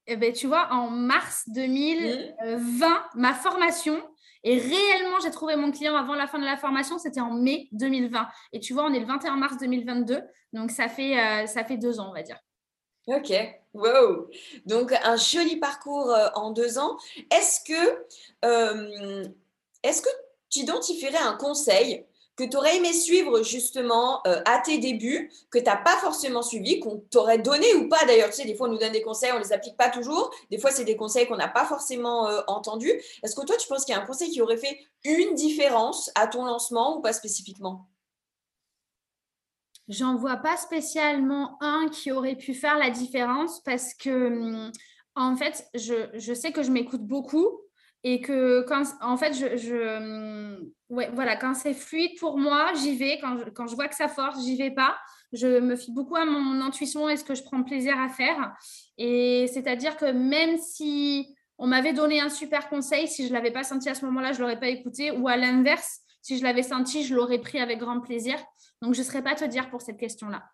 eh 0.06 0.16
ben, 0.16 0.32
tu 0.32 0.46
vois, 0.46 0.68
en 0.70 0.88
mars 0.88 1.42
2020, 1.48 3.02
ma 3.16 3.34
formation. 3.34 4.00
Et 4.44 4.58
réellement, 4.58 5.20
j'ai 5.22 5.30
trouvé 5.30 5.56
mon 5.56 5.70
client 5.70 5.96
avant 5.96 6.14
la 6.14 6.26
fin 6.26 6.38
de 6.38 6.44
la 6.44 6.56
formation, 6.56 6.98
c'était 6.98 7.20
en 7.20 7.32
mai 7.32 7.68
2020. 7.72 8.28
Et 8.52 8.60
tu 8.60 8.72
vois, 8.72 8.84
on 8.84 8.92
est 8.92 9.00
le 9.00 9.06
21 9.06 9.36
mars 9.36 9.56
2022, 9.58 10.22
donc 10.52 10.70
ça 10.70 10.88
fait, 10.88 11.18
euh, 11.18 11.46
ça 11.46 11.64
fait 11.64 11.76
deux 11.76 12.00
ans, 12.00 12.10
on 12.10 12.14
va 12.14 12.22
dire. 12.22 12.38
Ok, 13.08 13.32
wow. 13.72 14.28
Donc 14.66 14.92
un 15.02 15.16
joli 15.16 15.56
parcours 15.56 16.10
euh, 16.10 16.28
en 16.34 16.50
deux 16.50 16.78
ans. 16.78 16.98
Est-ce 17.30 17.60
que, 17.64 18.04
euh, 18.44 19.24
est-ce 19.82 20.02
que 20.02 20.10
tu 20.50 20.60
identifierais 20.60 21.18
un 21.18 21.34
conseil 21.34 22.04
que 22.38 22.44
tu 22.44 22.56
aurais 22.56 22.76
aimé 22.76 22.92
suivre 22.92 23.42
justement 23.42 24.22
euh, 24.28 24.40
à 24.46 24.60
tes 24.60 24.78
débuts, 24.78 25.30
que 25.50 25.58
tu 25.58 25.64
n'as 25.64 25.76
pas 25.76 25.96
forcément 25.96 26.40
suivi, 26.40 26.78
qu'on 26.78 26.98
t'aurait 27.10 27.40
donné 27.40 27.74
ou 27.74 27.88
pas 27.88 28.04
d'ailleurs. 28.06 28.28
Tu 28.28 28.36
sais, 28.36 28.44
des 28.44 28.54
fois, 28.54 28.68
on 28.68 28.72
nous 28.72 28.78
donne 28.78 28.92
des 28.92 29.02
conseils, 29.02 29.32
on 29.32 29.38
ne 29.38 29.42
les 29.42 29.52
applique 29.52 29.76
pas 29.76 29.90
toujours. 29.90 30.30
Des 30.48 30.58
fois, 30.58 30.70
c'est 30.70 30.84
des 30.84 30.96
conseils 30.96 31.26
qu'on 31.26 31.36
n'a 31.36 31.48
pas 31.48 31.64
forcément 31.64 32.28
euh, 32.28 32.40
entendus. 32.46 32.92
Est-ce 33.24 33.34
que 33.34 33.44
toi, 33.44 33.56
tu 33.56 33.66
penses 33.66 33.84
qu'il 33.84 33.92
y 33.92 33.98
a 33.98 34.00
un 34.00 34.06
conseil 34.06 34.30
qui 34.30 34.40
aurait 34.40 34.56
fait 34.56 34.78
une 35.02 35.34
différence 35.34 36.12
à 36.14 36.28
ton 36.28 36.44
lancement 36.44 36.98
ou 36.98 37.00
pas 37.00 37.12
spécifiquement? 37.12 37.88
J'en 39.88 40.14
vois 40.14 40.36
pas 40.36 40.56
spécialement 40.56 41.58
un 41.60 41.88
qui 41.88 42.12
aurait 42.12 42.36
pu 42.36 42.54
faire 42.54 42.78
la 42.78 42.90
différence 42.90 43.60
parce 43.64 43.94
que, 43.94 44.28
hum, 44.28 44.70
en 45.16 45.36
fait, 45.36 45.66
je, 45.74 46.08
je 46.14 46.32
sais 46.34 46.52
que 46.52 46.62
je 46.62 46.70
m'écoute 46.70 47.02
beaucoup 47.02 47.62
et 48.10 48.22
que 48.22 48.62
quand, 48.62 48.84
en 49.02 49.18
fait, 49.18 49.34
je, 49.34 50.56
ouais, 50.88 51.10
voilà, 51.12 51.36
quand 51.36 51.52
c'est 51.52 51.74
fluide 51.74 52.18
pour 52.18 52.38
moi, 52.38 52.72
j'y 52.74 52.96
vais. 52.96 53.18
Quand 53.20 53.36
je, 53.38 53.50
quand 53.50 53.66
je 53.66 53.74
vois 53.74 53.86
que 53.86 53.94
ça 53.94 54.08
force, 54.08 54.42
j'y 54.44 54.56
vais 54.56 54.70
pas. 54.70 54.96
Je 55.34 55.60
me 55.60 55.76
fie 55.76 55.92
beaucoup 55.92 56.16
à 56.16 56.24
mon 56.24 56.62
intuition 56.62 57.06
et 57.10 57.18
ce 57.18 57.24
que 57.24 57.34
je 57.34 57.42
prends 57.42 57.62
plaisir 57.62 57.98
à 57.98 58.08
faire. 58.08 58.54
Et 58.96 59.46
c'est-à-dire 59.52 59.98
que 59.98 60.06
même 60.06 60.56
si 60.56 61.36
on 61.58 61.66
m'avait 61.66 61.92
donné 61.92 62.18
un 62.18 62.30
super 62.30 62.70
conseil, 62.70 63.08
si 63.08 63.28
je 63.28 63.32
l'avais 63.32 63.50
pas 63.50 63.62
senti 63.62 63.90
à 63.90 63.94
ce 63.94 64.06
moment-là, 64.06 64.32
je 64.32 64.40
l'aurais 64.40 64.58
pas 64.58 64.68
écouté. 64.68 65.10
Ou 65.10 65.28
à 65.28 65.36
l'inverse, 65.36 66.00
si 66.22 66.38
je 66.38 66.44
l'avais 66.44 66.62
senti, 66.62 67.04
je 67.04 67.14
l'aurais 67.14 67.40
pris 67.40 67.60
avec 67.60 67.78
grand 67.78 68.00
plaisir. 68.00 68.38
Donc, 68.80 68.94
je 68.94 69.00
ne 69.00 69.04
saurais 69.04 69.22
pas 69.22 69.34
te 69.34 69.44
dire 69.44 69.68
pour 69.68 69.82
cette 69.82 69.98
question-là. 69.98 70.44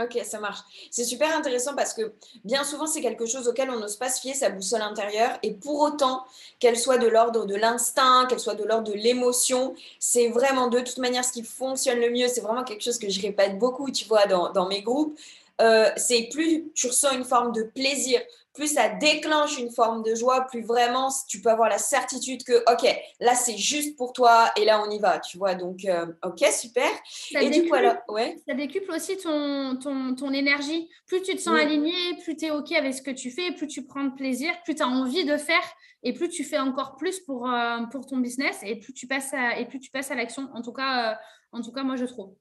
Ok, 0.00 0.16
ça 0.24 0.38
marche. 0.38 0.60
C'est 0.92 1.04
super 1.04 1.36
intéressant 1.36 1.74
parce 1.74 1.92
que 1.92 2.12
bien 2.44 2.62
souvent, 2.62 2.86
c'est 2.86 3.00
quelque 3.00 3.26
chose 3.26 3.48
auquel 3.48 3.68
on 3.68 3.80
n'ose 3.80 3.96
pas 3.96 4.08
se 4.08 4.20
fier, 4.20 4.34
sa 4.34 4.48
boussole 4.48 4.82
intérieure. 4.82 5.38
Et 5.42 5.52
pour 5.52 5.80
autant, 5.80 6.24
qu'elle 6.60 6.78
soit 6.78 6.98
de 6.98 7.08
l'ordre 7.08 7.46
de 7.46 7.56
l'instinct, 7.56 8.26
qu'elle 8.28 8.38
soit 8.38 8.54
de 8.54 8.62
l'ordre 8.62 8.92
de 8.92 8.96
l'émotion, 8.96 9.74
c'est 9.98 10.28
vraiment 10.28 10.68
de 10.68 10.78
toute 10.80 10.98
manière 10.98 11.24
ce 11.24 11.32
qui 11.32 11.42
fonctionne 11.42 11.98
le 11.98 12.10
mieux. 12.10 12.28
C'est 12.28 12.42
vraiment 12.42 12.62
quelque 12.62 12.82
chose 12.82 12.98
que 12.98 13.08
je 13.08 13.20
répète 13.20 13.58
beaucoup, 13.58 13.90
tu 13.90 14.04
vois, 14.04 14.26
dans, 14.26 14.52
dans 14.52 14.68
mes 14.68 14.82
groupes. 14.82 15.18
Euh, 15.60 15.90
c'est 15.96 16.28
plus 16.32 16.70
tu 16.74 16.86
ressens 16.86 17.12
une 17.12 17.24
forme 17.24 17.52
de 17.52 17.62
plaisir, 17.62 18.20
plus 18.58 18.74
ça 18.74 18.88
déclenche 18.88 19.58
une 19.58 19.70
forme 19.70 20.02
de 20.02 20.14
joie, 20.14 20.46
plus 20.50 20.62
vraiment 20.62 21.08
tu 21.28 21.40
peux 21.40 21.48
avoir 21.48 21.68
la 21.68 21.78
certitude 21.78 22.42
que, 22.44 22.58
OK, 22.72 22.88
là, 23.20 23.34
c'est 23.34 23.56
juste 23.56 23.96
pour 23.96 24.12
toi 24.12 24.50
et 24.56 24.64
là, 24.64 24.82
on 24.84 24.90
y 24.90 24.98
va, 24.98 25.20
tu 25.20 25.38
vois. 25.38 25.54
Donc, 25.54 25.84
euh, 25.84 26.06
OK, 26.24 26.44
super. 26.52 26.90
Ça 27.04 27.40
et 27.40 27.50
du 27.50 27.68
coup, 27.68 27.74
alors, 27.74 27.96
ouais. 28.08 28.36
Ça 28.48 28.54
décuple 28.54 28.90
aussi 28.90 29.16
ton, 29.16 29.76
ton, 29.76 30.14
ton, 30.16 30.32
énergie. 30.32 30.88
Plus 31.06 31.22
tu 31.22 31.36
te 31.36 31.40
sens 31.40 31.58
aligné, 31.58 31.92
plus 32.22 32.36
tu 32.36 32.46
es 32.46 32.50
OK 32.50 32.72
avec 32.72 32.94
ce 32.94 33.02
que 33.02 33.12
tu 33.12 33.30
fais, 33.30 33.52
plus 33.52 33.68
tu 33.68 33.84
prends 33.84 34.04
de 34.04 34.14
plaisir, 34.14 34.52
plus 34.64 34.74
tu 34.74 34.82
as 34.82 34.88
envie 34.88 35.24
de 35.24 35.36
faire 35.36 35.62
et 36.02 36.12
plus 36.12 36.28
tu 36.28 36.44
fais 36.44 36.58
encore 36.58 36.96
plus 36.96 37.20
pour, 37.20 37.48
euh, 37.48 37.82
pour 37.90 38.06
ton 38.06 38.18
business 38.18 38.60
et 38.62 38.76
plus 38.76 38.92
tu 38.92 39.06
passes 39.06 39.32
à, 39.34 39.58
et 39.58 39.66
plus 39.66 39.78
tu 39.78 39.90
passes 39.90 40.10
à 40.10 40.14
l'action. 40.14 40.48
En, 40.52 40.62
tout 40.62 40.72
cas, 40.72 41.12
euh, 41.12 41.16
en 41.52 41.60
tout 41.60 41.72
cas, 41.72 41.82
moi, 41.84 41.96
je 41.96 42.04
trouve. 42.04 42.34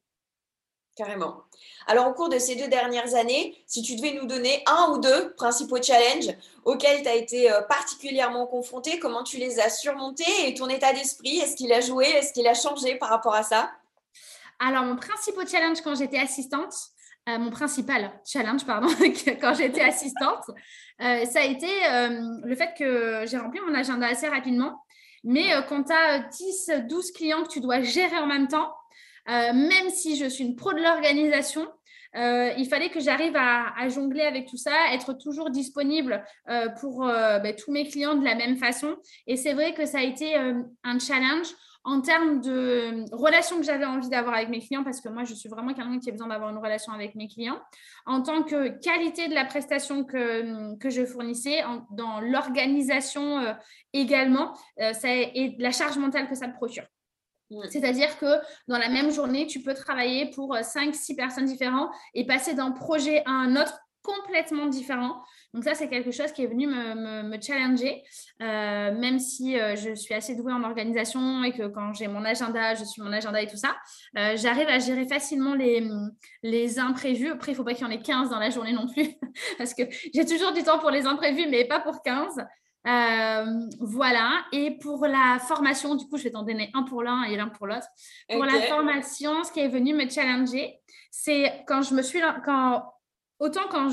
Carrément. 0.98 1.44
Alors, 1.86 2.08
au 2.08 2.14
cours 2.14 2.28
de 2.28 2.40
ces 2.40 2.56
deux 2.56 2.70
dernières 2.70 3.14
années, 3.14 3.56
si 3.68 3.84
tu 3.84 3.96
devais 3.96 4.14
nous 4.14 4.26
donner 4.26 4.64
un 4.66 4.94
ou 4.94 4.98
deux 4.98 5.32
principaux 5.36 5.80
challenges 5.80 6.36
auxquels 6.66 7.04
tu 7.04 7.08
as 7.08 7.14
été 7.14 7.52
euh, 7.52 7.62
particulièrement 7.62 8.48
confronté, 8.48 8.98
comment 8.98 9.24
tu 9.24 9.38
les 9.38 9.60
as 9.60 9.70
surmontés 9.70 10.48
et 10.48 10.56
ton 10.56 10.68
état 10.68 10.94
d'esprit, 10.94 11.38
est-ce 11.38 11.56
qu'il 11.56 11.72
a 11.72 11.82
joué, 11.82 12.06
est-ce 12.06 12.34
qu'il 12.34 12.48
a 12.48 12.56
changé 12.56 12.96
par 12.96 13.10
rapport 13.10 13.36
à 13.36 13.44
ça? 13.44 13.72
Alors, 14.58 14.86
mon 14.86 14.96
principal 14.96 15.48
challenge 15.48 15.82
quand 15.82 15.94
j'étais 15.94 16.18
assistante, 16.18 16.74
euh, 17.30 17.38
mon 17.38 17.52
principal 17.52 18.12
challenge, 18.26 18.66
pardon, 18.66 18.88
quand 19.40 19.54
j'étais 19.54 19.82
assistante, 19.82 20.50
euh, 21.00 21.26
ça 21.26 21.42
a 21.42 21.46
été 21.46 21.68
le 22.44 22.56
fait 22.56 22.74
que 22.76 23.24
j'ai 23.28 23.38
rempli 23.38 23.60
mon 23.60 23.76
agenda 23.76 24.08
assez 24.08 24.28
rapidement. 24.28 24.82
Mais 25.24 25.52
quand 25.70 25.84
tu 25.84 25.94
as 25.94 26.20
10, 26.20 26.72
12 26.90 27.12
clients 27.12 27.44
que 27.44 27.50
tu 27.50 27.60
dois 27.60 27.82
gérer 27.82 28.18
en 28.18 28.26
même 28.26 28.48
temps, 28.48 28.74
euh, 29.30 29.54
même 29.54 29.90
si 29.90 30.16
je 30.16 30.26
suis 30.26 30.44
une 30.44 30.56
pro 30.56 30.74
de 30.74 30.82
l'organisation, 30.82 31.68
euh, 32.16 32.52
il 32.58 32.68
fallait 32.68 32.90
que 32.90 33.00
j'arrive 33.00 33.36
à, 33.36 33.88
jongler 33.90 34.22
avec 34.22 34.48
tout 34.48 34.58
ça, 34.58 34.94
être 34.94 35.14
toujours 35.14 35.50
disponible 35.50 36.24
euh, 36.50 36.70
pour 36.80 37.06
ben, 37.06 37.54
tous 37.56 37.72
mes 37.72 37.88
clients 37.88 38.16
de 38.16 38.24
la 38.24 38.36
même 38.36 38.58
façon. 38.58 38.96
Et 39.28 39.36
c'est 39.36 39.54
vrai 39.54 39.74
que 39.74 39.86
ça 39.86 40.00
a 40.00 40.04
été 40.04 40.36
un 40.36 41.00
challenge 41.00 41.48
en 41.84 42.02
termes 42.02 42.42
de 42.42 43.06
relation 43.14 43.58
que 43.58 43.64
j'avais 43.64 43.86
envie 43.86 44.10
d'avoir 44.10 44.36
avec 44.36 44.50
mes 44.50 44.60
clients, 44.60 44.84
parce 44.84 45.00
que 45.00 45.08
moi, 45.08 45.24
je 45.24 45.34
suis 45.34 45.48
vraiment 45.48 45.74
quelqu'un 45.74 46.00
qui 46.00 46.10
a 46.10 46.12
besoin 46.12 46.28
d'avoir 46.28 46.50
une 46.50 46.58
relation 46.58 46.92
avec 46.92 47.16
mes 47.16 47.30
clients, 47.30 47.62
en 48.06 48.22
tant 48.22 48.44
que 48.44 48.68
qualité 48.80 49.30
de 49.30 49.34
la 49.34 49.46
prestation 49.46 50.04
que, 50.04 50.76
je 50.90 51.06
fournissais, 51.06 51.64
dans 51.92 52.20
l'organisation 52.20 53.56
également, 53.94 54.54
et 54.78 55.56
la 55.60 55.72
charge 55.72 55.98
mentale 55.98 56.28
que 56.28 56.36
ça 56.36 56.48
me 56.48 56.54
procure. 56.54 56.84
Mm. 57.52 57.64
C'est-à-dire 57.70 58.18
que 58.18 58.40
dans 58.68 58.78
la 58.78 58.90
même 58.90 59.12
journée, 59.12 59.48
tu 59.48 59.62
peux 59.62 59.74
travailler 59.74 60.30
pour 60.32 60.56
5-6 60.56 61.12
euh, 61.12 61.16
personnes 61.16 61.46
différentes 61.46 61.90
et 62.14 62.26
passer 62.26 62.54
d'un 62.54 62.72
projet 62.72 63.24
à 63.26 63.32
un 63.32 63.56
autre 63.56 63.80
complètement 64.04 64.68
différent. 64.68 65.22
Donc 65.54 65.66
ça, 65.66 65.74
c'est 65.74 65.90
quelque 65.90 66.12
chose 66.12 66.32
qui 66.32 66.44
est 66.44 66.48
venu 66.48 66.66
me, 66.66 67.42
challenger, 67.42 68.04
euh, 68.42 68.94
même 68.98 69.20
si 69.20 69.60
euh, 69.60 69.76
je 69.76 69.96
suis 69.96 70.14
assez 70.14 70.34
douée 70.34 70.54
en 70.54 70.64
organisation 70.64 71.44
et 71.44 71.52
que 71.52 71.68
quand 71.68 71.94
j'ai 71.94 72.08
mon 72.08 72.24
agenda, 72.24 72.74
je 72.74 72.86
suis 72.86 73.02
mon 73.02 73.12
agenda 73.12 73.42
et 73.42 73.48
tout 73.48 73.58
ça, 73.58 73.76
j'arrive 74.36 74.70
à 74.70 74.80
gérer 74.80 75.06
facilement 75.06 75.56
les, 75.56 75.86
les 76.42 76.80
imprévus. 76.80 77.32
Après, 77.32 77.52
il 77.52 77.56
ne 77.56 77.58
faut 77.58 77.64
pas 77.66 77.74
qu'il 77.74 77.86
y 77.86 77.90
en 77.90 77.92
ait 77.92 78.02
15 78.02 78.30
dans 78.30 78.40
la 78.40 78.50
journée 78.50 78.72
non 78.72 78.88
plus, 78.88 79.10
parce 79.58 79.74
que 79.74 79.84
j'ai 80.14 80.26
toujours 80.26 80.54
du 80.54 80.64
temps 80.64 80.80
pour 80.80 80.90
les 80.90 81.06
imprévus, 81.06 81.48
mais 81.50 81.66
pas 81.66 81.82
pour 81.82 82.02
15. 82.02 82.46
Euh, 82.88 83.68
voilà. 83.80 84.46
Et 84.52 84.78
pour 84.80 85.06
la 85.06 85.40
formation, 85.40 85.96
du 85.96 86.08
coup, 86.08 86.18
je 86.18 86.24
vais 86.24 86.32
t'en 86.32 86.44
donner 86.44 86.72
un 86.74 86.84
pour 86.84 87.04
l'un 87.04 87.24
et 87.24 87.36
l'un 87.36 87.50
pour 87.50 87.68
l'autre. 87.68 87.88
Pour 88.30 88.46
la 88.46 88.62
formation, 88.62 89.44
ce 89.44 89.52
qui 89.52 89.60
est 89.60 89.68
venu 89.68 89.94
me 89.94 90.10
challenger, 90.10 90.80
c'est 91.12 91.64
quand 91.68 91.82
je 91.82 91.94
me 91.94 92.02
suis. 92.02 92.22
Quand, 92.46 92.94
autant 93.40 93.68
quand 93.70 93.90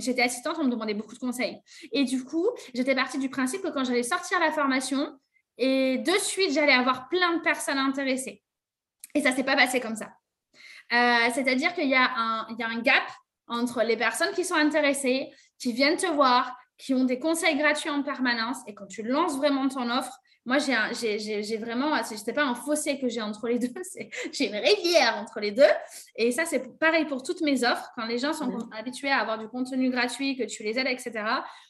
j'étais 0.00 0.22
assistante, 0.22 0.56
on 0.58 0.64
me 0.64 0.70
demandait 0.70 0.94
beaucoup 0.94 1.14
de 1.14 1.20
conseils. 1.20 1.58
Et 1.92 2.04
du 2.04 2.24
coup, 2.24 2.48
j'étais 2.74 2.94
partie 2.94 3.18
du 3.18 3.30
principe 3.30 3.62
que 3.62 3.68
quand 3.68 3.84
j'allais 3.84 4.02
sortir 4.02 4.40
la 4.40 4.50
formation, 4.50 5.16
et 5.56 5.98
de 5.98 6.12
suite, 6.12 6.52
j'allais 6.52 6.72
avoir 6.72 7.08
plein 7.08 7.36
de 7.36 7.42
personnes 7.42 7.78
intéressées. 7.78 8.42
Et 9.14 9.20
ça 9.20 9.30
ne 9.30 9.36
s'est 9.36 9.44
pas 9.44 9.56
passé 9.56 9.78
comme 9.78 9.96
ça. 9.96 10.10
Euh, 10.92 11.28
c'est-à-dire 11.32 11.74
qu'il 11.74 11.86
y, 11.86 11.90
y, 11.90 11.94
a 11.94 12.14
un 12.16 12.80
gap 12.80 13.04
entre 13.46 13.82
les 13.82 13.96
personnes 13.96 14.32
qui 14.34 14.44
sont 14.44 14.54
intéressées, 14.54 15.30
qui 15.58 15.72
viennent 15.72 15.96
te 15.96 16.06
voir, 16.06 16.56
qui 16.80 16.94
ont 16.94 17.04
des 17.04 17.18
conseils 17.18 17.56
gratuits 17.56 17.90
en 17.90 18.02
permanence. 18.02 18.58
Et 18.66 18.74
quand 18.74 18.86
tu 18.86 19.02
lances 19.02 19.36
vraiment 19.36 19.68
ton 19.68 19.90
offre, 19.90 20.18
moi, 20.46 20.56
j'ai 20.58 21.58
vraiment, 21.58 22.02
ce 22.02 22.30
pas 22.30 22.44
un 22.44 22.54
fossé 22.54 22.98
que 22.98 23.08
j'ai 23.08 23.20
entre 23.20 23.46
les 23.46 23.58
deux, 23.58 23.68
j'ai 24.32 24.48
une 24.48 24.56
rivière 24.56 25.18
entre 25.18 25.38
les 25.38 25.52
deux. 25.52 25.62
Et 26.16 26.32
ça, 26.32 26.46
c'est 26.46 26.78
pareil 26.78 27.04
pour 27.04 27.22
toutes 27.22 27.42
mes 27.42 27.62
offres. 27.62 27.90
Quand 27.94 28.06
les 28.06 28.16
gens 28.16 28.32
sont 28.32 28.50
habitués 28.76 29.10
à 29.10 29.18
avoir 29.18 29.38
du 29.38 29.48
contenu 29.48 29.90
gratuit, 29.90 30.36
que 30.36 30.44
tu 30.44 30.62
les 30.62 30.78
aides, 30.78 30.86
etc., 30.88 31.24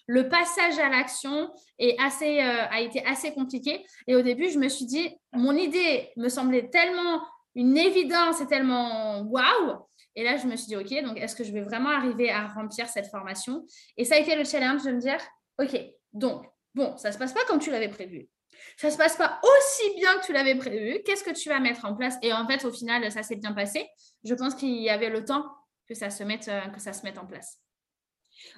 le 0.06 0.28
passage 0.28 0.78
à 0.78 0.88
l'action 0.88 1.50
assez, 1.98 2.40
euh, 2.40 2.66
a 2.70 2.80
été 2.80 3.04
assez 3.04 3.32
compliqué. 3.32 3.84
Et 4.06 4.14
au 4.14 4.22
début, 4.22 4.48
je 4.50 4.58
me 4.58 4.68
suis 4.68 4.86
dit, 4.86 5.10
mon 5.32 5.56
idée 5.56 6.10
me 6.16 6.28
semblait 6.28 6.68
tellement 6.68 7.22
une 7.56 7.76
évidence 7.76 8.40
et 8.40 8.46
tellement 8.46 9.22
waouh 9.22 9.78
et 10.16 10.24
là, 10.24 10.36
je 10.36 10.46
me 10.46 10.56
suis 10.56 10.66
dit, 10.66 10.76
OK, 10.76 11.04
donc 11.04 11.18
est-ce 11.18 11.36
que 11.36 11.44
je 11.44 11.52
vais 11.52 11.62
vraiment 11.62 11.90
arriver 11.90 12.30
à 12.30 12.48
remplir 12.48 12.88
cette 12.88 13.06
formation? 13.06 13.64
Et 13.96 14.04
ça 14.04 14.16
a 14.16 14.18
été 14.18 14.34
le 14.34 14.44
challenge 14.44 14.82
de 14.84 14.92
me 14.92 15.00
dire, 15.00 15.18
OK, 15.58 15.78
donc, 16.12 16.46
bon, 16.74 16.96
ça 16.96 17.08
ne 17.08 17.14
se 17.14 17.18
passe 17.18 17.32
pas 17.32 17.44
comme 17.46 17.60
tu 17.60 17.70
l'avais 17.70 17.88
prévu. 17.88 18.28
Ça 18.76 18.88
ne 18.88 18.92
se 18.92 18.98
passe 18.98 19.16
pas 19.16 19.40
aussi 19.42 19.94
bien 19.96 20.18
que 20.18 20.26
tu 20.26 20.32
l'avais 20.32 20.56
prévu. 20.56 21.02
Qu'est-ce 21.04 21.24
que 21.24 21.30
tu 21.30 21.48
vas 21.48 21.60
mettre 21.60 21.84
en 21.84 21.94
place? 21.94 22.16
Et 22.22 22.32
en 22.32 22.46
fait, 22.46 22.64
au 22.64 22.72
final, 22.72 23.10
ça 23.10 23.22
s'est 23.22 23.36
bien 23.36 23.52
passé. 23.52 23.88
Je 24.24 24.34
pense 24.34 24.54
qu'il 24.54 24.80
y 24.82 24.90
avait 24.90 25.10
le 25.10 25.24
temps 25.24 25.46
que 25.88 25.94
ça 25.94 26.10
se 26.10 26.22
mette, 26.24 26.48
euh, 26.48 26.60
que 26.68 26.80
ça 26.80 26.92
se 26.92 27.02
mette 27.02 27.18
en 27.18 27.26
place. 27.26 27.58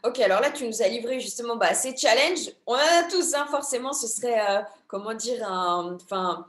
Ok, 0.05 0.21
alors 0.21 0.41
là, 0.41 0.51
tu 0.51 0.67
nous 0.67 0.83
as 0.83 0.89
livré 0.89 1.19
justement 1.19 1.57
bah, 1.57 1.75
ces 1.75 1.97
challenges. 1.97 2.51
On 2.67 2.75
en 2.75 2.77
a 2.77 3.05
tous, 3.11 3.35
hein, 3.35 3.47
forcément, 3.51 3.93
ce 3.93 4.07
serait, 4.07 4.41
euh, 4.51 4.63
comment 4.87 5.15
dire, 5.15 5.47
un, 5.47 5.97
enfin, 5.97 6.47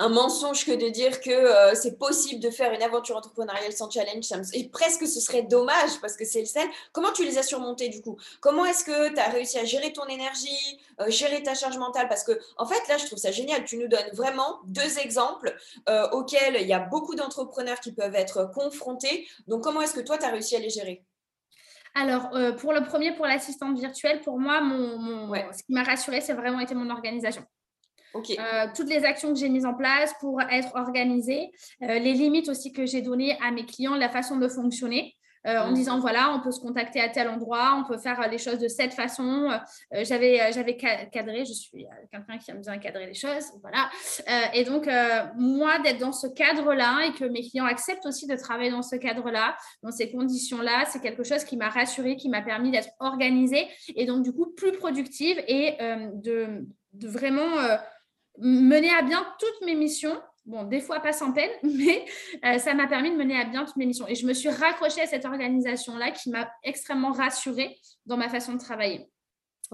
un 0.00 0.08
mensonge 0.08 0.64
que 0.64 0.72
de 0.72 0.88
dire 0.88 1.20
que 1.20 1.30
euh, 1.30 1.74
c'est 1.74 1.98
possible 1.98 2.42
de 2.42 2.48
faire 2.48 2.72
une 2.72 2.82
aventure 2.82 3.16
entrepreneuriale 3.18 3.72
sans 3.72 3.90
challenge. 3.90 4.24
Et 4.54 4.68
presque 4.68 5.06
ce 5.06 5.20
serait 5.20 5.42
dommage 5.42 6.00
parce 6.00 6.16
que 6.16 6.24
c'est 6.24 6.40
le 6.40 6.46
sel. 6.46 6.66
Comment 6.92 7.12
tu 7.12 7.22
les 7.22 7.36
as 7.36 7.42
surmontés 7.42 7.90
du 7.90 8.00
coup? 8.00 8.16
Comment 8.40 8.64
est-ce 8.64 8.82
que 8.82 9.12
tu 9.12 9.20
as 9.20 9.28
réussi 9.28 9.58
à 9.58 9.64
gérer 9.64 9.92
ton 9.92 10.06
énergie, 10.06 10.80
euh, 11.00 11.10
gérer 11.10 11.42
ta 11.42 11.54
charge 11.54 11.76
mentale? 11.76 12.08
Parce 12.08 12.24
que 12.24 12.32
en 12.56 12.66
fait, 12.66 12.80
là, 12.88 12.96
je 12.96 13.04
trouve 13.04 13.18
ça 13.18 13.30
génial. 13.30 13.64
Tu 13.66 13.76
nous 13.76 13.88
donnes 13.88 14.10
vraiment 14.14 14.60
deux 14.64 14.98
exemples 14.98 15.54
euh, 15.90 16.08
auxquels 16.12 16.56
il 16.58 16.66
y 16.66 16.72
a 16.72 16.80
beaucoup 16.80 17.14
d'entrepreneurs 17.14 17.80
qui 17.80 17.92
peuvent 17.92 18.14
être 18.14 18.50
confrontés. 18.54 19.28
Donc, 19.48 19.62
comment 19.62 19.82
est-ce 19.82 19.94
que 19.94 20.00
toi, 20.00 20.16
tu 20.16 20.24
as 20.24 20.30
réussi 20.30 20.56
à 20.56 20.60
les 20.60 20.70
gérer? 20.70 21.04
Alors, 21.94 22.30
pour 22.58 22.72
le 22.72 22.84
premier, 22.84 23.12
pour 23.16 23.26
l'assistante 23.26 23.76
virtuelle, 23.76 24.20
pour 24.20 24.38
moi, 24.38 24.60
mon, 24.60 25.34
ce 25.52 25.62
qui 25.64 25.72
m'a 25.72 25.82
rassurée, 25.82 26.20
c'est 26.20 26.34
vraiment 26.34 26.60
été 26.60 26.74
mon 26.74 26.88
organisation. 26.88 27.44
Euh, 28.14 28.66
toutes 28.74 28.88
les 28.88 29.04
actions 29.04 29.32
que 29.32 29.38
j'ai 29.38 29.48
mises 29.48 29.66
en 29.66 29.74
place 29.74 30.12
pour 30.20 30.40
être 30.42 30.74
organisée, 30.74 31.50
euh, 31.82 31.98
les 31.98 32.12
limites 32.12 32.48
aussi 32.48 32.72
que 32.72 32.86
j'ai 32.86 33.02
données 33.02 33.38
à 33.40 33.50
mes 33.50 33.64
clients, 33.64 33.94
la 33.94 34.08
façon 34.08 34.36
de 34.36 34.48
fonctionner. 34.48 35.14
Euh, 35.46 35.58
en 35.58 35.70
mmh. 35.70 35.74
disant 35.74 35.98
voilà, 36.00 36.34
on 36.34 36.40
peut 36.40 36.50
se 36.50 36.60
contacter 36.60 37.00
à 37.00 37.08
tel 37.08 37.26
endroit, 37.26 37.74
on 37.82 37.88
peut 37.88 37.96
faire 37.96 38.28
les 38.28 38.36
choses 38.36 38.58
de 38.58 38.68
cette 38.68 38.92
façon. 38.92 39.48
j'avais, 39.90 40.52
j'avais 40.52 40.76
cadré, 40.76 41.46
je 41.46 41.54
suis 41.54 41.86
quelqu'un 42.12 42.36
qui 42.36 42.50
aime 42.50 42.60
bien 42.60 42.76
cadrer 42.76 43.06
les 43.06 43.14
choses, 43.14 43.46
voilà. 43.62 43.88
et 44.52 44.64
donc, 44.64 44.86
moi, 45.38 45.78
d'être 45.78 45.96
dans 45.96 46.12
ce 46.12 46.26
cadre-là 46.26 47.06
et 47.06 47.12
que 47.14 47.24
mes 47.24 47.40
clients 47.40 47.64
acceptent 47.64 48.04
aussi 48.04 48.26
de 48.26 48.36
travailler 48.36 48.70
dans 48.70 48.82
ce 48.82 48.96
cadre-là, 48.96 49.56
dans 49.82 49.90
ces 49.90 50.10
conditions-là, 50.10 50.84
c'est 50.84 51.00
quelque 51.00 51.24
chose 51.24 51.44
qui 51.44 51.56
m'a 51.56 51.70
rassurée, 51.70 52.16
qui 52.16 52.28
m'a 52.28 52.42
permis 52.42 52.70
d'être 52.70 52.90
organisée 52.98 53.66
et 53.96 54.04
donc, 54.04 54.22
du 54.22 54.34
coup, 54.34 54.52
plus 54.54 54.72
productive 54.72 55.42
et 55.48 55.78
de, 56.16 56.66
de, 56.92 57.08
vraiment 57.08 57.48
mener 58.40 58.90
à 58.90 59.02
bien 59.02 59.26
toutes 59.38 59.66
mes 59.66 59.74
missions. 59.74 60.20
Bon, 60.46 60.64
des 60.64 60.80
fois 60.80 61.00
pas 61.00 61.12
sans 61.12 61.32
peine, 61.32 61.50
mais 61.62 62.04
euh, 62.44 62.58
ça 62.58 62.74
m'a 62.74 62.86
permis 62.86 63.10
de 63.10 63.16
mener 63.16 63.38
à 63.38 63.44
bien 63.44 63.64
toutes 63.64 63.76
mes 63.76 63.86
missions. 63.86 64.08
Et 64.08 64.14
je 64.14 64.26
me 64.26 64.32
suis 64.32 64.48
raccrochée 64.48 65.02
à 65.02 65.06
cette 65.06 65.24
organisation-là 65.24 66.10
qui 66.12 66.30
m'a 66.30 66.50
extrêmement 66.64 67.12
rassurée 67.12 67.78
dans 68.06 68.16
ma 68.16 68.28
façon 68.28 68.54
de 68.54 68.58
travailler. 68.58 69.09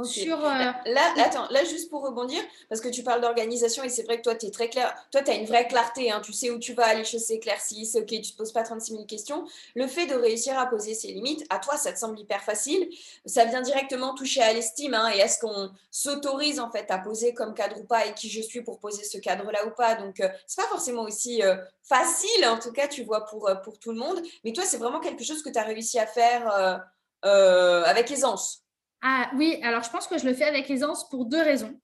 Sur, 0.04 0.44
euh, 0.44 0.48
là, 0.48 1.14
attends, 1.24 1.48
là, 1.48 1.64
juste 1.64 1.88
pour 1.88 2.02
rebondir, 2.02 2.42
parce 2.68 2.82
que 2.82 2.88
tu 2.88 3.02
parles 3.02 3.22
d'organisation 3.22 3.82
et 3.82 3.88
c'est 3.88 4.02
vrai 4.02 4.18
que 4.18 4.24
toi, 4.24 4.34
tu 4.34 4.44
es 4.44 4.50
très 4.50 4.68
clair. 4.68 4.94
Toi, 5.10 5.22
tu 5.22 5.30
as 5.30 5.34
une 5.34 5.46
vraie 5.46 5.66
clarté. 5.66 6.10
Hein, 6.10 6.20
tu 6.22 6.34
sais 6.34 6.50
où 6.50 6.58
tu 6.58 6.74
vas, 6.74 6.92
les 6.92 7.04
choses 7.04 7.24
s'éclaircissent. 7.24 7.96
Ok, 7.96 8.08
tu 8.08 8.16
ne 8.16 8.22
te 8.22 8.36
poses 8.36 8.52
pas 8.52 8.62
36 8.62 8.92
000 8.92 9.04
questions. 9.06 9.46
Le 9.74 9.86
fait 9.86 10.06
de 10.06 10.14
réussir 10.14 10.58
à 10.58 10.66
poser 10.66 10.92
ses 10.92 11.08
limites, 11.08 11.46
à 11.48 11.58
toi, 11.58 11.78
ça 11.78 11.94
te 11.94 11.98
semble 11.98 12.20
hyper 12.20 12.42
facile. 12.42 12.90
Ça 13.24 13.46
vient 13.46 13.62
directement 13.62 14.14
toucher 14.14 14.42
à 14.42 14.52
l'estime 14.52 14.92
hein, 14.92 15.08
et 15.08 15.22
à 15.22 15.28
ce 15.28 15.38
qu'on 15.38 15.70
s'autorise 15.90 16.60
en 16.60 16.70
fait 16.70 16.90
à 16.90 16.98
poser 16.98 17.32
comme 17.32 17.54
cadre 17.54 17.80
ou 17.80 17.84
pas 17.84 18.04
et 18.04 18.12
qui 18.12 18.28
je 18.28 18.42
suis 18.42 18.62
pour 18.62 18.78
poser 18.78 19.02
ce 19.02 19.16
cadre-là 19.16 19.66
ou 19.66 19.70
pas. 19.70 19.94
Donc, 19.94 20.20
euh, 20.20 20.28
c'est 20.46 20.60
pas 20.60 20.68
forcément 20.68 21.04
aussi 21.04 21.42
euh, 21.42 21.56
facile, 21.82 22.46
en 22.46 22.58
tout 22.58 22.72
cas, 22.72 22.86
tu 22.86 23.02
vois, 23.02 23.24
pour, 23.24 23.50
pour 23.64 23.78
tout 23.78 23.92
le 23.92 23.98
monde. 23.98 24.20
Mais 24.44 24.52
toi, 24.52 24.64
c'est 24.66 24.76
vraiment 24.76 25.00
quelque 25.00 25.24
chose 25.24 25.42
que 25.42 25.48
tu 25.48 25.58
as 25.58 25.64
réussi 25.64 25.98
à 25.98 26.06
faire 26.06 26.82
avec 27.22 28.10
aisance. 28.10 28.65
Ah 29.02 29.30
oui, 29.34 29.58
alors 29.62 29.82
je 29.82 29.90
pense 29.90 30.06
que 30.06 30.18
je 30.18 30.26
le 30.26 30.34
fais 30.34 30.44
avec 30.44 30.70
aisance 30.70 31.08
pour 31.08 31.26
deux 31.26 31.42
raisons. 31.42 31.78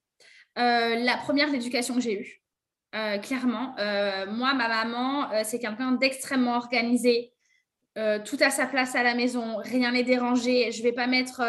Euh, 0.59 0.97
la 0.97 1.17
première, 1.17 1.51
l'éducation 1.51 1.95
que 1.95 2.01
j'ai 2.01 2.21
eue. 2.21 2.43
Euh, 2.95 3.19
clairement, 3.19 3.75
euh, 3.79 4.27
moi, 4.27 4.55
ma 4.55 4.69
maman, 4.69 5.29
c'est 5.45 5.59
quelqu'un 5.59 5.93
d'extrêmement 5.93 6.57
organisé. 6.57 7.33
tout 8.25 8.39
à 8.41 8.51
sa 8.51 8.67
place 8.67 8.95
à 8.95 9.03
la 9.03 9.15
maison, 9.15 9.57
rien 9.59 9.93
n'est 9.93 10.03
dérangé. 10.03 10.73
Je 10.73 10.79
ne 10.79 10.85
vais 10.85 10.93
pas 10.93 11.07
mettre 11.07 11.43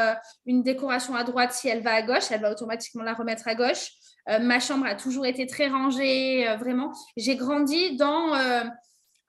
une 0.46 0.62
décoration 0.62 1.16
à 1.16 1.24
droite 1.24 1.54
si 1.54 1.70
elle 1.70 1.82
va 1.82 1.94
à 1.94 2.02
gauche, 2.02 2.32
elle 2.32 2.42
va 2.42 2.52
automatiquement 2.52 3.04
la 3.04 3.14
remettre 3.14 3.48
à 3.48 3.56
gauche. 3.56 3.92
ma 4.28 4.60
chambre 4.60 4.86
a 4.86 4.96
toujours 4.96 5.26
été 5.26 5.48
très 5.48 5.68
rangée, 5.68 6.46
vraiment. 6.60 6.92
J'ai 7.16 7.38
grandi 7.38 7.96
dans 7.96 8.34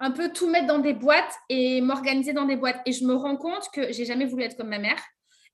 un 0.00 0.10
peu 0.10 0.32
tout 0.32 0.50
mettre 0.50 0.66
dans 0.66 0.80
des 0.80 0.92
boîtes 0.92 1.34
et 1.48 1.80
m'organiser 1.80 2.32
dans 2.32 2.46
des 2.46 2.56
boîtes. 2.56 2.80
Et 2.84 2.92
je 2.92 3.04
me 3.04 3.14
rends 3.14 3.36
compte 3.36 3.68
que 3.72 3.92
j'ai 3.92 4.04
jamais 4.04 4.26
voulu 4.26 4.42
être 4.42 4.56
comme 4.56 4.70
ma 4.70 4.78
mère. 4.78 5.00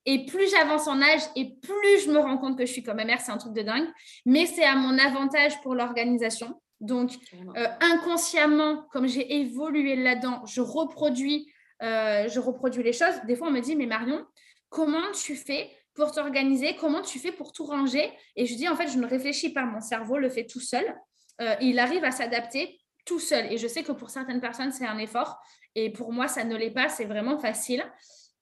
Et 0.06 0.24
plus 0.24 0.50
j'avance 0.50 0.86
en 0.88 1.00
âge 1.02 1.20
et 1.36 1.56
plus 1.60 2.04
je 2.04 2.10
me 2.10 2.18
rends 2.18 2.38
compte 2.38 2.56
que 2.56 2.64
je 2.64 2.72
suis 2.72 2.82
comme 2.82 2.96
ma 2.96 3.04
mère, 3.04 3.20
c'est 3.20 3.32
un 3.32 3.36
truc 3.36 3.52
de 3.52 3.62
dingue. 3.62 3.86
Mais 4.24 4.46
c'est 4.46 4.64
à 4.64 4.74
mon 4.74 4.98
avantage 4.98 5.60
pour 5.60 5.74
l'organisation. 5.74 6.60
Donc, 6.80 7.12
euh, 7.56 7.66
inconsciemment, 7.80 8.86
comme 8.90 9.06
j'ai 9.06 9.40
évolué 9.40 9.96
là-dedans, 9.96 10.42
je 10.46 10.62
reproduis, 10.62 11.52
euh, 11.82 12.28
je 12.28 12.40
reproduis 12.40 12.82
les 12.82 12.94
choses. 12.94 13.20
Des 13.26 13.36
fois, 13.36 13.48
on 13.48 13.50
me 13.50 13.60
dit, 13.60 13.76
mais 13.76 13.86
Marion, 13.86 14.24
comment 14.70 15.10
tu 15.12 15.36
fais 15.36 15.70
pour 15.94 16.12
t'organiser? 16.12 16.76
Comment 16.76 17.02
tu 17.02 17.18
fais 17.18 17.32
pour 17.32 17.52
tout 17.52 17.66
ranger? 17.66 18.10
Et 18.36 18.46
je 18.46 18.54
dis, 18.54 18.68
en 18.68 18.76
fait, 18.76 18.88
je 18.88 18.98
ne 18.98 19.06
réfléchis 19.06 19.52
pas. 19.52 19.64
Mon 19.64 19.80
cerveau 19.80 20.16
le 20.16 20.30
fait 20.30 20.46
tout 20.46 20.60
seul. 20.60 20.96
Euh, 21.42 21.54
il 21.60 21.78
arrive 21.78 22.04
à 22.04 22.10
s'adapter 22.10 22.80
tout 23.04 23.20
seul. 23.20 23.52
Et 23.52 23.58
je 23.58 23.66
sais 23.66 23.82
que 23.82 23.92
pour 23.92 24.08
certaines 24.08 24.40
personnes, 24.40 24.72
c'est 24.72 24.86
un 24.86 24.98
effort. 24.98 25.38
Et 25.74 25.90
pour 25.90 26.12
moi, 26.12 26.28
ça 26.28 26.44
ne 26.44 26.56
l'est 26.56 26.70
pas. 26.70 26.88
C'est 26.88 27.04
vraiment 27.04 27.38
facile. 27.38 27.84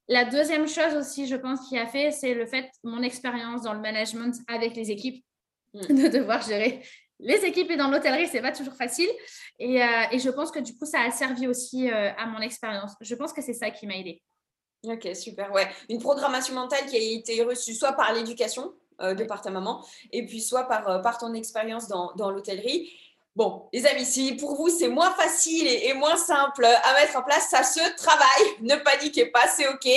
La 0.09 0.25
deuxième 0.25 0.67
chose 0.67 0.95
aussi, 0.95 1.27
je 1.27 1.35
pense, 1.35 1.69
qui 1.69 1.77
a 1.77 1.85
fait, 1.85 2.11
c'est 2.11 2.33
le 2.33 2.45
fait, 2.45 2.69
mon 2.83 3.01
expérience 3.01 3.61
dans 3.61 3.73
le 3.73 3.79
management 3.79 4.35
avec 4.47 4.75
les 4.75 4.91
équipes, 4.91 5.23
mm. 5.73 5.79
de 5.87 6.07
devoir 6.09 6.41
gérer 6.41 6.81
les 7.19 7.45
équipes 7.45 7.69
et 7.71 7.77
dans 7.77 7.89
l'hôtellerie, 7.89 8.27
c'est 8.27 8.41
pas 8.41 8.51
toujours 8.51 8.75
facile. 8.75 9.09
Et, 9.59 9.81
euh, 9.83 10.03
et, 10.11 10.19
je 10.19 10.29
pense 10.29 10.51
que 10.51 10.59
du 10.59 10.77
coup, 10.77 10.85
ça 10.85 11.01
a 11.01 11.11
servi 11.11 11.47
aussi 11.47 11.89
euh, 11.91 12.11
à 12.17 12.25
mon 12.27 12.39
expérience. 12.39 12.93
Je 13.01 13.15
pense 13.15 13.33
que 13.33 13.41
c'est 13.41 13.53
ça 13.53 13.69
qui 13.71 13.87
m'a 13.87 13.97
aidé. 13.97 14.21
Ok, 14.83 15.09
super. 15.13 15.51
Ouais, 15.51 15.67
une 15.89 15.99
programmation 15.99 16.55
mentale 16.55 16.85
qui 16.85 16.95
a 16.95 16.99
été 16.99 17.43
reçue 17.43 17.73
soit 17.73 17.93
par 17.93 18.13
l'éducation 18.13 18.73
euh, 19.01 19.13
de 19.13 19.25
par 19.25 19.41
ta 19.41 19.51
maman, 19.51 19.85
et 20.13 20.25
puis 20.25 20.41
soit 20.41 20.63
par, 20.63 21.01
par 21.01 21.17
ton 21.17 21.33
expérience 21.33 21.87
dans, 21.89 22.13
dans 22.15 22.31
l'hôtellerie. 22.31 22.89
Bon, 23.35 23.69
les 23.71 23.85
amis, 23.85 24.05
si 24.05 24.33
pour 24.33 24.55
vous 24.55 24.69
c'est 24.69 24.87
moins 24.87 25.11
facile 25.13 25.67
et, 25.67 25.93
moins 25.93 26.17
simple 26.17 26.65
à 26.65 26.93
mettre 26.93 27.17
en 27.17 27.23
place, 27.23 27.47
ça 27.49 27.63
se 27.63 27.95
travaille. 27.95 28.27
Ne 28.61 28.75
paniquez 28.75 29.27
pas, 29.27 29.47
c'est 29.47 29.67
OK. 29.67 29.87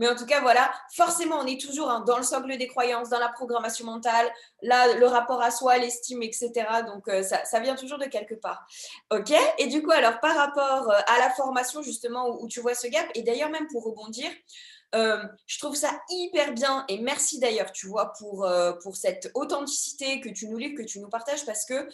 Mais 0.00 0.08
en 0.08 0.16
tout 0.16 0.24
cas, 0.24 0.40
voilà, 0.40 0.72
forcément, 0.94 1.40
on 1.40 1.46
est 1.46 1.60
toujours 1.60 1.90
hein, 1.90 2.02
dans 2.06 2.16
le 2.16 2.22
socle 2.22 2.56
des 2.56 2.66
croyances, 2.66 3.10
dans 3.10 3.18
la 3.18 3.28
programmation 3.28 3.84
mentale, 3.84 4.32
là, 4.62 4.94
le 4.94 5.06
rapport 5.06 5.42
à 5.42 5.50
soi, 5.50 5.76
l'estime, 5.76 6.22
etc. 6.22 6.50
Donc, 6.86 7.06
euh, 7.08 7.22
ça, 7.22 7.60
vient 7.60 7.74
toujours 7.74 7.98
de 7.98 8.06
quelque 8.06 8.34
part. 8.34 8.66
OK? 9.10 9.30
Et 9.58 9.66
du 9.66 9.82
coup, 9.82 9.90
alors, 9.90 10.18
par 10.20 10.34
rapport 10.34 10.90
euh, 10.90 10.98
à 11.06 11.18
la 11.18 11.28
formation, 11.30 11.82
justement, 11.82 12.28
où, 12.40 12.48
tu 12.48 12.60
vois 12.60 12.74
ce 12.74 12.86
gap, 12.86 13.06
et 13.14 13.22
d'ailleurs, 13.22 13.50
même 13.50 13.66
pour 13.70 13.84
rebondir, 13.84 14.30
euh, 14.94 15.22
je 15.46 15.58
trouve 15.58 15.76
ça 15.76 16.00
hyper 16.08 16.54
bien 16.54 16.84
et 16.88 16.98
merci 16.98 17.38
d'ailleurs, 17.38 17.70
tu 17.70 17.86
vois, 17.86 18.12
pour, 18.18 18.48
pour 18.82 18.96
cette 18.96 19.30
authenticité 19.34 20.20
que 20.20 20.30
tu 20.30 20.48
nous 20.48 20.56
livres, 20.56 20.82
que 20.82 20.86
tu 20.86 20.98
nous 20.98 21.08
partages 21.08 21.44
parce 21.44 21.64
que 21.64 21.88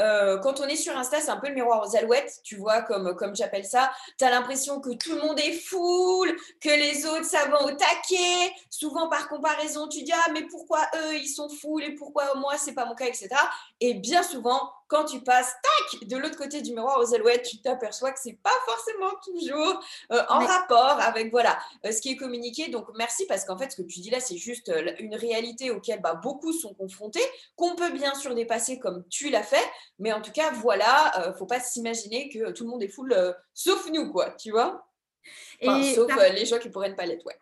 euh, 0.00 0.38
quand 0.38 0.60
on 0.60 0.64
est 0.64 0.76
sur 0.76 0.96
Insta, 0.96 1.20
c'est 1.20 1.30
un 1.30 1.38
peu 1.38 1.48
le 1.48 1.54
miroir 1.54 1.86
aux 1.86 1.96
alouettes, 1.96 2.40
tu 2.42 2.56
vois, 2.56 2.82
comme, 2.82 3.14
comme 3.16 3.34
j'appelle 3.34 3.64
ça. 3.64 3.90
Tu 4.18 4.24
as 4.24 4.30
l'impression 4.30 4.80
que 4.80 4.90
tout 4.90 5.14
le 5.14 5.20
monde 5.22 5.38
est 5.40 5.52
full, 5.52 6.36
que 6.60 6.68
les 6.68 7.06
autres, 7.06 7.24
ça 7.24 7.46
va 7.46 7.62
au 7.62 7.70
taquet. 7.70 8.52
Souvent, 8.70 9.08
par 9.08 9.28
comparaison, 9.28 9.88
tu 9.88 10.02
dis, 10.02 10.12
ah, 10.12 10.30
mais 10.32 10.42
pourquoi 10.50 10.80
eux, 10.96 11.16
ils 11.16 11.28
sont 11.28 11.48
full 11.48 11.82
et 11.82 11.94
pourquoi 11.94 12.34
moi, 12.36 12.56
c'est 12.58 12.74
pas 12.74 12.84
mon 12.84 12.94
cas, 12.94 13.06
etc. 13.06 13.28
Et 13.80 13.94
bien 13.94 14.22
souvent, 14.22 14.72
quand 14.88 15.04
tu 15.04 15.20
passes, 15.20 15.52
tac, 15.62 16.08
de 16.08 16.16
l'autre 16.16 16.36
côté 16.36 16.62
du 16.62 16.72
miroir 16.72 16.98
aux 17.00 17.14
alouettes, 17.14 17.42
tu 17.42 17.60
t'aperçois 17.60 18.12
que 18.12 18.20
c'est 18.22 18.38
pas 18.42 18.54
forcément 18.66 19.10
toujours 19.24 19.80
euh, 20.12 20.22
en 20.28 20.38
rapport 20.38 20.98
avec, 21.00 21.30
voilà, 21.30 21.58
euh, 21.84 21.92
ce 21.92 22.00
qui 22.00 22.10
est 22.10 22.16
communiqué. 22.16 22.68
Donc, 22.68 22.86
merci 22.94 23.26
parce 23.26 23.44
qu'en 23.44 23.58
fait, 23.58 23.72
ce 23.72 23.82
que 23.82 23.86
tu 23.86 24.00
dis 24.00 24.10
là, 24.10 24.20
c'est 24.20 24.36
juste 24.36 24.72
une 25.00 25.14
réalité 25.14 25.70
auquel 25.70 26.00
bah, 26.00 26.14
beaucoup 26.14 26.52
sont 26.52 26.72
confrontés, 26.74 27.24
qu'on 27.56 27.74
peut 27.74 27.90
bien 27.90 28.14
sûr 28.14 28.34
dépasser 28.34 28.78
comme 28.78 29.04
tu 29.08 29.28
l'as 29.28 29.42
fait. 29.42 29.64
Mais 29.98 30.12
en 30.12 30.20
tout 30.20 30.32
cas, 30.32 30.50
voilà, 30.52 31.12
ne 31.18 31.22
euh, 31.24 31.34
faut 31.34 31.46
pas 31.46 31.60
s'imaginer 31.60 32.28
que 32.28 32.52
tout 32.52 32.64
le 32.64 32.70
monde 32.70 32.82
est 32.82 32.88
full, 32.88 33.12
euh, 33.12 33.32
sauf 33.54 33.90
nous, 33.90 34.12
quoi, 34.12 34.30
tu 34.30 34.50
vois? 34.50 34.86
Sauf 35.62 36.10
euh, 36.10 36.28
les 36.30 36.46
gens 36.46 36.58
qui 36.58 36.68
pourraient 36.68 36.90
ne 36.90 36.94
pas 36.94 37.06
l'être, 37.06 37.24
ouais. 37.26 37.38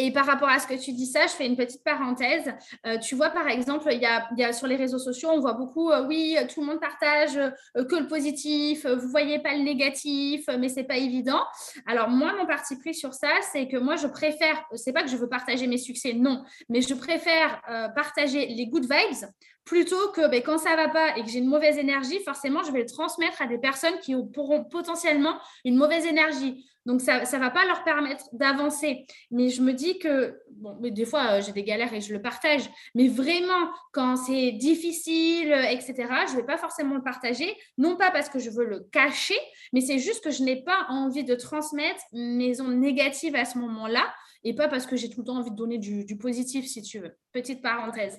Et 0.00 0.12
par 0.12 0.26
rapport 0.26 0.48
à 0.48 0.60
ce 0.60 0.66
que 0.68 0.74
tu 0.74 0.92
dis 0.92 1.06
ça, 1.06 1.26
je 1.26 1.32
fais 1.32 1.44
une 1.44 1.56
petite 1.56 1.82
parenthèse. 1.82 2.54
Euh, 2.86 2.98
tu 2.98 3.16
vois, 3.16 3.30
par 3.30 3.48
exemple, 3.48 3.88
il 3.90 4.00
y, 4.00 4.44
a, 4.44 4.52
sur 4.52 4.68
les 4.68 4.76
réseaux 4.76 5.00
sociaux, 5.00 5.30
on 5.32 5.40
voit 5.40 5.54
beaucoup, 5.54 5.90
euh, 5.90 6.06
oui, 6.06 6.36
tout 6.54 6.60
le 6.60 6.66
monde 6.66 6.80
partage 6.80 7.36
euh, 7.36 7.84
que 7.84 7.96
le 7.96 8.06
positif, 8.06 8.86
vous 8.86 9.08
voyez 9.08 9.40
pas 9.40 9.54
le 9.54 9.64
négatif, 9.64 10.46
mais 10.56 10.68
c'est 10.68 10.84
pas 10.84 10.96
évident. 10.96 11.42
Alors 11.84 12.08
moi, 12.08 12.32
mon 12.38 12.46
parti 12.46 12.78
pris 12.78 12.94
sur 12.94 13.12
ça, 13.12 13.30
c'est 13.52 13.66
que 13.66 13.76
moi, 13.76 13.96
je 13.96 14.06
préfère, 14.06 14.62
c'est 14.76 14.92
pas 14.92 15.02
que 15.02 15.10
je 15.10 15.16
veux 15.16 15.28
partager 15.28 15.66
mes 15.66 15.78
succès, 15.78 16.12
non, 16.12 16.44
mais 16.68 16.80
je 16.80 16.94
préfère 16.94 17.60
partager 17.96 18.46
les 18.46 18.66
good 18.68 18.84
vibes 18.84 19.28
plutôt 19.68 20.08
que 20.12 20.26
ben, 20.28 20.42
quand 20.42 20.56
ça 20.56 20.74
va 20.76 20.88
pas 20.88 21.18
et 21.18 21.22
que 21.22 21.28
j'ai 21.28 21.40
une 21.40 21.46
mauvaise 21.46 21.76
énergie, 21.76 22.18
forcément, 22.24 22.62
je 22.62 22.72
vais 22.72 22.80
le 22.80 22.86
transmettre 22.86 23.42
à 23.42 23.46
des 23.46 23.58
personnes 23.58 23.98
qui 24.00 24.14
auront 24.14 24.64
potentiellement 24.64 25.38
une 25.62 25.76
mauvaise 25.76 26.06
énergie. 26.06 26.64
Donc, 26.86 27.02
ça 27.02 27.20
ne 27.20 27.38
va 27.38 27.50
pas 27.50 27.66
leur 27.66 27.84
permettre 27.84 28.24
d'avancer. 28.32 29.04
Mais 29.30 29.50
je 29.50 29.60
me 29.60 29.74
dis 29.74 29.98
que, 29.98 30.40
bon, 30.52 30.74
des 30.80 31.04
fois, 31.04 31.32
euh, 31.32 31.42
j'ai 31.42 31.52
des 31.52 31.64
galères 31.64 31.92
et 31.92 32.00
je 32.00 32.14
le 32.14 32.22
partage. 32.22 32.62
Mais 32.94 33.08
vraiment, 33.08 33.68
quand 33.92 34.16
c'est 34.16 34.52
difficile, 34.52 35.52
euh, 35.52 35.64
etc., 35.64 35.94
je 36.28 36.32
ne 36.32 36.36
vais 36.36 36.46
pas 36.46 36.56
forcément 36.56 36.94
le 36.94 37.02
partager. 37.02 37.54
Non 37.76 37.96
pas 37.96 38.10
parce 38.10 38.30
que 38.30 38.38
je 38.38 38.48
veux 38.48 38.64
le 38.64 38.80
cacher, 38.90 39.38
mais 39.74 39.82
c'est 39.82 39.98
juste 39.98 40.24
que 40.24 40.30
je 40.30 40.42
n'ai 40.42 40.62
pas 40.62 40.86
envie 40.88 41.24
de 41.24 41.34
transmettre 41.34 42.00
mes 42.14 42.58
ondes 42.62 42.78
négatives 42.78 43.36
à 43.36 43.44
ce 43.44 43.58
moment-là. 43.58 44.10
Et 44.44 44.54
pas 44.54 44.68
parce 44.68 44.86
que 44.86 44.96
j'ai 44.96 45.10
tout 45.10 45.20
le 45.20 45.26
temps 45.26 45.36
envie 45.36 45.50
de 45.50 45.56
donner 45.56 45.76
du 45.76 46.16
positif, 46.16 46.66
si 46.66 46.80
tu 46.80 47.00
veux. 47.00 47.14
Petite 47.32 47.60
parenthèse. 47.60 48.18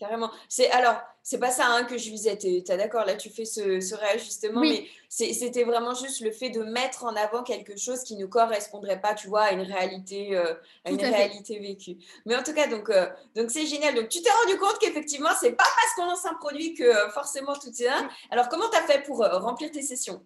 Carrément. 0.00 0.30
C'est 0.48 0.70
alors, 0.70 0.98
c'est 1.22 1.38
pas 1.38 1.50
ça 1.50 1.66
hein, 1.66 1.84
que 1.84 1.98
je 1.98 2.08
visais. 2.08 2.38
Tu 2.38 2.46
es, 2.46 2.62
d'accord 2.62 3.04
Là, 3.04 3.16
tu 3.16 3.28
fais 3.28 3.44
ce, 3.44 3.94
réajustement, 3.94 4.62
mais 4.62 4.86
c'était 5.10 5.62
vraiment 5.62 5.92
juste 5.92 6.20
le 6.22 6.30
fait 6.30 6.48
de 6.48 6.62
mettre 6.62 7.04
en 7.04 7.14
avant 7.16 7.42
quelque 7.42 7.76
chose 7.76 8.02
qui 8.02 8.16
ne 8.16 8.24
correspondrait 8.24 8.98
pas, 8.98 9.14
tu 9.14 9.28
vois, 9.28 9.42
à 9.42 9.52
une 9.52 9.60
réalité, 9.60 10.34
euh, 10.34 10.54
à 10.86 10.90
une 10.90 11.04
réalité 11.04 11.58
vécue. 11.58 11.98
Mais 12.24 12.34
en 12.34 12.42
tout 12.42 12.54
cas, 12.54 12.66
donc, 12.66 12.88
euh, 12.88 13.10
donc 13.36 13.50
c'est 13.50 13.66
génial. 13.66 13.94
Donc, 13.94 14.08
tu 14.08 14.22
t'es 14.22 14.30
rendu 14.30 14.58
compte 14.58 14.78
qu'effectivement, 14.80 15.28
c'est 15.38 15.52
pas 15.52 15.64
parce 15.64 15.94
qu'on 15.94 16.06
lance 16.06 16.24
un 16.24 16.34
produit 16.34 16.72
que 16.72 16.82
euh, 16.82 17.10
forcément 17.10 17.52
tout 17.52 17.68
est 17.68 17.84
là. 17.84 18.08
Alors, 18.30 18.48
comment 18.48 18.70
tu 18.70 18.78
as 18.78 18.82
fait 18.82 19.02
pour 19.02 19.18
remplir 19.18 19.70
tes 19.70 19.82
sessions? 19.82 20.24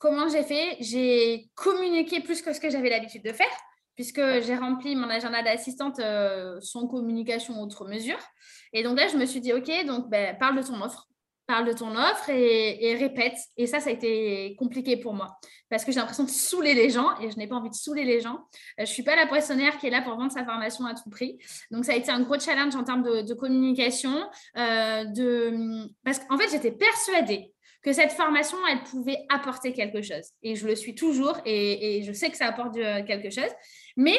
Comment 0.00 0.28
j'ai 0.28 0.42
fait? 0.42 0.76
J'ai 0.80 1.48
communiqué 1.54 2.20
plus 2.20 2.42
que 2.42 2.52
ce 2.52 2.58
que 2.58 2.70
j'avais 2.70 2.90
l'habitude 2.90 3.22
de 3.22 3.32
faire 3.32 3.46
puisque 3.94 4.20
j'ai 4.42 4.56
rempli 4.56 4.96
mon 4.96 5.08
agenda 5.08 5.42
d'assistante 5.42 5.98
euh, 5.98 6.60
sans 6.60 6.86
communication 6.86 7.60
autre 7.62 7.86
mesure. 7.88 8.18
Et 8.72 8.82
donc 8.82 8.98
là, 8.98 9.08
je 9.08 9.16
me 9.16 9.24
suis 9.24 9.40
dit, 9.40 9.52
OK, 9.52 9.70
donc 9.86 10.10
ben, 10.10 10.36
parle 10.38 10.56
de 10.56 10.66
ton 10.66 10.80
offre. 10.82 11.08
Parle 11.46 11.66
de 11.66 11.74
ton 11.74 11.94
offre 11.94 12.30
et, 12.30 12.96
répète. 12.98 13.36
Et 13.58 13.66
ça, 13.66 13.78
ça 13.78 13.90
a 13.90 13.92
été 13.92 14.56
compliqué 14.58 14.96
pour 14.96 15.12
moi 15.12 15.36
parce 15.68 15.84
que 15.84 15.92
j'ai 15.92 15.98
l'impression 15.98 16.24
de 16.24 16.30
saouler 16.30 16.72
les 16.72 16.88
gens 16.88 17.18
et 17.20 17.30
je 17.30 17.36
n'ai 17.36 17.46
pas 17.46 17.56
envie 17.56 17.68
de 17.68 17.74
saouler 17.74 18.04
les 18.04 18.20
gens. 18.20 18.36
Euh, 18.36 18.38
je 18.78 18.82
ne 18.82 18.86
suis 18.86 19.02
pas 19.02 19.14
la 19.14 19.26
poissonnière 19.26 19.76
qui 19.76 19.88
est 19.88 19.90
là 19.90 20.00
pour 20.00 20.16
vendre 20.16 20.32
sa 20.32 20.44
formation 20.44 20.86
à 20.86 20.94
tout 20.94 21.10
prix. 21.10 21.38
Donc, 21.70 21.84
ça 21.84 21.92
a 21.92 21.96
été 21.96 22.10
un 22.10 22.20
gros 22.20 22.38
challenge 22.38 22.74
en 22.76 22.82
termes 22.82 23.02
de, 23.02 23.34
communication. 23.34 24.26
Euh, 24.56 25.04
de... 25.04 25.86
Parce 26.02 26.20
qu'en 26.20 26.38
fait, 26.38 26.48
j'étais 26.50 26.72
persuadée 26.72 27.53
que 27.84 27.92
cette 27.92 28.12
formation, 28.12 28.56
elle 28.66 28.82
pouvait 28.82 29.26
apporter 29.28 29.74
quelque 29.74 30.00
chose. 30.00 30.24
Et 30.42 30.56
je 30.56 30.66
le 30.66 30.74
suis 30.74 30.94
toujours 30.94 31.38
et, 31.44 32.02
je 32.04 32.12
sais 32.12 32.30
que 32.30 32.36
ça 32.36 32.46
apporte 32.46 32.74
quelque 32.74 33.30
chose. 33.30 33.50
Mais 33.96 34.16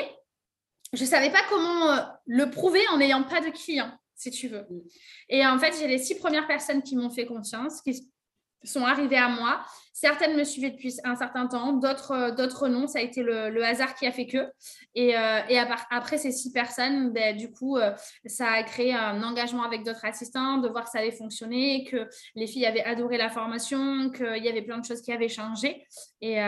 je 0.93 1.01
ne 1.01 1.07
savais 1.07 1.31
pas 1.31 1.41
comment 1.49 1.91
euh, 1.91 2.01
le 2.27 2.49
prouver 2.49 2.81
en 2.91 2.97
n'ayant 2.97 3.23
pas 3.23 3.41
de 3.41 3.49
clients, 3.49 3.91
si 4.15 4.29
tu 4.29 4.47
veux. 4.47 4.65
Mm. 4.69 4.81
Et 5.29 5.45
en 5.47 5.57
fait, 5.57 5.73
j'ai 5.79 5.87
les 5.87 5.97
six 5.97 6.15
premières 6.15 6.47
personnes 6.47 6.83
qui 6.83 6.95
m'ont 6.95 7.09
fait 7.09 7.25
confiance, 7.25 7.81
qui 7.81 8.07
sont 8.67 8.85
arrivées 8.85 9.17
à 9.17 9.29
moi 9.29 9.61
Certaines 9.97 10.35
me 10.35 10.43
suivaient 10.43 10.71
depuis 10.71 10.93
un 11.05 11.15
certain 11.15 11.47
temps, 11.47 11.71
d'autres, 11.71 12.11
euh, 12.11 12.67
non. 12.67 12.85
Ça 12.85 12.99
a 12.99 13.01
été 13.01 13.23
le, 13.23 13.63
hasard 13.63 13.95
qui 13.95 14.05
a 14.05 14.11
fait 14.11 14.27
que. 14.27 14.45
Et, 14.93 15.17
euh, 15.17 15.39
après 15.89 16.17
ces 16.17 16.33
six 16.33 16.51
personnes, 16.51 17.13
ben, 17.13 17.37
du 17.37 17.49
coup, 17.49 17.77
euh, 17.77 17.93
ça 18.25 18.51
a 18.51 18.63
créé 18.63 18.93
un 18.93 19.23
engagement 19.23 19.63
avec 19.63 19.85
d'autres 19.85 20.03
assistants, 20.03 20.57
de 20.57 20.67
voir 20.67 20.83
que 20.83 20.89
ça 20.89 20.99
avait 20.99 21.13
fonctionné, 21.13 21.85
que 21.89 22.09
les 22.35 22.45
filles 22.45 22.65
avaient 22.65 22.83
adoré 22.83 23.17
la 23.17 23.29
formation, 23.29 24.09
qu'il 24.09 24.43
y 24.43 24.49
avait 24.49 24.63
plein 24.63 24.79
de 24.79 24.85
choses 24.85 25.01
qui 25.01 25.13
avaient 25.13 25.29
changé. 25.29 25.87
Et, 26.19 26.41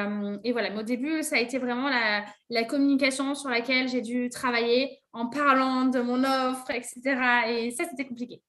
voilà, 0.52 0.70
mais 0.70 0.80
au 0.80 0.84
début, 0.84 1.24
ça 1.24 1.38
a 1.38 1.40
été 1.40 1.58
vraiment 1.58 1.88
la, 1.88 2.26
la 2.50 2.66
communication 2.66 3.34
sur 3.34 3.50
laquelle 3.50 3.88
j'ai 3.88 4.02
dû 4.02 4.30
travailler 4.30 5.00
en 5.14 5.28
parlant 5.28 5.86
de 5.86 6.02
mon 6.02 6.22
offre, 6.26 6.70
etc. 6.72 7.00
Et 7.48 7.72
ça, 7.72 7.86
c'était 7.90 8.06
compliqué. 8.06 8.42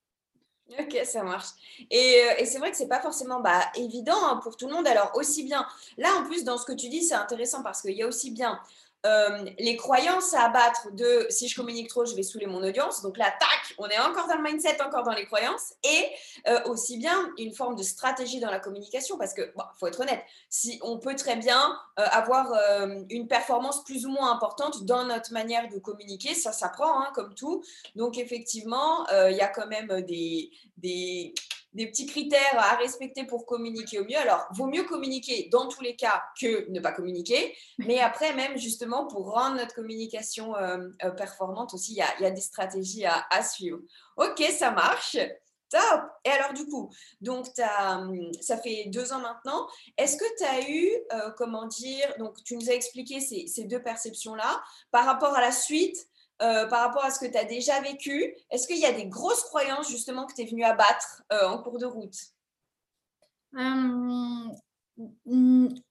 Ok, 0.78 0.98
ça 1.04 1.22
marche. 1.22 1.48
Et, 1.90 2.22
euh, 2.24 2.34
et 2.38 2.44
c'est 2.44 2.58
vrai 2.58 2.70
que 2.70 2.76
c'est 2.76 2.88
pas 2.88 3.00
forcément 3.00 3.40
bah, 3.40 3.62
évident 3.74 4.18
hein, 4.22 4.40
pour 4.42 4.56
tout 4.56 4.68
le 4.68 4.74
monde. 4.74 4.86
Alors 4.86 5.12
aussi 5.14 5.42
bien, 5.44 5.66
là 5.96 6.10
en 6.18 6.24
plus 6.24 6.44
dans 6.44 6.58
ce 6.58 6.66
que 6.66 6.72
tu 6.72 6.88
dis, 6.88 7.02
c'est 7.02 7.14
intéressant 7.14 7.62
parce 7.62 7.80
qu'il 7.80 7.92
y 7.92 8.02
a 8.02 8.06
aussi 8.06 8.30
bien 8.30 8.60
euh, 9.06 9.44
les 9.58 9.76
croyances 9.76 10.34
à 10.34 10.46
abattre 10.46 10.88
de 10.92 11.26
si 11.30 11.46
je 11.48 11.54
communique 11.54 11.88
trop, 11.88 12.04
je 12.04 12.16
vais 12.16 12.24
saouler 12.24 12.46
mon 12.46 12.62
audience. 12.62 13.00
Donc 13.02 13.16
là, 13.16 13.32
tac, 13.38 13.74
on 13.78 13.86
est 13.88 13.98
encore 13.98 14.26
dans 14.26 14.36
le 14.36 14.42
mindset, 14.42 14.82
encore 14.82 15.04
dans 15.04 15.12
les 15.12 15.24
croyances. 15.24 15.74
Et 15.84 16.10
euh, 16.48 16.64
aussi 16.64 16.98
bien 16.98 17.30
une 17.38 17.54
forme 17.54 17.76
de 17.76 17.82
stratégie 17.82 18.40
dans 18.40 18.50
la 18.50 18.58
communication, 18.58 19.16
parce 19.16 19.34
que, 19.34 19.52
faut 19.78 19.86
être 19.86 20.00
honnête, 20.00 20.22
si 20.48 20.80
on 20.82 20.98
peut 20.98 21.14
très 21.14 21.36
bien 21.36 21.78
euh, 21.98 22.04
avoir 22.10 22.52
une 23.08 23.28
performance 23.28 23.84
plus 23.84 24.04
ou 24.04 24.10
moins 24.10 24.32
importante 24.32 24.84
dans 24.84 25.04
notre 25.04 25.32
manière 25.32 25.68
de 25.68 25.78
communiquer, 25.78 26.34
ça 26.34 26.52
s'apprend, 26.52 27.00
hein, 27.00 27.10
comme 27.14 27.34
tout. 27.34 27.62
Donc 27.94 28.18
effectivement, 28.18 29.06
il 29.10 29.36
y 29.36 29.40
a 29.40 29.48
quand 29.48 29.66
même 29.66 30.02
des, 30.02 30.50
des 30.76 31.34
des 31.74 31.86
petits 31.86 32.06
critères 32.06 32.58
à 32.58 32.76
respecter 32.76 33.24
pour 33.24 33.46
communiquer 33.46 33.98
au 34.00 34.04
mieux. 34.04 34.16
Alors, 34.16 34.48
vaut 34.52 34.66
mieux 34.66 34.84
communiquer 34.84 35.48
dans 35.52 35.68
tous 35.68 35.82
les 35.82 35.96
cas 35.96 36.22
que 36.40 36.70
ne 36.70 36.80
pas 36.80 36.92
communiquer. 36.92 37.56
Mais 37.78 38.00
après, 38.00 38.34
même 38.34 38.56
justement, 38.56 39.06
pour 39.06 39.30
rendre 39.32 39.56
notre 39.56 39.74
communication 39.74 40.56
euh, 40.56 40.88
euh, 41.04 41.10
performante 41.10 41.74
aussi, 41.74 41.92
il 41.92 42.22
y, 42.22 42.26
a, 42.26 42.30
des 42.30 42.40
stratégies 42.40 43.04
à, 43.04 43.42
suivre. 43.42 43.78
Ok, 44.16 44.42
ça 44.56 44.70
marche. 44.70 45.16
Top. 45.70 46.00
Et 46.24 46.30
alors 46.30 46.54
du 46.54 46.64
coup, 46.64 46.90
donc 47.20 47.46
hum, 47.58 48.30
ça 48.40 48.56
fait 48.56 48.86
deux 48.86 49.12
ans 49.12 49.18
maintenant. 49.18 49.68
Est-ce 49.98 50.16
que 50.16 50.24
tu 50.38 50.44
as 50.44 50.70
eu, 50.70 50.90
euh, 51.12 51.30
comment 51.36 51.66
dire, 51.66 52.14
donc 52.18 52.42
tu 52.42 52.56
nous 52.56 52.70
as 52.70 52.72
expliqué 52.72 53.20
ces, 53.20 53.46
ces 53.46 53.64
deux 53.64 53.82
perceptions-là 53.82 54.62
par 54.90 55.04
rapport 55.04 55.34
à 55.34 55.42
la 55.42 55.52
suite 55.52 56.08
euh, 56.40 56.66
par 56.66 56.86
rapport 56.86 57.04
à 57.04 57.10
ce 57.10 57.18
que 57.18 57.26
tu 57.26 57.36
as 57.36 57.44
déjà 57.44 57.80
vécu 57.80 58.32
Est-ce 58.50 58.68
qu'il 58.68 58.78
y 58.78 58.86
a 58.86 58.92
des 58.92 59.06
grosses 59.06 59.42
croyances 59.42 59.90
justement 59.90 60.24
que 60.24 60.34
tu 60.34 60.42
es 60.42 60.44
venu 60.44 60.62
abattre 60.62 61.22
euh, 61.32 61.48
en 61.48 61.60
cours 61.60 61.78
de 61.78 61.86
route? 61.86 62.14
Euh, 63.56 64.48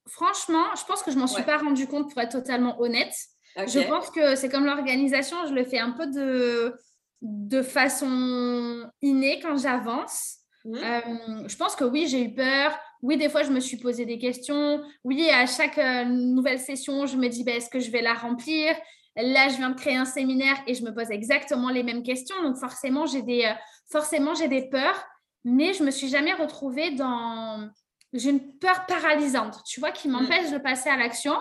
Franchement, 0.06 0.74
je 0.74 0.84
pense 0.84 1.02
que 1.02 1.10
je 1.10 1.18
m'en 1.18 1.26
suis 1.26 1.42
pas 1.42 1.58
rendu 1.58 1.86
compte 1.86 2.10
pour 2.10 2.20
être 2.22 2.32
totalement 2.32 2.80
honnête. 2.80 3.14
Je 3.56 3.86
pense 3.88 4.10
que 4.10 4.36
c'est 4.36 4.48
comme 4.48 4.64
l'organisation, 4.64 5.36
je 5.46 5.52
le 5.52 5.64
fais 5.64 5.78
un 5.78 5.92
peu 5.92 6.06
de, 6.06 6.74
de 7.22 7.62
façon 7.62 8.90
innée 9.02 9.40
quand 9.40 9.56
j'avance. 9.56 10.36
Mmh. 10.64 11.48
je 11.48 11.56
pense 11.56 11.74
que 11.74 11.84
oui, 11.84 12.06
j'ai 12.06 12.22
eu 12.22 12.34
peur. 12.34 12.78
Oui, 13.00 13.16
des 13.16 13.30
fois, 13.30 13.42
je 13.42 13.50
me 13.50 13.60
suis 13.60 13.78
posé 13.78 14.04
des 14.04 14.18
questions. 14.18 14.82
Oui, 15.04 15.28
à 15.30 15.46
chaque 15.46 15.78
nouvelle 16.06 16.58
session, 16.58 17.06
je 17.06 17.16
me 17.16 17.28
dis, 17.28 17.44
ben, 17.44 17.56
est-ce 17.56 17.70
que 17.70 17.80
je 17.80 17.90
vais 17.90 18.02
la 18.02 18.14
remplir? 18.14 18.76
Là, 19.16 19.48
je 19.48 19.56
viens 19.56 19.70
de 19.70 19.74
créer 19.74 19.96
un 19.96 20.04
séminaire 20.04 20.56
et 20.66 20.74
je 20.74 20.84
me 20.84 20.94
pose 20.94 21.10
exactement 21.10 21.70
les 21.70 21.82
mêmes 21.82 22.02
questions. 22.02 22.40
Donc, 22.42 22.56
forcément, 22.56 23.06
j'ai 23.06 23.22
des, 23.22 23.44
euh, 23.44 23.54
forcément, 23.90 24.34
j'ai 24.34 24.48
des 24.48 24.68
peurs, 24.68 25.04
mais 25.44 25.72
je 25.72 25.82
me 25.82 25.90
suis 25.90 26.08
jamais 26.08 26.34
retrouvée 26.34 26.92
dans. 26.92 27.68
J'ai 28.12 28.30
une 28.30 28.58
peur 28.58 28.86
paralysante, 28.86 29.62
tu 29.66 29.80
vois, 29.80 29.90
qui 29.90 30.08
mm. 30.08 30.12
m'empêche 30.12 30.50
de 30.50 30.58
passer 30.58 30.88
à 30.88 30.96
l'action. 30.96 31.34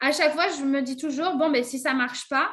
À 0.00 0.12
chaque 0.12 0.32
fois, 0.32 0.48
je 0.48 0.62
me 0.62 0.82
dis 0.82 0.96
toujours 0.96 1.36
bon, 1.36 1.50
ben, 1.50 1.64
si 1.64 1.78
ça 1.78 1.94
marche 1.94 2.28
pas, 2.28 2.50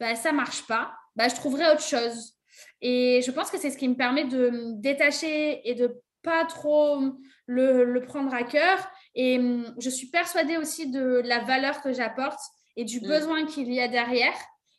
ben, 0.00 0.16
ça 0.16 0.32
marche 0.32 0.66
pas. 0.66 0.92
Ben, 1.14 1.28
je 1.28 1.36
trouverai 1.36 1.70
autre 1.70 1.82
chose. 1.82 2.34
Et 2.80 3.20
je 3.24 3.30
pense 3.30 3.50
que 3.50 3.58
c'est 3.58 3.70
ce 3.70 3.78
qui 3.78 3.88
me 3.88 3.94
permet 3.94 4.24
de 4.24 4.50
me 4.50 4.80
détacher 4.80 5.68
et 5.68 5.74
de 5.74 6.02
pas 6.22 6.44
trop 6.44 7.00
le, 7.46 7.84
le 7.84 8.02
prendre 8.02 8.34
à 8.34 8.42
cœur. 8.42 8.78
Et 9.14 9.38
hum, 9.38 9.74
je 9.78 9.90
suis 9.90 10.08
persuadée 10.08 10.56
aussi 10.56 10.90
de 10.90 11.22
la 11.24 11.40
valeur 11.40 11.82
que 11.82 11.92
j'apporte 11.92 12.40
et 12.76 12.84
du 12.84 13.00
mm. 13.00 13.06
besoin 13.06 13.46
qu'il 13.46 13.72
y 13.72 13.80
a 13.80 13.88
derrière. 13.88 14.34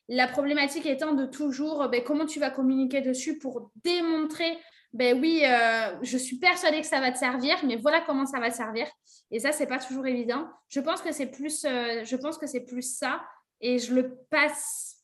La 0.09 0.27
problématique 0.27 0.85
étant 0.85 1.13
de 1.13 1.25
toujours, 1.25 1.87
ben, 1.89 2.03
comment 2.03 2.25
tu 2.25 2.39
vas 2.39 2.49
communiquer 2.49 3.01
dessus 3.01 3.37
pour 3.37 3.71
démontrer, 3.83 4.57
ben 4.93 5.19
oui, 5.19 5.41
euh, 5.43 5.95
je 6.03 6.17
suis 6.17 6.37
persuadée 6.37 6.81
que 6.81 6.87
ça 6.87 6.99
va 6.99 7.11
te 7.11 7.17
servir, 7.17 7.55
mais 7.65 7.77
voilà 7.77 8.01
comment 8.01 8.25
ça 8.25 8.39
va 8.39 8.51
te 8.51 8.55
servir. 8.55 8.85
Et 9.31 9.39
ça, 9.39 9.51
c'est 9.51 9.65
pas 9.65 9.79
toujours 9.79 10.05
évident. 10.05 10.47
Je 10.67 10.79
pense 10.79 11.01
que 11.01 11.11
c'est 11.11 11.27
plus, 11.27 11.65
euh, 11.65 12.03
je 12.03 12.15
pense 12.15 12.37
que 12.37 12.45
c'est 12.45 12.65
plus 12.65 12.97
ça, 12.97 13.23
et 13.59 13.79
je 13.79 13.93
le 13.93 14.15
passe, 14.29 14.97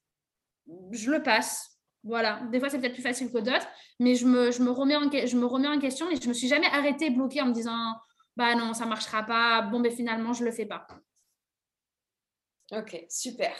je 0.91 1.11
le 1.11 1.23
passe. 1.23 1.77
Voilà, 2.03 2.41
des 2.51 2.59
fois 2.59 2.69
c'est 2.69 2.79
peut-être 2.79 2.93
plus 2.93 3.03
facile 3.03 3.29
que 3.29 3.39
d'autres, 3.39 3.67
mais 3.99 4.15
je 4.15 4.25
me, 4.25 4.51
je, 4.51 4.63
me 4.63 4.69
remets 4.69 4.95
en, 4.95 5.09
je 5.11 5.35
me 5.35 5.45
remets 5.45 5.67
en 5.67 5.79
question 5.79 6.09
et 6.09 6.15
je 6.15 6.29
me 6.29 6.33
suis 6.33 6.47
jamais 6.47 6.67
arrêtée, 6.67 7.09
bloquée 7.09 7.41
en 7.41 7.47
me 7.47 7.53
disant, 7.53 7.93
bah 8.37 8.55
non, 8.55 8.73
ça 8.73 8.85
marchera 8.85 9.23
pas, 9.23 9.63
bon, 9.63 9.81
ben 9.81 9.91
finalement, 9.91 10.31
je 10.31 10.45
le 10.45 10.51
fais 10.51 10.65
pas. 10.65 10.87
Ok, 12.71 13.03
super. 13.09 13.51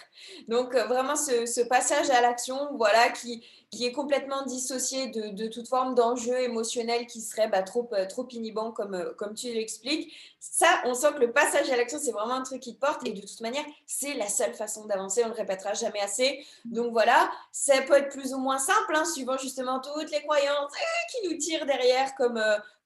Donc 0.48 0.76
euh, 0.76 0.86
vraiment 0.86 1.16
ce, 1.16 1.64
passage 1.64 2.12
à 2.12 2.22
l'action, 2.22 2.70
voilà, 2.78 3.10
qui, 3.10 3.44
est 3.82 3.92
complètement 3.92 4.46
dissocié 4.46 5.08
de, 5.08 5.48
toute 5.48 5.68
forme 5.68 5.96
d'enjeu 5.96 6.40
émotionnel 6.42 7.08
qui 7.08 7.22
serait 7.22 7.48
bah, 7.48 7.64
trop, 7.64 7.90
euh, 7.94 8.06
trop 8.06 8.28
inhibant 8.30 8.72
comme, 8.72 8.94
euh, 8.94 9.12
comme 9.18 9.34
tu 9.34 9.48
l'expliques. 9.48 10.14
Ça, 10.40 10.68
on 10.86 10.94
sent 10.94 11.14
que 11.16 11.22
le 11.22 11.32
passage 11.32 11.72
à 11.72 11.76
l'action, 11.76 11.98
c'est 12.00 12.12
vraiment 12.12 12.36
un 12.36 12.44
truc 12.44 12.62
qui 12.62 12.76
te 12.76 12.80
porte 12.80 13.06
et 13.08 13.12
de 13.12 13.22
toute 13.22 13.42
manière, 13.42 13.66
c'est 13.88 14.14
la 14.14 14.28
seule 14.28 14.54
façon 14.54 14.86
d'avancer, 14.86 15.24
on 15.24 15.30
ne 15.30 15.34
le 15.34 15.38
répétera 15.38 15.74
jamais 15.74 16.02
assez. 16.02 16.46
Donc 16.66 16.92
voilà, 16.92 17.32
ça 17.52 17.82
peut 17.82 17.96
être 17.96 18.10
plus 18.10 18.36
ou 18.36 18.38
moins 18.38 18.60
simple, 18.60 18.94
hein, 18.94 19.06
suivant 19.06 19.38
justement 19.38 19.80
toutes 19.80 20.12
les 20.12 20.22
croyances 20.22 20.72
qui 21.12 21.30
nous 21.30 21.38
tirent 21.38 21.66
derrière 21.66 22.14
comme, 22.14 22.40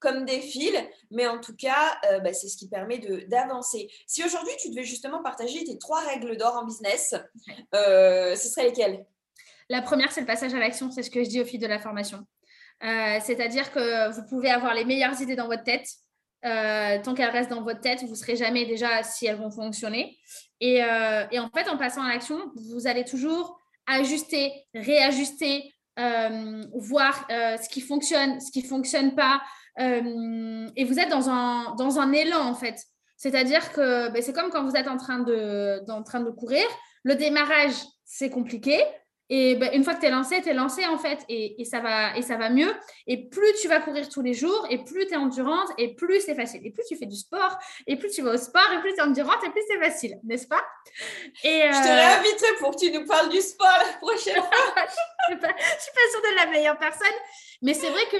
comme 0.03 0.25
des 0.25 0.41
fils, 0.41 0.75
mais 1.09 1.25
en 1.27 1.39
tout 1.39 1.55
cas, 1.55 1.97
euh, 2.11 2.19
bah, 2.19 2.33
c'est 2.33 2.49
ce 2.49 2.57
qui 2.57 2.67
permet 2.67 2.99
d'avancer. 3.27 3.89
Si 4.05 4.23
aujourd'hui, 4.23 4.51
tu 4.61 4.69
devais 4.69 4.83
justement 4.83 5.23
partager 5.23 5.63
tes 5.63 5.77
trois 5.77 6.01
règles 6.01 6.35
d'or 6.35 6.57
en 6.57 6.65
business, 6.65 7.15
euh, 7.73 8.35
ce 8.35 8.49
seraient 8.49 8.67
lesquelles? 8.67 9.05
La 9.69 9.81
première, 9.81 10.11
c'est 10.11 10.19
le 10.19 10.27
passage 10.27 10.53
à 10.53 10.59
l'action, 10.59 10.91
c'est 10.91 11.03
ce 11.03 11.09
que 11.09 11.23
je 11.23 11.29
dis 11.29 11.41
au 11.41 11.45
fil 11.45 11.59
de 11.59 11.67
la 11.67 11.79
formation. 11.79 12.19
Euh, 12.83 13.17
c'est-à-dire 13.23 13.71
que 13.71 14.11
vous 14.11 14.27
pouvez 14.27 14.51
avoir 14.51 14.73
les 14.73 14.83
meilleures 14.83 15.19
idées 15.21 15.37
dans 15.37 15.47
votre 15.47 15.63
tête. 15.63 15.87
tant 16.41 17.13
qu'elles 17.13 17.29
restent 17.29 17.51
dans 17.51 17.63
votre 17.63 17.79
tête, 17.79 18.01
vous 18.01 18.09
ne 18.09 18.15
serez 18.15 18.35
jamais 18.35 18.65
déjà 18.65 19.03
si 19.03 19.25
elles 19.25 19.37
vont 19.37 19.51
fonctionner. 19.51 20.17
Et, 20.59 20.79
et 21.31 21.39
en 21.39 21.49
fait, 21.55 21.69
en 21.69 21.77
passant 21.77 22.03
à 22.03 22.09
l'action, 22.09 22.51
vous 22.55 22.87
allez 22.87 23.05
toujours 23.05 23.57
ajuster, 23.87 24.51
réajuster, 24.75 25.73
voir 26.75 27.25
ce 27.29 27.69
qui 27.69 27.79
fonctionne, 27.79 28.41
ce 28.41 28.51
qui 28.51 28.63
ne 28.63 28.67
fonctionne 28.67 29.15
pas, 29.15 29.41
et 29.77 30.83
vous 30.85 30.99
êtes 30.99 31.09
dans 31.09 31.29
un, 31.29 31.75
dans 31.75 31.99
un 31.99 32.11
élan, 32.11 32.41
en 32.41 32.55
fait. 32.55 32.75
C'est-à-dire 33.17 33.71
que 33.71 34.09
ben, 34.09 34.21
c'est 34.21 34.33
comme 34.33 34.49
quand 34.49 34.63
vous 34.65 34.75
êtes 34.75 34.87
en 34.87 34.97
train, 34.97 35.19
de, 35.19 35.81
en 35.89 36.03
train 36.03 36.19
de 36.19 36.29
courir. 36.29 36.65
Le 37.03 37.15
démarrage, 37.15 37.73
c'est 38.03 38.29
compliqué. 38.29 38.83
Et 39.29 39.55
ben, 39.55 39.69
une 39.73 39.83
fois 39.85 39.95
que 39.95 40.01
tu 40.01 40.07
es 40.07 40.11
lancé, 40.11 40.41
tu 40.41 40.49
es 40.49 40.53
lancé 40.53 40.85
en 40.85 40.97
fait, 40.97 41.19
et, 41.29 41.63
ça 41.63 41.79
va, 41.79 42.17
et 42.17 42.21
ça 42.21 42.35
va 42.35 42.49
mieux. 42.49 42.71
Et 43.07 43.29
plus 43.29 43.53
tu 43.61 43.69
vas 43.69 43.79
courir 43.79 44.09
tous 44.09 44.21
les 44.21 44.33
jours, 44.33 44.67
et 44.69 44.83
plus 44.83 45.07
tu 45.07 45.13
es 45.13 45.15
endurante, 45.15 45.69
et 45.77 45.95
plus 45.95 46.19
c'est 46.19 46.35
facile. 46.35 46.61
Et 46.65 46.71
plus 46.71 46.83
tu 46.85 46.97
fais 46.97 47.05
du 47.05 47.15
sport, 47.15 47.57
et 47.87 47.95
plus 47.95 48.11
tu 48.11 48.21
vas 48.21 48.33
au 48.33 48.37
sport, 48.37 48.69
et 48.73 48.81
plus 48.81 48.93
tu 48.93 48.99
es 48.99 49.01
endurante, 49.01 49.39
et 49.45 49.49
plus 49.49 49.63
c'est 49.69 49.79
facile, 49.79 50.19
n'est-ce 50.25 50.47
pas? 50.47 50.61
Et, 51.45 51.61
Je 51.61 51.81
te 51.81 51.87
euh, 51.87 51.95
réinviterai 51.95 52.55
pour 52.59 52.71
que 52.71 52.85
tu 52.85 52.91
nous 52.91 53.05
parles 53.05 53.29
du 53.29 53.39
sport 53.39 53.73
la 53.79 53.97
prochaine 53.99 54.35
fois. 54.43 54.85
je 55.29 55.33
ne 55.35 55.39
suis, 55.39 55.47
suis 55.47 55.91
pas 55.93 56.11
sûre 56.11 56.21
de 56.29 56.35
la 56.35 56.51
meilleure 56.51 56.77
personne, 56.77 57.07
mais 57.61 57.73
c'est 57.73 57.89
vrai 57.89 58.03
que 58.11 58.17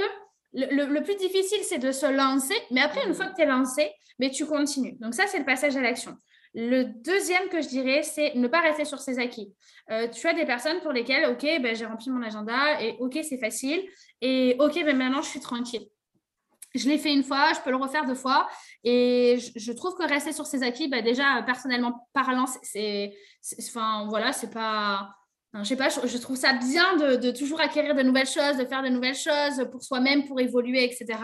le, 0.54 1.02
plus 1.02 1.16
difficile, 1.16 1.60
c'est 1.64 1.80
de 1.80 1.92
se 1.92 2.06
lancer. 2.06 2.56
Mais 2.72 2.82
après, 2.82 3.06
une 3.08 3.14
fois 3.14 3.28
que 3.28 3.36
tu 3.36 3.42
es 3.42 3.46
lancé, 3.46 3.92
mais 4.20 4.30
tu 4.30 4.46
continues. 4.46 4.98
Donc 5.00 5.14
ça, 5.14 5.28
c'est 5.28 5.40
le 5.40 5.46
passage 5.46 5.76
à 5.76 5.82
l'action. 5.82 6.16
Le 6.54 6.84
deuxième 6.84 7.50
que 7.50 7.62
je 7.62 7.68
dirais, 7.68 8.04
c'est 8.04 8.36
ne 8.36 8.48
pas 8.48 8.62
rester 8.62 8.86
sur 8.86 9.00
ses 9.00 9.18
acquis. 9.18 9.52
Euh, 9.90 10.08
tu 10.08 10.28
as 10.28 10.34
des 10.34 10.46
personnes 10.46 10.80
pour 10.82 10.92
lesquelles, 10.92 11.26
OK, 11.32 11.42
ben, 11.42 11.76
j'ai 11.76 11.86
rempli 11.86 12.12
mon 12.12 12.22
agenda 12.22 12.82
et 12.82 12.96
OK, 13.00 13.18
c'est 13.28 13.40
facile. 13.40 13.84
Et 14.22 14.56
OK, 14.60 14.76
ben, 14.86 14.96
maintenant, 14.96 15.22
je 15.22 15.30
suis 15.30 15.40
tranquille. 15.40 15.88
Je 16.76 16.88
l'ai 16.90 16.98
fait 16.98 17.14
une 17.14 17.24
fois, 17.24 17.54
je 17.54 17.60
peux 17.62 17.70
le 17.72 17.78
refaire 17.78 18.06
deux 18.06 18.16
fois. 18.16 18.48
Et 18.84 19.38
je, 19.56 19.72
trouve 19.72 19.96
que 19.96 20.08
rester 20.08 20.32
sur 20.32 20.46
ses 20.46 20.62
acquis, 20.62 20.88
ben, 20.88 21.04
déjà, 21.04 21.42
personnellement 21.44 22.08
parlant, 22.14 22.46
c'est, 22.62 23.14
enfin, 23.60 24.06
voilà, 24.08 24.32
c'est 24.32 24.52
pas 24.52 25.10
je 25.62 25.64
sais 25.64 25.76
pas, 25.76 25.90
je, 25.90 26.18
trouve 26.18 26.36
ça 26.36 26.54
bien 26.54 26.96
de, 26.98 27.32
toujours 27.32 27.62
acquérir 27.62 27.94
de 27.94 28.02
nouvelles 28.02 28.28
choses, 28.28 28.58
de 28.58 28.66
faire 28.66 28.82
de 28.82 28.90
nouvelles 28.90 29.16
choses 29.16 29.68
pour 29.72 29.84
soi-même, 29.84 30.26
pour 30.26 30.40
évoluer, 30.40 30.84
etc. 30.84 31.20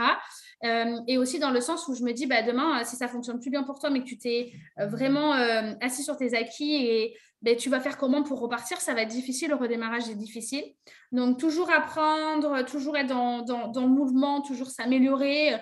Euh, 0.66 1.00
et 1.08 1.18
aussi 1.18 1.40
dans 1.40 1.50
le 1.50 1.62
sens 1.62 1.88
où 1.88 1.96
je 1.96 2.04
me 2.04 2.12
dis, 2.12 2.28
bah, 2.28 2.44
demain, 2.44 2.84
si 2.84 2.96
ça 2.96 3.08
fonctionne 3.08 3.40
plus 3.40 3.50
bien 3.50 3.64
pour 3.64 3.80
toi, 3.80 3.90
mais 3.90 4.02
que 4.02 4.06
tu 4.06 4.18
t'es 4.18 4.52
euh, 4.80 4.86
vraiment 4.86 5.34
euh, 5.34 5.74
assis 5.82 6.04
sur 6.04 6.16
tes 6.16 6.36
acquis 6.36 6.76
et 6.76 7.18
ben, 7.42 7.56
tu 7.56 7.70
vas 7.70 7.80
faire 7.80 7.98
comment 7.98 8.22
pour 8.22 8.40
repartir, 8.40 8.80
ça 8.82 8.94
va 8.94 9.02
être 9.02 9.10
difficile, 9.10 9.50
le 9.50 9.56
redémarrage 9.56 10.10
est 10.10 10.16
difficile. 10.16 10.64
Donc, 11.12 11.40
toujours 11.40 11.72
apprendre, 11.72 12.64
toujours 12.66 12.98
être 12.98 13.08
dans 13.08 13.82
le 13.82 13.88
mouvement, 13.88 14.42
toujours 14.42 14.70
s'améliorer. 14.70 15.56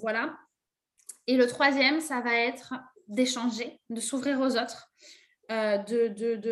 voilà. 0.00 0.36
Et 1.26 1.36
le 1.38 1.46
troisième, 1.46 2.00
ça 2.00 2.20
va 2.20 2.34
être 2.34 2.74
d'échanger, 3.08 3.80
de 3.88 4.00
s'ouvrir 4.00 4.38
aux 4.40 4.56
autres. 4.56 4.90
Euh, 5.50 5.78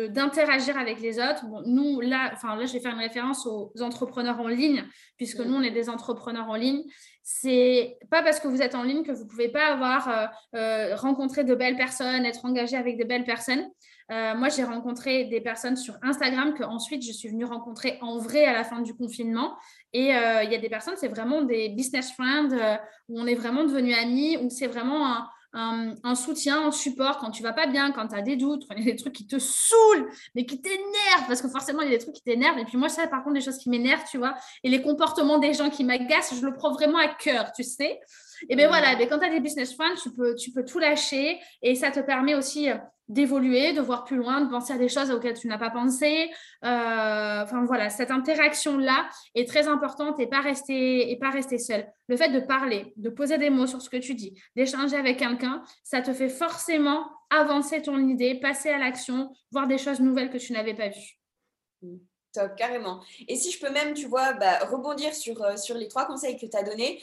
d'interagir 0.09 0.77
avec 0.77 0.99
les 0.99 1.17
autres. 1.17 1.47
Bon, 1.47 1.63
nous, 1.65 1.99
là, 1.99 2.29
enfin, 2.33 2.55
là, 2.55 2.65
je 2.65 2.73
vais 2.73 2.79
faire 2.79 2.93
une 2.93 2.99
référence 2.99 3.47
aux 3.47 3.71
entrepreneurs 3.81 4.39
en 4.39 4.47
ligne, 4.47 4.83
puisque 5.17 5.39
nous, 5.39 5.55
on 5.55 5.63
est 5.63 5.71
des 5.71 5.89
entrepreneurs 5.89 6.47
en 6.47 6.55
ligne. 6.55 6.83
C'est 7.23 7.97
pas 8.11 8.21
parce 8.21 8.39
que 8.39 8.47
vous 8.47 8.61
êtes 8.61 8.75
en 8.75 8.83
ligne 8.83 9.03
que 9.03 9.11
vous 9.11 9.25
pouvez 9.25 9.49
pas 9.49 9.65
avoir 9.65 10.09
euh, 10.09 10.25
euh, 10.55 10.95
rencontré 10.95 11.43
de 11.43 11.55
belles 11.55 11.75
personnes, 11.75 12.23
être 12.25 12.45
engagé 12.45 12.75
avec 12.75 12.97
de 12.97 13.03
belles 13.03 13.23
personnes. 13.23 13.67
moi, 14.09 14.49
j'ai 14.49 14.63
rencontré 14.63 15.25
des 15.25 15.41
personnes 15.41 15.75
sur 15.75 15.95
Instagram 16.03 16.53
que 16.53 16.63
ensuite 16.63 17.03
je 17.03 17.11
suis 17.11 17.29
venue 17.29 17.45
rencontrer 17.45 17.97
en 18.01 18.19
vrai 18.19 18.45
à 18.45 18.53
la 18.53 18.63
fin 18.63 18.81
du 18.81 18.93
confinement. 18.93 19.55
Et 19.91 20.09
il 20.09 20.51
y 20.51 20.55
a 20.55 20.59
des 20.59 20.69
personnes, 20.69 20.97
c'est 20.97 21.07
vraiment 21.07 21.41
des 21.41 21.69
business 21.69 22.11
friends 22.11 22.53
où 23.09 23.19
on 23.19 23.25
est 23.25 23.33
vraiment 23.33 23.63
devenus 23.63 23.97
amis, 23.97 24.37
où 24.37 24.51
c'est 24.51 24.67
vraiment 24.67 25.07
un, 25.07 25.27
un, 25.53 26.15
soutien, 26.15 26.67
un 26.67 26.71
support 26.71 27.17
quand 27.19 27.31
tu 27.31 27.43
vas 27.43 27.53
pas 27.53 27.67
bien, 27.67 27.91
quand 27.91 28.07
tu 28.07 28.15
as 28.15 28.21
des 28.21 28.35
doutes, 28.35 28.65
quand 28.67 28.75
il 28.75 28.85
y 28.85 28.89
a 28.89 28.91
des 28.91 28.97
trucs 28.97 29.13
qui 29.13 29.27
te 29.27 29.37
saoulent, 29.37 30.09
mais 30.35 30.45
qui 30.45 30.61
t'énervent, 30.61 31.27
parce 31.27 31.41
que 31.41 31.47
forcément, 31.47 31.81
il 31.81 31.91
y 31.91 31.93
a 31.93 31.97
des 31.97 32.03
trucs 32.03 32.15
qui 32.15 32.23
t'énervent. 32.23 32.57
Et 32.57 32.65
puis 32.65 32.77
moi, 32.77 32.89
ça, 32.89 33.07
par 33.07 33.23
contre, 33.23 33.35
des 33.35 33.41
choses 33.41 33.57
qui 33.57 33.69
m'énervent, 33.69 34.03
tu 34.09 34.17
vois, 34.17 34.35
et 34.63 34.69
les 34.69 34.81
comportements 34.81 35.37
des 35.37 35.53
gens 35.53 35.69
qui 35.69 35.83
m'agacent, 35.83 36.35
je 36.35 36.45
le 36.45 36.53
prends 36.53 36.73
vraiment 36.73 36.97
à 36.97 37.07
cœur, 37.07 37.51
tu 37.53 37.63
sais. 37.63 37.99
Et 38.49 38.55
bien 38.55 38.67
voilà, 38.67 38.95
mais 38.97 39.07
quand 39.07 39.19
tu 39.19 39.25
as 39.25 39.29
des 39.29 39.39
business 39.39 39.73
friends, 39.73 39.95
tu 40.01 40.11
peux, 40.11 40.35
tu 40.35 40.51
peux 40.51 40.65
tout 40.65 40.79
lâcher 40.79 41.39
et 41.61 41.75
ça 41.75 41.91
te 41.91 41.99
permet 41.99 42.35
aussi 42.35 42.69
euh, 42.69 42.75
d'évoluer, 43.09 43.73
de 43.73 43.81
voir 43.81 44.05
plus 44.05 44.15
loin, 44.15 44.41
de 44.41 44.49
penser 44.49 44.73
à 44.73 44.77
des 44.77 44.87
choses 44.87 45.11
auxquelles 45.11 45.37
tu 45.37 45.47
n'as 45.47 45.57
pas 45.57 45.69
pensé. 45.69 46.29
Euh, 46.63 47.43
enfin 47.43 47.65
voilà, 47.65 47.89
cette 47.89 48.11
interaction-là 48.11 49.09
est 49.35 49.47
très 49.47 49.67
importante 49.67 50.19
et 50.19 50.27
pas 50.27 50.39
rester 50.39 51.11
et 51.11 51.17
pas 51.17 51.29
rester 51.29 51.57
seul. 51.57 51.85
Le 52.07 52.15
fait 52.15 52.29
de 52.29 52.39
parler, 52.39 52.93
de 52.95 53.09
poser 53.09 53.37
des 53.37 53.49
mots 53.49 53.67
sur 53.67 53.81
ce 53.81 53.89
que 53.89 53.97
tu 53.97 54.15
dis, 54.15 54.41
d'échanger 54.55 54.95
avec 54.95 55.17
quelqu'un, 55.17 55.63
ça 55.83 56.01
te 56.01 56.13
fait 56.13 56.29
forcément 56.29 57.05
avancer 57.29 57.81
ton 57.81 57.97
idée, 58.07 58.35
passer 58.35 58.69
à 58.69 58.77
l'action, 58.77 59.33
voir 59.51 59.67
des 59.67 59.77
choses 59.77 59.99
nouvelles 59.99 60.29
que 60.29 60.37
tu 60.37 60.53
n'avais 60.53 60.73
pas 60.73 60.89
vues. 60.89 61.19
Mmh. 61.81 61.97
Top, 62.33 62.55
carrément. 62.55 62.99
Et 63.27 63.35
si 63.35 63.51
je 63.51 63.59
peux 63.59 63.69
même, 63.69 63.93
tu 63.93 64.07
vois, 64.07 64.33
bah, 64.33 64.57
rebondir 64.65 65.13
sur, 65.13 65.39
euh, 65.43 65.55
sur 65.55 65.77
les 65.77 65.87
trois 65.87 66.05
conseils 66.05 66.35
que 66.35 66.47
tu 66.47 66.57
as 66.57 66.63
donnés, 66.63 66.99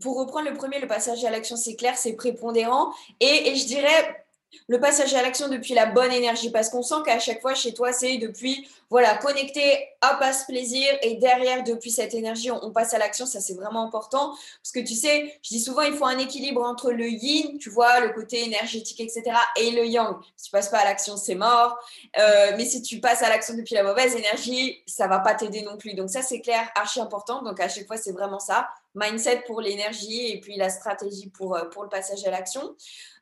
pour 0.00 0.18
reprendre 0.18 0.48
le 0.48 0.56
premier, 0.56 0.78
le 0.78 0.86
passage 0.86 1.24
à 1.24 1.30
l'action, 1.30 1.56
c'est 1.56 1.76
clair, 1.76 1.96
c'est 1.96 2.14
prépondérant. 2.14 2.92
Et, 3.18 3.50
et, 3.50 3.56
je 3.56 3.66
dirais, 3.66 4.24
le 4.68 4.80
passage 4.80 5.14
à 5.14 5.22
l'action 5.22 5.48
depuis 5.48 5.74
la 5.74 5.86
bonne 5.86 6.12
énergie, 6.12 6.50
parce 6.50 6.68
qu'on 6.68 6.82
sent 6.82 7.02
qu'à 7.04 7.18
chaque 7.18 7.40
fois 7.40 7.54
chez 7.54 7.74
toi, 7.74 7.92
c'est 7.92 8.18
depuis, 8.18 8.68
voilà, 8.88 9.16
connecter, 9.16 9.88
à 10.00 10.32
ce 10.32 10.46
plaisir, 10.46 10.86
et 11.02 11.16
derrière, 11.16 11.62
depuis 11.62 11.90
cette 11.90 12.14
énergie, 12.14 12.50
on, 12.50 12.70
passe 12.70 12.94
à 12.94 12.98
l'action, 12.98 13.26
ça 13.26 13.40
c'est 13.40 13.54
vraiment 13.54 13.84
important, 13.84 14.30
parce 14.62 14.72
que 14.72 14.80
tu 14.80 14.94
sais, 14.94 15.38
je 15.42 15.50
dis 15.50 15.60
souvent, 15.60 15.82
il 15.82 15.94
faut 15.94 16.06
un 16.06 16.18
équilibre 16.18 16.62
entre 16.62 16.90
le 16.90 17.08
yin, 17.08 17.58
tu 17.58 17.68
vois, 17.68 18.00
le 18.00 18.10
côté 18.10 18.44
énergétique, 18.44 19.00
etc., 19.00 19.22
et 19.56 19.72
le 19.72 19.86
yang. 19.86 20.16
Si 20.36 20.46
tu 20.46 20.50
passes 20.50 20.68
pas 20.68 20.78
à 20.78 20.84
l'action, 20.84 21.16
c'est 21.16 21.34
mort, 21.34 21.78
euh, 22.18 22.52
mais 22.56 22.64
si 22.64 22.82
tu 22.82 23.00
passes 23.00 23.22
à 23.22 23.28
l'action 23.28 23.54
depuis 23.54 23.74
la 23.74 23.82
mauvaise 23.82 24.14
énergie, 24.14 24.82
ça 24.86 25.06
va 25.06 25.18
pas 25.18 25.34
t'aider 25.34 25.62
non 25.62 25.76
plus. 25.76 25.94
Donc 25.94 26.10
ça, 26.10 26.22
c'est 26.22 26.40
clair, 26.40 26.70
archi 26.74 27.00
important, 27.00 27.42
donc 27.42 27.60
à 27.60 27.68
chaque 27.68 27.86
fois, 27.86 27.96
c'est 27.96 28.12
vraiment 28.12 28.40
ça 28.40 28.68
mindset 28.94 29.44
pour 29.46 29.60
l'énergie 29.60 30.32
et 30.32 30.40
puis 30.40 30.56
la 30.56 30.68
stratégie 30.68 31.30
pour, 31.30 31.56
euh, 31.56 31.64
pour 31.66 31.82
le 31.82 31.88
passage 31.88 32.24
à 32.26 32.30
l'action. 32.30 32.74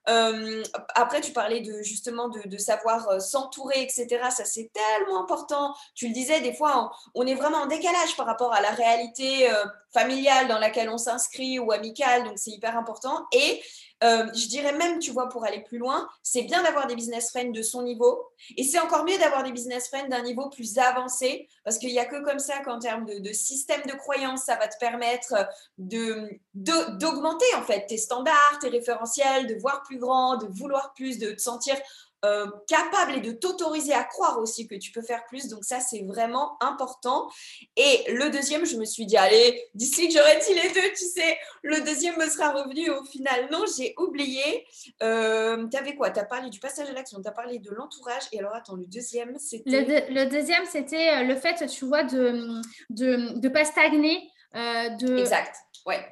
Euh, 0.09 0.63
après, 0.95 1.21
tu 1.21 1.33
parlais 1.33 1.61
de 1.61 1.83
justement 1.83 2.29
de, 2.29 2.57
savoir 2.57 3.09
euh, 3.11 3.19
s'entourer, 3.19 3.83
etc. 3.83 4.07
Ça, 4.31 4.45
c'est 4.45 4.71
tellement 4.73 5.23
important. 5.23 5.75
Tu 5.95 6.09
le 6.09 6.15
disais, 6.15 6.41
des 6.41 6.55
fois, 6.55 6.91
on, 7.15 7.27
est 7.27 7.35
vraiment 7.35 7.59
en 7.59 7.67
décalage 7.67 8.17
par 8.17 8.25
rapport 8.25 8.55
à 8.55 8.63
la 8.63 8.71
réalité 8.71 9.51
familiale 9.93 10.49
dans 10.49 10.59
laquelle 10.59 10.89
on 10.89 10.97
s'inscrit 10.97 11.59
ou 11.59 11.73
amicale. 11.73 12.25
Donc, 12.25 12.39
c'est 12.39 12.51
hyper 12.51 12.77
important. 12.79 13.27
Et 13.33 13.61
euh, 14.05 14.27
je 14.33 14.47
dirais 14.47 14.73
même, 14.73 14.99
tu 14.99 15.11
vois, 15.11 15.29
pour 15.29 15.45
aller 15.45 15.61
plus 15.61 15.79
loin, 15.79 16.09
c'est 16.23 16.43
bien 16.43 16.63
d'avoir 16.63 16.87
des 16.87 16.95
business 16.95 17.31
friends 17.31 17.51
de 17.51 17.63
son 17.63 17.83
niveau. 17.83 18.29
Et 18.57 18.63
c'est 18.63 18.79
encore 18.79 19.05
mieux 19.05 19.19
d'avoir 19.19 19.43
des 19.43 19.53
business 19.53 19.89
friends 19.89 20.09
d'un 20.09 20.23
niveau 20.23 20.49
plus 20.51 20.79
avancé, 20.79 21.49
parce 21.65 21.79
qu'il 21.79 21.91
n'y 21.91 21.99
a 21.99 22.05
que 22.05 22.23
comme 22.23 22.39
ça 22.39 22.61
qu'en 22.61 22.79
termes 22.79 23.07
de, 23.07 23.33
système 23.33 23.83
de 23.87 23.93
croyance, 23.93 24.45
ça 24.45 24.57
va 24.57 24.69
te 24.69 24.79
permettre 24.79 25.35
d'augmenter 25.79 27.47
en 27.57 27.63
fait 27.63 27.87
tes 27.87 27.99
standards, 27.99 28.59
tes 28.61 28.69
référentiels, 28.69 29.47
de 29.47 29.55
voir 29.57 29.83
plus 29.83 29.99
grand, 29.99 30.37
de 30.37 30.47
vouloir 30.47 30.93
plus, 30.95 31.19
de 31.19 31.33
te 31.33 31.41
sentir 31.41 31.77
euh, 32.25 32.47
capable 32.67 33.13
et 33.17 33.21
de 33.21 33.31
t'autoriser 33.31 33.93
à 33.93 34.03
croire 34.03 34.41
aussi 34.41 34.67
que 34.67 34.75
tu 34.75 34.91
peux 34.91 35.03
faire 35.03 35.25
plus. 35.27 35.47
Donc 35.49 35.65
ça, 35.65 35.79
c'est 35.79 36.03
vraiment 36.03 36.61
important. 36.63 37.31
Et 37.77 38.13
le 38.13 38.29
deuxième, 38.31 38.65
je 38.67 38.77
me 38.77 38.85
suis 38.85 39.07
dit, 39.07 39.17
allez, 39.17 39.63
d'ici 39.75 40.09
que 40.09 40.15
j'aurais 40.15 40.39
dit 40.39 40.55
les 40.55 40.69
deux, 40.73 40.89
tu 40.97 41.05
sais, 41.05 41.39
le 41.63 41.81
deuxième 41.81 42.17
me 42.19 42.29
sera 42.29 42.51
revenu. 42.53 42.91
Au 42.91 43.05
final, 43.05 43.49
non, 43.53 43.65
j'ai 43.77 43.95
oublié. 43.99 44.67
Euh, 45.03 45.67
tu 45.69 45.77
avais 45.77 45.95
quoi? 45.95 46.11
Tu 46.11 46.19
as 46.19 46.25
parlé 46.25 46.51
du 46.51 46.59
passage 46.59 46.89
à 46.89 46.93
l'action, 46.93 47.23
tu 47.23 47.29
as 47.29 47.33
parlé 47.33 47.61
de 47.61 47.71
l'entourage. 47.71 48.25
Et 48.33 48.41
alors, 48.41 48.55
attends, 48.55 48.75
le 48.75 48.87
deuxième, 48.87 49.39
c'était... 49.39 50.09
Le, 50.11 50.25
deuxième, 50.25 50.65
c'était 50.67 51.11
euh, 51.11 51.23
le 51.23 51.37
fait, 51.37 51.67
tu 51.67 51.85
vois, 51.85 52.03
de 52.03 52.31
ne 52.31 52.63
de, 52.91 53.39
de 53.39 53.49
pas 53.49 53.65
stagner. 53.65 54.29
de... 54.55 55.19
Exact, 55.19 55.55
ouais 55.87 56.05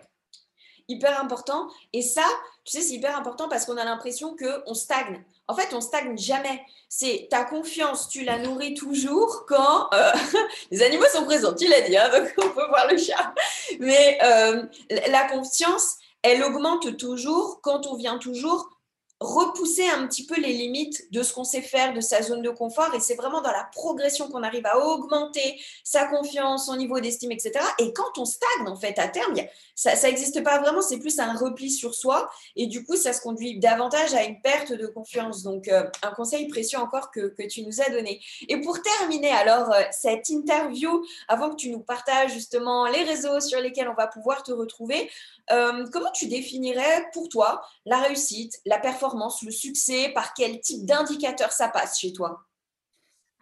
hyper 0.88 1.20
important. 1.20 1.68
Et 1.92 2.02
ça, 2.02 2.24
tu 2.64 2.72
sais, 2.76 2.82
c'est 2.82 2.94
hyper 2.94 3.16
important 3.16 3.48
parce 3.48 3.64
qu'on 3.64 3.76
a 3.76 3.84
l'impression 3.84 4.36
qu'on 4.36 4.74
stagne. 4.74 5.22
En 5.48 5.54
fait, 5.54 5.74
on 5.74 5.80
stagne 5.80 6.16
jamais. 6.18 6.62
C'est 6.88 7.28
ta 7.30 7.44
confiance, 7.44 8.08
tu 8.08 8.24
la 8.24 8.38
nourris 8.38 8.74
toujours 8.74 9.44
quand 9.46 9.88
euh, 9.92 10.12
les 10.70 10.82
animaux 10.82 11.06
sont 11.12 11.24
présents. 11.24 11.54
Tu 11.54 11.68
l'as 11.68 11.82
dit, 11.82 11.96
hein, 11.96 12.08
donc 12.10 12.32
on 12.38 12.50
peut 12.50 12.66
voir 12.68 12.86
le 12.90 12.98
chat. 12.98 13.34
Mais 13.80 14.18
euh, 14.22 14.62
la 15.08 15.24
confiance, 15.28 15.96
elle 16.22 16.42
augmente 16.42 16.96
toujours 16.96 17.60
quand 17.62 17.86
on 17.86 17.96
vient 17.96 18.18
toujours 18.18 18.75
repousser 19.20 19.88
un 19.88 20.06
petit 20.06 20.26
peu 20.26 20.38
les 20.38 20.52
limites 20.52 21.10
de 21.10 21.22
ce 21.22 21.32
qu'on 21.32 21.44
sait 21.44 21.62
faire, 21.62 21.94
de 21.94 22.00
sa 22.00 22.22
zone 22.22 22.42
de 22.42 22.50
confort. 22.50 22.94
Et 22.94 23.00
c'est 23.00 23.14
vraiment 23.14 23.40
dans 23.40 23.50
la 23.50 23.68
progression 23.72 24.28
qu'on 24.28 24.42
arrive 24.42 24.66
à 24.66 24.78
augmenter 24.78 25.58
sa 25.84 26.06
confiance, 26.06 26.66
son 26.66 26.76
niveau 26.76 27.00
d'estime, 27.00 27.32
etc. 27.32 27.52
Et 27.78 27.92
quand 27.94 28.18
on 28.18 28.26
stagne, 28.26 28.66
en 28.66 28.76
fait, 28.76 28.98
à 28.98 29.08
terme, 29.08 29.34
ça 29.74 29.94
n'existe 30.02 30.42
pas 30.42 30.58
vraiment, 30.58 30.82
c'est 30.82 30.98
plus 30.98 31.18
un 31.18 31.34
repli 31.34 31.70
sur 31.70 31.94
soi. 31.94 32.30
Et 32.56 32.66
du 32.66 32.84
coup, 32.84 32.96
ça 32.96 33.12
se 33.14 33.22
conduit 33.22 33.58
davantage 33.58 34.12
à 34.14 34.24
une 34.24 34.40
perte 34.40 34.72
de 34.72 34.86
confiance. 34.86 35.42
Donc, 35.42 35.68
euh, 35.68 35.84
un 36.02 36.10
conseil 36.10 36.46
précieux 36.48 36.78
encore 36.78 37.10
que, 37.10 37.28
que, 37.28 37.46
tu 37.46 37.62
nous 37.62 37.80
as 37.80 37.88
donné. 37.90 38.20
Et 38.48 38.60
pour 38.60 38.80
terminer, 38.82 39.30
alors, 39.30 39.72
euh, 39.72 39.82
cette 39.92 40.28
interview, 40.28 41.04
avant 41.28 41.50
que 41.50 41.56
tu 41.56 41.70
nous 41.70 41.80
partages 41.80 42.32
justement 42.32 42.86
les 42.86 43.02
réseaux 43.04 43.40
sur 43.40 43.60
lesquels 43.60 43.88
on 43.88 43.94
va 43.94 44.08
pouvoir 44.08 44.42
te 44.42 44.52
retrouver, 44.52 45.10
euh, 45.52 45.86
comment 45.92 46.10
tu 46.10 46.26
définirais 46.26 47.08
pour 47.12 47.28
toi 47.28 47.62
la 47.84 47.98
réussite, 47.98 48.60
la 48.66 48.78
performance, 48.78 49.05
le 49.42 49.50
succès 49.50 50.10
Par 50.14 50.34
quel 50.34 50.60
type 50.60 50.84
d'indicateur 50.84 51.52
ça 51.52 51.68
passe 51.68 52.00
chez 52.00 52.12
toi? 52.12 52.46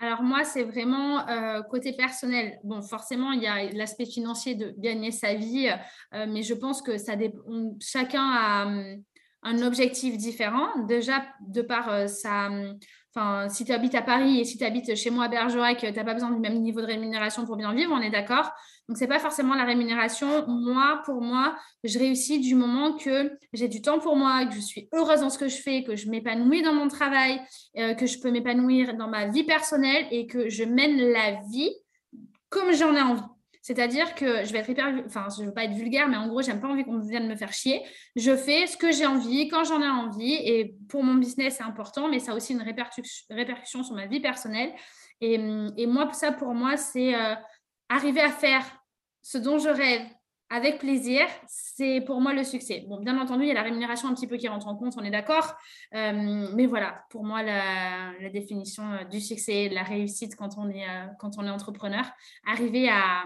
Alors 0.01 0.23
moi, 0.23 0.45
c'est 0.45 0.65
vraiment 0.65 1.27
euh, 1.29 1.63
côté 1.63 1.93
personnel. 1.93 2.59
Bon, 2.65 2.83
forcément, 2.83 3.33
il 3.33 3.43
y 3.43 3.47
a 3.47 3.71
l'aspect 3.73 4.07
financier 4.07 4.55
de 4.55 4.75
gagner 4.77 5.13
sa 5.13 5.35
vie, 5.35 5.71
euh, 6.15 6.27
mais 6.29 6.43
je 6.43 6.55
pense 6.55 6.83
que 6.83 6.99
ça 6.99 7.15
chacun 7.81 8.23
a, 8.23 8.67
un 9.45 9.63
objectif 9.63 10.17
différent. 10.17 10.69
Déjà, 10.87 11.25
de 11.41 11.63
par 11.63 12.09
ça 12.09 12.51
Enfin, 13.17 13.49
si 13.49 13.65
tu 13.65 13.71
habites 13.71 13.95
à 13.95 14.03
Paris 14.03 14.41
et 14.41 14.45
si 14.45 14.59
tu 14.59 14.65
habites 14.65 14.97
chez 14.97 15.11
moi 15.11 15.27
à 15.27 15.29
Bergerac, 15.29 15.79
tu 15.79 15.87
n'as 15.87 16.05
pas 16.05 16.15
besoin 16.15 16.33
du 16.33 16.41
même 16.41 16.61
niveau 16.61 16.81
de 16.81 16.87
rémunération 16.87 17.47
pour 17.47 17.55
bien 17.57 17.73
vivre, 17.73 17.93
on 17.93 18.01
est 18.01 18.11
d'accord. 18.11 18.51
Donc, 18.89 18.99
ce 18.99 19.05
n'est 19.05 19.09
pas 19.09 19.21
forcément 19.21 19.55
la 19.55 19.65
rémunération. 19.65 20.45
Moi, 20.49 21.01
pour 21.05 21.21
moi, 21.21 21.57
je 21.85 21.97
réussis 21.97 22.41
du 22.41 22.57
moment 22.57 22.97
que 22.97 23.31
j'ai 23.53 23.69
du 23.69 23.81
temps 23.83 24.01
pour 24.01 24.17
moi, 24.17 24.45
que 24.47 24.55
je 24.55 24.61
suis 24.61 24.89
heureuse 24.93 25.21
dans 25.21 25.31
ce 25.31 25.39
que 25.39 25.47
je 25.47 25.59
fais, 25.59 25.85
que 25.85 25.95
je 25.95 26.11
m'épanouis 26.11 26.63
dans 26.63 26.75
mon 26.75 26.89
travail, 26.89 27.41
euh, 27.79 27.95
que 27.95 28.07
je 28.07 28.19
peux 28.19 28.33
m'épanouir 28.33 28.97
dans 28.97 29.09
ma 29.09 29.29
vie 29.29 29.45
personnelle 29.45 30.07
et 30.11 30.27
que 30.27 30.49
je 30.49 30.65
mène 30.65 30.97
la 31.13 31.41
vie 31.53 31.71
comme 32.49 32.73
j'en 32.73 32.97
ai 32.97 33.01
envie. 33.01 33.23
C'est-à-dire 33.65 34.15
que 34.15 34.45
je 34.45 34.53
vais 34.53 34.59
être 34.59 34.69
hyper, 34.69 34.93
enfin, 35.07 35.29
je 35.35 35.43
veux 35.43 35.55
pas 35.55 35.65
être 35.65 35.73
vulgaire, 35.73 36.07
mais 36.07 36.19
en 36.19 36.29
gros, 36.29 36.43
j'aime 36.43 36.61
pas 36.61 36.69
envie 36.69 36.85
qu'on 36.85 36.99
vienne 36.99 37.27
me 37.27 37.35
faire 37.35 37.55
chier. 37.55 37.81
Je 38.15 38.37
fais 38.37 38.67
ce 38.67 38.77
que 38.77 38.93
j'ai 38.93 39.07
envie, 39.07 39.49
quand 39.49 39.65
j'en 39.65 39.81
ai 39.81 39.89
envie. 39.89 40.35
Et 40.35 40.77
pour 40.91 41.03
mon 41.03 41.15
business, 41.15 41.57
c'est 41.57 41.63
important, 41.63 42.09
mais 42.09 42.19
ça 42.19 42.33
a 42.33 42.35
aussi 42.35 42.53
une 42.53 42.61
répercussion, 42.61 43.83
sur 43.83 43.95
ma 43.95 44.05
vie 44.05 44.21
personnelle. 44.21 44.71
Et, 45.23 45.39
moi, 45.87 46.13
ça, 46.13 46.31
pour 46.31 46.53
moi, 46.53 46.77
c'est 46.77 47.15
euh, 47.15 47.35
arriver 47.89 48.21
à 48.21 48.29
faire 48.29 48.67
ce 49.23 49.39
dont 49.39 49.57
je 49.57 49.71
rêve 49.71 50.03
avec 50.51 50.79
plaisir, 50.79 51.23
c'est 51.47 52.03
pour 52.03 52.21
moi 52.21 52.35
le 52.35 52.45
succès. 52.45 52.85
Bon, 52.87 53.01
bien 53.01 53.19
entendu, 53.19 53.45
il 53.45 53.49
y 53.49 53.51
a 53.51 53.55
la 53.55 53.63
rémunération 53.63 54.09
un 54.09 54.15
petit 54.15 54.27
peu 54.27 54.37
qui 54.37 54.47
rentre 54.47 54.69
en 54.69 54.77
compte, 54.77 54.93
on 54.99 55.03
est 55.05 55.11
d'accord. 55.11 55.55
Euh, 55.95 56.49
mais 56.55 56.67
voilà, 56.67 57.03
pour 57.09 57.25
moi, 57.25 57.43
la, 57.43 58.13
définition 58.29 58.93
euh, 58.93 59.05
du 59.05 59.23
succès, 59.23 59.71
la 59.71 59.85
réussite 59.85 60.37
quand 60.37 60.59
on 60.59 60.69
est, 60.69 60.85
quand 61.19 61.39
on 61.39 61.47
est 61.47 61.51
entrepreneur, 61.51 62.05
arriver 62.47 62.91
à, 62.91 63.25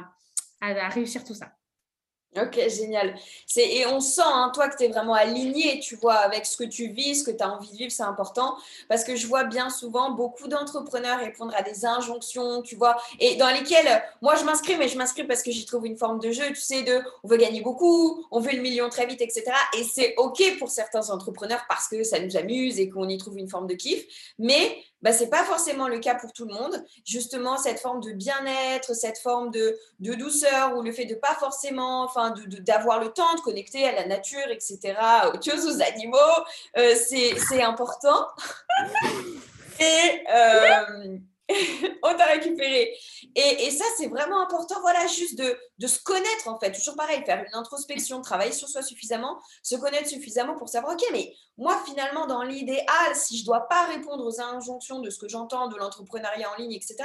à, 0.61 0.89
réussir 0.89 1.25
tout 1.25 1.35
ça. 1.35 1.53
Ok, 2.37 2.61
génial. 2.69 3.15
Et 3.57 3.87
on 3.87 4.01
sent, 4.01 4.21
hein, 4.23 4.53
toi, 4.55 4.69
que 4.69 4.77
tu 4.77 4.85
es 4.85 4.89
vraiment 4.89 5.15
aligné, 5.15 5.81
tu 5.81 5.97
vois, 5.97 6.15
avec 6.15 6.45
ce 6.45 6.59
que 6.59 6.65
tu 6.65 6.89
vis, 6.89 7.17
ce 7.17 7.25
que 7.25 7.35
tu 7.35 7.43
as 7.43 7.51
envie 7.51 7.71
de 7.71 7.77
vivre, 7.77 7.91
c'est 7.91 8.03
important. 8.03 8.57
Parce 8.87 9.03
que 9.03 9.17
je 9.17 9.27
vois 9.27 9.45
bien 9.45 9.71
souvent 9.71 10.11
beaucoup 10.11 10.47
d'entrepreneurs 10.47 11.19
répondre 11.19 11.55
à 11.57 11.63
des 11.63 11.87
injonctions, 11.87 12.61
tu 12.61 12.77
vois, 12.77 12.99
et 13.19 13.37
dans 13.37 13.49
lesquelles, 13.49 14.05
moi, 14.21 14.35
je 14.37 14.45
m'inscris, 14.45 14.77
mais 14.77 14.89
je 14.89 14.99
m'inscris 14.99 15.25
parce 15.25 15.43
que 15.43 15.51
j'y 15.51 15.65
trouve 15.65 15.87
une 15.87 15.97
forme 15.97 16.21
de 16.21 16.31
jeu, 16.31 16.47
tu 16.49 16.61
sais, 16.61 16.83
de 16.83 17.01
on 17.25 17.29
veut 17.29 17.39
gagner 17.39 17.63
beaucoup, 17.63 18.25
on 18.31 18.41
veut 18.41 18.53
le 18.53 18.61
million 18.61 18.91
très 18.91 19.07
vite, 19.07 19.23
etc. 19.23 19.45
Et 19.79 19.83
c'est 19.83 20.15
OK 20.19 20.59
pour 20.59 20.69
certains 20.69 21.09
entrepreneurs 21.09 21.65
parce 21.67 21.89
que 21.89 22.05
ça 22.05 22.21
nous 22.21 22.37
amuse 22.37 22.79
et 22.79 22.91
qu'on 22.91 23.09
y 23.09 23.17
trouve 23.17 23.39
une 23.39 23.49
forme 23.49 23.67
de 23.67 23.75
kiff. 23.75 24.05
Mais 24.39 24.85
bah, 25.03 25.13
ce 25.13 25.25
n'est 25.25 25.31
pas 25.31 25.45
forcément 25.45 25.89
le 25.89 25.99
cas 25.99 26.15
pour 26.15 26.33
tout 26.33 26.47
le 26.47 26.55
monde. 26.55 26.85
Justement, 27.05 27.57
cette 27.57 27.81
forme 27.81 28.01
de 28.01 28.13
bien-être, 28.13 28.95
cette 28.95 29.19
forme 29.19 29.51
de, 29.51 29.79
de, 30.01 30.15
douceur 30.15 30.77
ou 30.77 30.83
le 30.83 30.93
fait 30.93 31.05
de 31.05 31.15
pas 31.15 31.35
forcément, 31.35 32.03
enfin, 32.03 32.35
d'avoir 32.61 33.01
le 33.01 33.11
temps 33.11 33.35
de 33.35 33.41
connecter 33.41 33.87
à 33.87 33.93
la 33.93 34.07
nature, 34.07 34.49
etc., 34.51 34.95
aux 35.33 35.41
choses, 35.43 35.67
aux 35.67 35.83
animaux, 35.83 36.17
euh, 36.77 36.95
c'est 36.97 37.63
important. 37.63 38.27
Et 39.81 40.25
euh, 40.35 41.19
on 42.03 42.15
t'a 42.15 42.27
récupéré. 42.27 42.95
Et, 43.35 43.71
ça, 43.71 43.85
c'est 43.97 44.09
vraiment 44.09 44.41
important, 44.41 44.81
voilà, 44.81 45.07
juste 45.07 45.39
de, 45.39 45.87
se 45.87 46.03
connaître, 46.03 46.49
en 46.49 46.59
fait. 46.59 46.73
Toujours 46.73 46.97
pareil, 46.97 47.23
faire 47.25 47.45
une 47.47 47.55
introspection, 47.55 48.21
travailler 48.21 48.53
sur 48.53 48.69
soi 48.69 48.83
suffisamment, 48.83 49.39
se 49.63 49.77
connaître 49.77 50.09
suffisamment 50.09 50.57
pour 50.57 50.69
savoir, 50.69 50.95
OK, 50.95 51.03
mais 51.13 51.33
moi, 51.57 51.81
finalement, 51.87 52.27
dans 52.27 52.43
l'idéal, 52.43 52.87
si 53.15 53.37
je 53.37 53.43
ne 53.43 53.47
dois 53.47 53.67
pas 53.69 53.87
répondre 53.87 54.25
aux 54.25 54.41
injonctions 54.41 55.01
de 55.01 55.11
ce 55.11 55.19
que 55.19 55.29
j'entends 55.29 55.67
de 55.67 55.77
l'entrepreneuriat 55.77 56.49
en 56.53 56.57
ligne, 56.57 56.73
etc., 56.73 56.97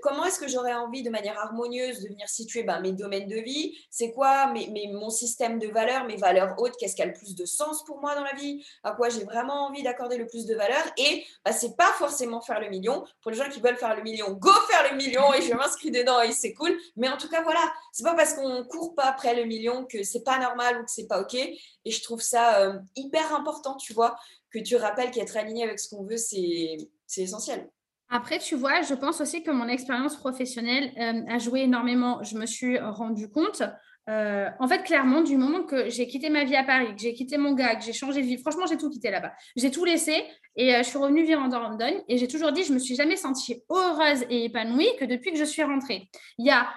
comment 0.00 0.24
est-ce 0.24 0.38
que 0.38 0.46
j'aurais 0.46 0.74
envie 0.74 1.02
de 1.02 1.10
manière 1.10 1.38
harmonieuse 1.38 2.00
de 2.00 2.08
venir 2.08 2.28
situer 2.28 2.62
ben, 2.62 2.80
mes 2.80 2.92
domaines 2.92 3.26
de 3.26 3.40
vie? 3.40 3.76
C'est 3.90 4.12
quoi 4.12 4.52
mes, 4.52 4.70
mon 4.92 5.10
système 5.10 5.58
de 5.58 5.66
valeurs, 5.68 6.04
mes 6.04 6.16
valeurs 6.16 6.54
hautes? 6.58 6.76
Qu'est-ce 6.78 6.94
qui 6.94 7.02
a 7.02 7.06
le 7.06 7.12
plus 7.12 7.34
de 7.34 7.44
sens 7.44 7.84
pour 7.84 8.00
moi 8.00 8.14
dans 8.14 8.22
la 8.22 8.34
vie? 8.34 8.64
À 8.84 8.92
quoi 8.92 9.08
j'ai 9.08 9.24
vraiment 9.24 9.66
envie 9.66 9.82
d'accorder 9.82 10.18
le 10.18 10.26
plus 10.26 10.46
de 10.46 10.54
valeur? 10.54 10.82
Et 10.96 11.24
ben, 11.44 11.52
ce 11.52 11.66
n'est 11.66 11.74
pas 11.74 11.92
forcément 11.98 12.40
faire 12.40 12.60
le 12.60 12.68
million. 12.68 13.04
Pour 13.22 13.32
les 13.32 13.36
gens 13.36 13.48
qui 13.48 13.60
veulent 13.60 13.69
faire 13.76 13.96
le 13.96 14.02
million, 14.02 14.32
go 14.32 14.50
faire 14.68 14.90
le 14.90 14.96
million 14.96 15.32
et 15.34 15.42
je 15.42 15.54
m'inscris 15.54 15.90
dedans 15.90 16.20
et 16.22 16.32
c'est 16.32 16.54
cool. 16.54 16.76
Mais 16.96 17.08
en 17.08 17.16
tout 17.16 17.28
cas, 17.28 17.42
voilà, 17.42 17.60
c'est 17.92 18.04
pas 18.04 18.14
parce 18.14 18.34
qu'on 18.34 18.64
court 18.64 18.94
pas 18.94 19.04
après 19.04 19.34
le 19.34 19.44
million 19.44 19.84
que 19.84 20.02
c'est 20.02 20.22
pas 20.22 20.38
normal 20.38 20.80
ou 20.80 20.84
que 20.84 20.90
c'est 20.90 21.06
pas 21.06 21.20
OK. 21.20 21.34
Et 21.34 21.90
je 21.90 22.02
trouve 22.02 22.20
ça 22.20 22.60
euh, 22.60 22.78
hyper 22.96 23.34
important 23.34 23.76
tu 23.76 23.92
vois, 23.92 24.16
que 24.50 24.58
tu 24.58 24.76
rappelles 24.76 25.10
qu'être 25.10 25.36
aligné 25.36 25.64
avec 25.64 25.78
ce 25.78 25.88
qu'on 25.88 26.04
veut, 26.04 26.16
c'est 26.16 26.78
essentiel. 27.16 27.68
Après, 28.12 28.40
tu 28.40 28.56
vois, 28.56 28.82
je 28.82 28.94
pense 28.94 29.20
aussi 29.20 29.44
que 29.44 29.52
mon 29.52 29.68
expérience 29.68 30.16
professionnelle 30.16 30.92
euh, 30.98 31.32
a 31.32 31.38
joué 31.38 31.60
énormément. 31.60 32.22
Je 32.24 32.36
me 32.36 32.44
suis 32.44 32.76
rendu 32.78 33.30
compte, 33.30 33.62
euh, 34.10 34.48
en 34.58 34.68
fait, 34.68 34.82
clairement, 34.82 35.22
du 35.22 35.36
moment 35.36 35.62
que 35.62 35.88
j'ai 35.88 36.06
quitté 36.06 36.28
ma 36.28 36.44
vie 36.44 36.56
à 36.56 36.64
Paris, 36.64 36.94
que 36.94 37.00
j'ai 37.00 37.14
quitté 37.14 37.38
mon 37.38 37.54
gars, 37.54 37.76
que 37.76 37.84
j'ai 37.84 37.92
changé 37.92 38.20
de 38.20 38.26
vie, 38.26 38.36
franchement, 38.36 38.66
j'ai 38.68 38.76
tout 38.76 38.90
quitté 38.90 39.10
là-bas. 39.10 39.32
J'ai 39.56 39.70
tout 39.70 39.84
laissé 39.84 40.24
et 40.56 40.74
euh, 40.74 40.78
je 40.82 40.88
suis 40.88 40.98
revenue 40.98 41.22
vivre 41.22 41.40
en 41.40 41.48
Dordogne 41.48 42.02
et 42.08 42.18
j'ai 42.18 42.28
toujours 42.28 42.52
dit, 42.52 42.64
je 42.64 42.72
me 42.72 42.78
suis 42.78 42.96
jamais 42.96 43.16
sentie 43.16 43.62
heureuse 43.70 44.24
et 44.28 44.44
épanouie 44.44 44.88
que 44.98 45.04
depuis 45.04 45.32
que 45.32 45.38
je 45.38 45.44
suis 45.44 45.62
rentrée. 45.62 46.08
Il 46.38 46.46
y 46.46 46.50
a 46.50 46.68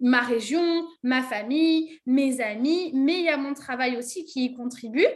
ma 0.00 0.20
région, 0.20 0.86
ma 1.02 1.22
famille, 1.22 1.98
mes 2.06 2.40
amis, 2.40 2.92
mais 2.94 3.18
il 3.18 3.24
y 3.24 3.28
a 3.28 3.36
mon 3.36 3.52
travail 3.52 3.96
aussi 3.96 4.24
qui 4.24 4.44
y 4.44 4.54
contribue. 4.54 5.06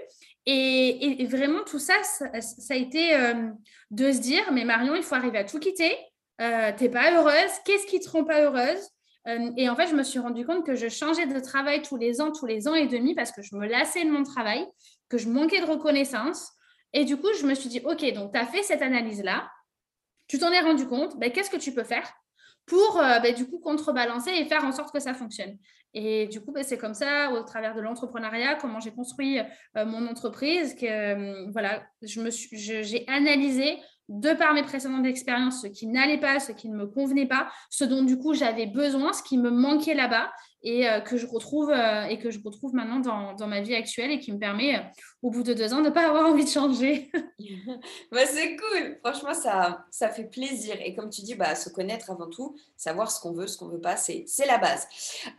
Et, 0.47 1.27
vraiment, 1.27 1.63
tout 1.65 1.79
ça, 1.79 1.95
ça, 2.03 2.29
a 2.29 2.77
été 2.77 3.15
euh, 3.15 3.51
de 3.91 4.13
se 4.13 4.19
dire, 4.19 4.53
mais 4.53 4.65
Marion, 4.65 4.95
il 4.95 5.03
faut 5.03 5.15
arriver 5.15 5.39
à 5.39 5.45
tout 5.45 5.59
quitter. 5.59 5.97
Euh, 6.41 6.73
n'es 6.79 6.89
pas 6.89 7.13
heureuse. 7.13 7.53
Qu'est-ce 7.65 7.87
qui 7.87 8.01
te 8.01 8.11
rend 8.11 8.25
pas 8.25 8.43
heureuse? 8.43 8.91
Euh, 9.29 9.51
Et 9.57 9.69
en 9.69 9.77
fait, 9.77 9.89
je 9.89 9.95
me 9.95 10.03
suis 10.03 10.19
rendu 10.19 10.47
compte 10.47 10.65
que 10.65 10.75
je 10.75 10.89
changeais 10.89 11.27
de 11.27 11.39
travail 11.41 11.83
tous 11.83 11.97
les 11.97 12.21
ans, 12.21 12.33
tous 12.33 12.47
les 12.47 12.69
ans 12.69 12.75
et 12.75 12.87
demi, 12.87 13.15
parce 13.15 13.33
que 13.33 13.43
je 13.43 13.55
me 13.57 13.67
lassais 13.67 14.05
de 14.05 14.11
mon 14.11 14.23
travail, 14.23 14.67
que 15.09 15.19
je 15.19 15.29
manquais 15.29 15.61
de 15.61 15.67
reconnaissance. 15.67 16.51
Et 16.93 17.05
du 17.05 17.17
coup, 17.17 17.29
je 17.39 17.47
me 17.47 17.55
suis 17.55 17.69
dit, 17.69 17.81
OK, 17.85 18.05
donc 18.13 18.33
tu 18.33 18.39
as 18.39 18.47
fait 18.47 18.63
cette 18.63 18.83
analyse-là. 18.83 19.51
Tu 20.27 20.39
t'en 20.39 20.53
es 20.53 20.61
rendu 20.61 20.87
compte. 20.87 21.19
Ben, 21.19 21.31
Qu'est-ce 21.31 21.51
que 21.51 21.57
tu 21.57 21.73
peux 21.73 21.85
faire 21.85 22.11
pour 22.67 22.95
ben, 22.97 23.35
du 23.35 23.47
coup 23.47 23.59
contrebalancer 23.59 24.31
et 24.31 24.47
faire 24.47 24.65
en 24.65 24.73
sorte 24.73 24.93
que 24.93 25.01
ça 25.01 25.13
fonctionne? 25.13 25.59
Et 25.95 26.27
du 26.27 26.41
coup, 26.41 26.51
ben, 26.51 26.65
c'est 26.65 26.77
comme 26.77 26.95
ça, 26.95 27.31
au 27.31 27.43
travers 27.45 27.75
de 27.75 27.81
l'entrepreneuriat, 27.81 28.57
comment 28.57 28.81
j'ai 28.81 28.91
construit 28.91 29.39
euh, 29.39 29.87
mon 29.87 30.07
entreprise, 30.09 30.75
que 30.75 30.87
euh, 30.87 31.51
voilà, 31.53 31.85
je 32.03 32.21
me 32.21 32.31
j'ai 32.31 33.07
analysé 33.09 33.79
de 34.09 34.33
par 34.35 34.55
mes 34.55 34.63
précédentes 34.63 35.07
expériences 35.07 35.63
ce 35.63 35.67
qui 35.67 35.87
n'allait 35.87 36.19
pas, 36.19 36.41
ce 36.41 36.53
qui 36.53 36.69
ne 36.69 36.77
me 36.77 36.87
convenait 36.87 37.27
pas, 37.27 37.49
ce 37.71 37.85
dont 37.85 38.03
du 38.03 38.19
coup 38.19 38.35
j'avais 38.35 38.67
besoin, 38.67 39.13
ce 39.13 39.23
qui 39.23 39.39
me 39.39 39.51
manquait 39.51 39.95
là-bas 39.95 40.31
et 40.65 40.89
euh, 40.89 41.01
que 41.01 41.17
je 41.17 41.27
retrouve 41.27 41.71
et 41.71 42.19
que 42.19 42.31
je 42.31 42.41
retrouve 42.43 42.75
maintenant 42.75 42.99
dans, 42.99 43.35
dans, 43.35 43.47
ma 43.47 43.61
vie 43.61 43.75
actuelle 43.75 44.11
et 44.11 44.19
qui 44.19 44.33
me 44.33 44.39
permet 44.39 44.83
au 45.23 45.31
bout 45.31 45.43
de 45.43 45.55
deux 45.55 45.73
ans 45.73 45.81
de 45.81 45.87
ne 45.87 45.91
pas 45.91 46.09
avoir 46.09 46.27
envie 46.27 46.45
de 46.45 46.51
changer. 46.51 47.11
bah, 48.13 48.27
c'est 48.27 48.57
cool, 48.57 48.99
franchement 49.05 49.35
ça, 49.35 49.85
ça 49.91 50.09
fait 50.09 50.25
plaisir 50.25 50.77
et 50.81 50.95
comme 50.95 51.11
tu 51.11 51.23
dis, 51.23 51.35
bah, 51.35 51.55
se 51.55 51.69
connaître 51.69 52.11
avant 52.11 52.29
tout, 52.29 52.57
savoir 52.77 53.11
ce 53.11 53.21
qu'on 53.21 53.33
veut, 53.33 53.47
ce 53.47 53.57
qu'on 53.57 53.69
veut 53.69 53.81
pas, 53.81 53.97
c'est 53.97 54.27
la 54.47 54.59
base. 54.59 54.87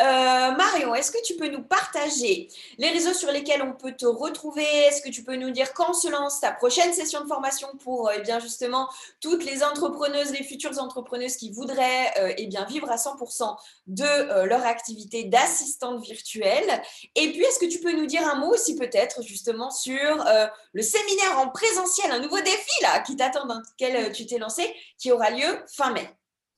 Euh, 0.01 0.51
Marion, 0.55 0.95
est-ce 0.95 1.11
que 1.11 1.23
tu 1.23 1.35
peux 1.35 1.49
nous 1.49 1.63
partager 1.63 2.47
les 2.77 2.89
réseaux 2.89 3.13
sur 3.13 3.31
lesquels 3.31 3.61
on 3.61 3.73
peut 3.73 3.93
te 3.93 4.05
retrouver? 4.05 4.63
Est-ce 4.63 5.01
que 5.01 5.09
tu 5.09 5.23
peux 5.23 5.35
nous 5.35 5.51
dire 5.51 5.73
quand 5.73 5.93
se 5.93 6.09
lance 6.09 6.39
ta 6.39 6.51
prochaine 6.51 6.93
session 6.93 7.21
de 7.21 7.27
formation 7.27 7.67
pour 7.83 8.11
eh 8.15 8.21
bien 8.21 8.39
justement 8.39 8.87
toutes 9.21 9.43
les 9.45 9.63
entrepreneuses, 9.63 10.31
les 10.31 10.43
futures 10.43 10.79
entrepreneuses 10.79 11.37
qui 11.37 11.51
voudraient 11.51 12.13
euh, 12.19 12.33
eh 12.37 12.47
bien 12.47 12.65
vivre 12.65 12.89
à 12.89 12.95
100% 12.95 13.55
de 13.87 14.03
euh, 14.03 14.45
leur 14.45 14.65
activité 14.65 15.14
d'assistante 15.23 16.03
virtuelle 16.03 16.81
Et 17.15 17.31
puis, 17.31 17.41
est-ce 17.41 17.59
que 17.59 17.65
tu 17.65 17.79
peux 17.79 17.93
nous 17.93 18.05
dire 18.05 18.27
un 18.27 18.35
mot 18.35 18.53
aussi 18.53 18.75
peut-être 18.75 19.23
justement 19.23 19.71
sur 19.71 20.25
le 20.73 20.81
séminaire 20.81 21.39
en 21.39 21.49
présentiel, 21.49 22.11
un 22.11 22.19
nouveau 22.19 22.39
défi 22.39 22.81
là 22.81 22.99
qui 22.99 23.15
t'attend 23.15 23.45
dans 23.45 23.59
lequel 23.59 24.11
tu 24.11 24.25
t'es 24.25 24.37
lancé, 24.37 24.63
qui 24.99 25.11
aura 25.11 25.31
lieu 25.31 25.63
fin 25.67 25.91
mai? 25.91 26.09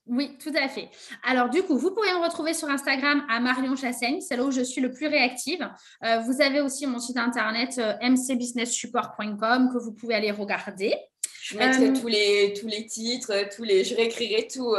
Oui, 0.09 0.37
tout 0.41 0.53
à 0.55 0.69
fait. 0.69 0.89
Alors, 1.23 1.49
du 1.49 1.63
coup, 1.63 1.77
vous 1.77 1.91
pourrez 1.91 2.13
me 2.13 2.23
retrouver 2.23 2.53
sur 2.53 2.69
Instagram 2.69 3.23
à 3.29 3.39
Marion 3.39 3.75
Chassaigne, 3.75 4.21
c'est 4.21 4.37
là 4.37 4.43
où 4.43 4.51
je 4.51 4.61
suis 4.61 4.81
le 4.81 4.91
plus 4.91 5.07
réactive. 5.07 5.67
Euh, 6.03 6.19
vous 6.19 6.41
avez 6.41 6.61
aussi 6.61 6.87
mon 6.87 6.99
site 6.99 7.17
internet 7.17 7.77
euh, 7.77 7.93
mcbusinesssupport.com 8.01 9.69
que 9.73 9.77
vous 9.77 9.91
pouvez 9.91 10.15
aller 10.15 10.31
regarder. 10.31 10.95
Je 11.41 11.57
mettrai 11.57 11.89
euh, 11.89 11.93
tous, 11.93 12.07
les, 12.07 12.53
tous 12.59 12.67
les 12.67 12.85
titres, 12.85 13.33
tous 13.53 13.63
les, 13.63 13.83
je 13.83 13.95
réécrirai 13.95 14.47
tout. 14.47 14.75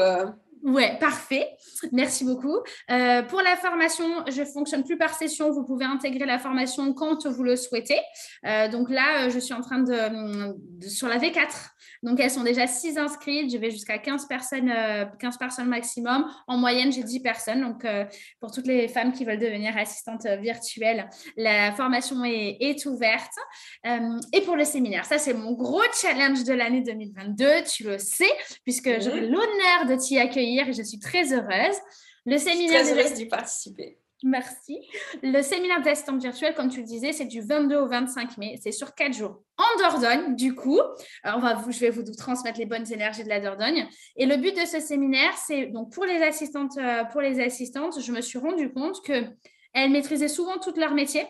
Ouais, 0.62 0.98
parfait. 0.98 1.48
Merci 1.92 2.24
beaucoup. 2.24 2.56
Euh, 2.90 3.22
pour 3.22 3.40
la 3.40 3.56
formation, 3.56 4.04
je 4.28 4.44
fonctionne 4.44 4.84
plus 4.84 4.98
par 4.98 5.14
session. 5.14 5.50
Vous 5.50 5.64
pouvez 5.64 5.84
intégrer 5.84 6.26
la 6.26 6.38
formation 6.38 6.92
quand 6.94 7.26
vous 7.26 7.42
le 7.42 7.56
souhaitez. 7.56 8.00
Euh, 8.44 8.68
donc 8.68 8.90
là, 8.90 9.26
euh, 9.26 9.30
je 9.30 9.38
suis 9.38 9.54
en 9.54 9.60
train 9.60 9.80
de, 9.80 10.88
sur 10.88 11.08
la 11.08 11.18
V4. 11.18 11.48
Donc 12.02 12.20
elles 12.20 12.30
sont 12.30 12.42
déjà 12.42 12.66
6 12.66 12.98
inscrites. 12.98 13.52
Je 13.52 13.58
vais 13.58 13.70
jusqu'à 13.70 13.98
15 13.98 14.26
personnes, 14.26 14.72
15 15.18 15.38
personnes 15.38 15.68
maximum. 15.68 16.26
En 16.46 16.56
moyenne, 16.56 16.92
j'ai 16.92 17.02
10 17.02 17.20
personnes. 17.20 17.60
Donc 17.60 17.86
pour 18.40 18.50
toutes 18.50 18.66
les 18.66 18.88
femmes 18.88 19.12
qui 19.12 19.24
veulent 19.24 19.38
devenir 19.38 19.76
assistantes 19.76 20.26
virtuelles, 20.40 21.08
la 21.36 21.72
formation 21.72 22.24
est, 22.24 22.56
est 22.60 22.86
ouverte. 22.86 23.32
et 23.84 24.40
pour 24.42 24.56
le 24.56 24.64
séminaire, 24.64 25.04
ça 25.04 25.18
c'est 25.18 25.34
mon 25.34 25.52
gros 25.52 25.82
challenge 26.00 26.44
de 26.44 26.52
l'année 26.52 26.82
2022. 26.82 27.46
Tu 27.64 27.84
le 27.84 27.98
sais, 27.98 28.30
puisque 28.64 29.00
j'aurai 29.00 29.22
l'honneur 29.22 29.86
de 29.88 29.96
t'y 29.96 30.18
accueillir 30.18 30.68
et 30.68 30.72
je 30.72 30.82
suis 30.82 30.98
très 30.98 31.32
heureuse. 31.32 31.76
Le 32.26 32.36
séminaire. 32.38 32.82
Très 32.82 32.92
heureuse 32.92 33.14
d'y 33.14 33.26
participer. 33.26 33.98
Merci. 34.24 34.80
Le 35.22 35.42
séminaire 35.42 35.80
d'assistante 35.80 36.20
virtuelle, 36.20 36.54
comme 36.54 36.68
tu 36.68 36.80
le 36.80 36.86
disais, 36.86 37.12
c'est 37.12 37.26
du 37.26 37.40
22 37.40 37.76
au 37.76 37.86
25 37.86 38.36
mai. 38.38 38.58
C'est 38.60 38.72
sur 38.72 38.94
quatre 38.94 39.14
jours 39.14 39.42
en 39.56 39.78
Dordogne, 39.78 40.34
du 40.34 40.54
coup. 40.54 40.80
on 41.24 41.38
va 41.38 41.62
je 41.68 41.78
vais 41.78 41.90
vous 41.90 42.02
transmettre 42.16 42.58
les 42.58 42.66
bonnes 42.66 42.90
énergies 42.92 43.22
de 43.22 43.28
la 43.28 43.38
Dordogne. 43.40 43.86
Et 44.16 44.26
le 44.26 44.36
but 44.36 44.56
de 44.56 44.66
ce 44.66 44.80
séminaire, 44.80 45.36
c'est 45.36 45.66
donc 45.66 45.92
pour 45.92 46.04
les 46.04 46.20
assistantes, 46.22 46.76
euh, 46.78 47.04
pour 47.04 47.20
les 47.20 47.40
assistantes, 47.40 48.00
je 48.00 48.12
me 48.12 48.20
suis 48.20 48.38
rendu 48.38 48.72
compte 48.72 49.00
qu'elles 49.04 49.90
maîtrisaient 49.90 50.28
souvent 50.28 50.58
tout 50.58 50.74
leur 50.76 50.94
métier 50.94 51.24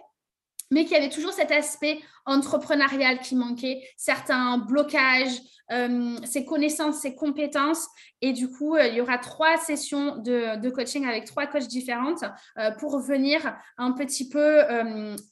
mais 0.71 0.85
qu'il 0.85 0.93
y 0.93 0.97
avait 0.97 1.09
toujours 1.09 1.33
cet 1.33 1.51
aspect 1.51 1.99
entrepreneurial 2.29 3.19
qui 3.19 3.35
manquait, 3.35 3.83
certains 3.97 4.59
blocages, 4.59 5.41
euh, 5.71 6.17
ses 6.25 6.47
connaissances, 6.47 7.01
ses 7.01 7.15
compétences. 7.15 7.89
Et 8.23 8.33
du 8.33 8.49
coup, 8.49 8.75
euh, 8.75 8.87
il 8.87 8.95
y 8.95 9.01
aura 9.01 9.19
trois 9.19 9.59
sessions 9.59 10.17
de, 10.17 10.71
coaching 10.71 11.07
avec 11.07 11.27
trois 11.27 11.47
coachs 11.47 11.69
différentes 11.69 12.25
euh, 12.59 12.71
pour 12.73 12.99
venir 13.01 13.55
un 13.77 13.93
petit 13.93 14.29
peu 14.29 14.63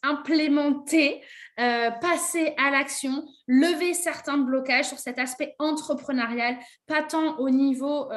implémenter, 0.03 1.23
passer 1.57 2.55
à 2.59 2.71
l'action, 2.71 3.25
lever 3.47 3.95
certains 3.95 4.37
blocages 4.37 4.89
sur 4.89 4.99
cet 4.99 5.19
aspect 5.19 5.55
entrepreneurial, 5.59 6.57
pas 6.87 7.03
tant 7.03 7.39
au 7.39 7.49
niveau 7.49 8.09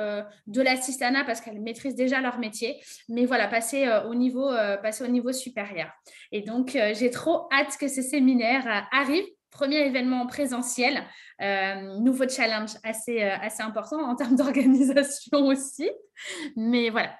de 0.47 0.61
l'assistana 0.61 1.23
parce 1.23 1.39
qu'elles 1.41 1.61
maîtrisent 1.61 1.95
déjà 1.95 2.19
leur 2.21 2.37
métier, 2.39 2.81
mais 3.07 3.25
voilà, 3.25 3.47
passer, 3.47 3.87
au, 4.07 4.13
niveau, 4.13 4.49
passer 4.81 5.03
au 5.03 5.07
niveau 5.07 5.31
supérieur. 5.31 5.89
Et 6.31 6.41
donc, 6.41 6.77
j'ai 6.93 7.09
trop 7.09 7.47
hâte 7.51 7.77
que 7.79 7.87
ces 7.87 8.03
séminaires 8.03 8.68
arrivent 8.91 9.27
premier 9.51 9.85
événement 9.85 10.27
présentiel, 10.27 11.03
euh, 11.41 11.99
nouveau 11.99 12.27
challenge 12.27 12.71
assez, 12.83 13.23
euh, 13.23 13.35
assez 13.41 13.61
important 13.63 13.97
en 13.99 14.15
termes 14.15 14.35
d'organisation 14.37 15.45
aussi. 15.47 15.89
Mais 16.55 16.89
voilà, 16.89 17.15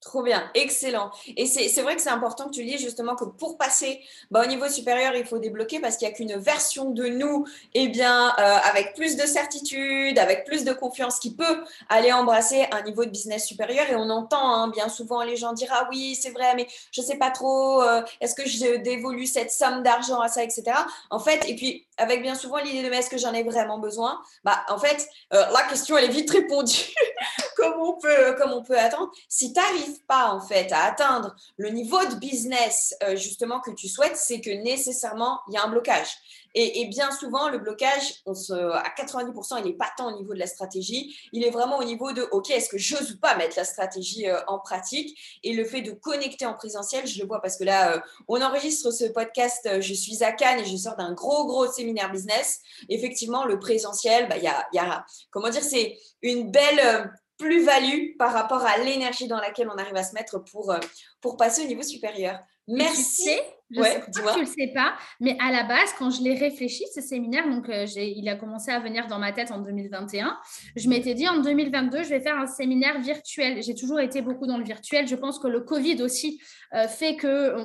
Trop 0.00 0.22
bien, 0.22 0.50
excellent. 0.54 1.10
Et 1.36 1.44
c'est 1.44 1.82
vrai 1.82 1.94
que 1.94 2.00
c'est 2.00 2.08
important 2.08 2.46
que 2.46 2.54
tu 2.54 2.64
dises 2.64 2.80
justement 2.80 3.16
que 3.16 3.24
pour 3.26 3.58
passer 3.58 4.00
bah, 4.30 4.42
au 4.42 4.46
niveau 4.46 4.66
supérieur, 4.66 5.14
il 5.14 5.26
faut 5.26 5.38
débloquer 5.38 5.78
parce 5.78 5.98
qu'il 5.98 6.08
n'y 6.08 6.14
a 6.14 6.16
qu'une 6.16 6.36
version 6.36 6.88
de 6.90 7.06
nous, 7.06 7.46
eh 7.74 7.88
bien, 7.88 8.28
euh, 8.38 8.56
avec 8.64 8.94
plus 8.94 9.16
de 9.16 9.26
certitude, 9.26 10.18
avec 10.18 10.46
plus 10.46 10.64
de 10.64 10.72
confiance, 10.72 11.18
qui 11.18 11.34
peut 11.34 11.64
aller 11.90 12.12
embrasser 12.12 12.66
un 12.72 12.80
niveau 12.80 13.04
de 13.04 13.10
business 13.10 13.46
supérieur. 13.46 13.90
Et 13.90 13.94
on 13.94 14.08
entend 14.08 14.54
hein, 14.54 14.68
bien 14.68 14.88
souvent 14.88 15.22
les 15.22 15.36
gens 15.36 15.52
dire 15.52 15.68
ah 15.70 15.86
oui, 15.90 16.14
c'est 16.14 16.30
vrai, 16.30 16.54
mais 16.56 16.66
je 16.92 17.02
ne 17.02 17.06
sais 17.06 17.18
pas 17.18 17.30
trop, 17.30 17.82
euh, 17.82 18.02
est-ce 18.22 18.34
que 18.34 18.48
je 18.48 18.76
dévolue 18.76 19.26
cette 19.26 19.52
somme 19.52 19.82
d'argent 19.82 20.20
à 20.20 20.28
ça, 20.28 20.42
etc. 20.42 20.62
En 21.10 21.18
fait, 21.18 21.46
et 21.46 21.54
puis 21.54 21.86
avec 22.00 22.22
bien 22.22 22.34
souvent 22.34 22.58
l'idée 22.58 22.82
de 22.82 22.88
mais 22.88 22.98
est-ce 22.98 23.10
que 23.10 23.18
j'en 23.18 23.32
ai 23.32 23.42
vraiment 23.42 23.78
besoin? 23.78 24.20
Bah, 24.44 24.64
en 24.68 24.78
fait, 24.78 25.08
euh, 25.32 25.44
la 25.50 25.62
question 25.68 25.96
elle 25.96 26.04
est 26.04 26.12
vite 26.12 26.30
répondue, 26.30 26.94
comme 27.56 27.74
on 27.80 27.92
peut, 27.98 28.34
comme 28.38 28.52
on 28.52 28.62
peut 28.62 28.78
attendre. 28.78 29.10
Si 29.28 29.52
tu 29.52 29.60
arrives 29.60 30.02
pas 30.06 30.32
en 30.32 30.40
fait 30.40 30.72
à 30.72 30.84
atteindre 30.84 31.36
le 31.56 31.68
niveau 31.68 32.04
de 32.06 32.14
business 32.16 32.94
euh, 33.02 33.16
justement 33.16 33.60
que 33.60 33.70
tu 33.70 33.88
souhaites, 33.88 34.16
c'est 34.16 34.40
que 34.40 34.50
nécessairement 34.50 35.40
il 35.48 35.54
y 35.54 35.56
a 35.56 35.64
un 35.64 35.68
blocage. 35.68 36.08
Et, 36.54 36.86
bien 36.86 37.10
souvent, 37.12 37.48
le 37.48 37.58
blocage, 37.58 38.22
on 38.26 38.34
se, 38.34 38.52
à 38.52 38.92
90%, 38.96 39.58
il 39.58 39.64
n'est 39.66 39.72
pas 39.76 39.90
tant 39.96 40.12
au 40.12 40.16
niveau 40.18 40.34
de 40.34 40.38
la 40.38 40.46
stratégie, 40.46 41.16
il 41.32 41.44
est 41.44 41.50
vraiment 41.50 41.78
au 41.78 41.84
niveau 41.84 42.12
de, 42.12 42.22
OK, 42.32 42.50
est-ce 42.50 42.68
que 42.68 42.78
j'ose 42.78 43.12
ou 43.12 43.18
pas 43.18 43.36
mettre 43.36 43.56
la 43.56 43.64
stratégie 43.64 44.28
euh, 44.28 44.40
en 44.48 44.58
pratique? 44.58 45.16
Et 45.42 45.52
le 45.52 45.64
fait 45.64 45.82
de 45.82 45.92
connecter 45.92 46.46
en 46.46 46.54
présentiel, 46.54 47.06
je 47.06 47.20
le 47.20 47.26
vois 47.26 47.40
parce 47.40 47.56
que 47.56 47.64
là, 47.64 47.94
euh, 47.94 48.00
on 48.28 48.40
enregistre 48.42 48.90
ce 48.90 49.04
podcast, 49.04 49.80
je 49.80 49.94
suis 49.94 50.24
à 50.24 50.32
Cannes 50.32 50.60
et 50.60 50.64
je 50.64 50.76
sors 50.76 50.96
d'un 50.96 51.12
gros, 51.12 51.46
gros 51.46 51.70
séminaire 51.70 52.10
business. 52.10 52.60
Effectivement, 52.88 53.44
le 53.44 53.58
présentiel, 53.58 54.28
bah, 54.28 54.36
il 54.36 54.44
y, 54.44 54.48
a, 54.48 54.66
y 54.72 54.78
a, 54.78 55.04
comment 55.30 55.50
dire, 55.50 55.62
c'est 55.62 55.98
une 56.22 56.50
belle 56.50 57.10
plus-value 57.40 58.16
par 58.18 58.32
rapport 58.32 58.64
à 58.64 58.76
l'énergie 58.78 59.26
dans 59.26 59.40
laquelle 59.40 59.68
on 59.68 59.78
arrive 59.78 59.96
à 59.96 60.04
se 60.04 60.14
mettre 60.14 60.38
pour, 60.38 60.70
euh, 60.70 60.78
pour 61.20 61.36
passer 61.36 61.64
au 61.64 61.66
niveau 61.66 61.82
supérieur. 61.82 62.38
Merci. 62.68 63.38
Je 63.70 63.82
sais 63.82 64.22
pas 64.22 64.34
tu 64.34 64.40
le 64.40 64.46
sais 64.46 64.72
pas, 64.74 64.94
mais 65.20 65.36
à 65.40 65.50
la 65.50 65.64
base, 65.64 65.92
quand 65.98 66.10
je 66.10 66.22
l'ai 66.22 66.34
réfléchi, 66.34 66.84
ce 66.94 67.00
séminaire, 67.00 67.48
donc 67.48 67.68
euh, 67.68 67.86
il 67.96 68.28
a 68.28 68.36
commencé 68.36 68.70
à 68.70 68.80
venir 68.80 69.06
dans 69.06 69.18
ma 69.18 69.32
tête 69.32 69.50
en 69.50 69.60
2021, 69.60 70.36
je 70.76 70.88
m'étais 70.88 71.14
dit 71.14 71.28
en 71.28 71.40
2022, 71.40 72.02
je 72.02 72.08
vais 72.08 72.20
faire 72.20 72.36
un 72.36 72.46
séminaire 72.46 73.00
virtuel. 73.00 73.62
J'ai 73.62 73.74
toujours 73.74 74.00
été 74.00 74.22
beaucoup 74.22 74.46
dans 74.46 74.58
le 74.58 74.64
virtuel. 74.64 75.06
Je 75.06 75.16
pense 75.16 75.38
que 75.38 75.48
le 75.48 75.60
Covid 75.60 76.02
aussi 76.02 76.40
euh, 76.74 76.88
fait 76.88 77.16
que 77.16 77.56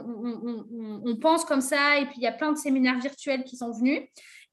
on, 1.06 1.16
pense 1.18 1.46
comme 1.46 1.62
ça, 1.62 1.98
et 2.00 2.06
puis 2.06 2.16
il 2.18 2.24
y 2.24 2.28
a 2.28 2.32
plein 2.32 2.52
de 2.52 2.58
séminaires 2.58 3.00
virtuels 3.00 3.44
qui 3.44 3.58
sont 3.58 3.72
venus. 3.72 4.02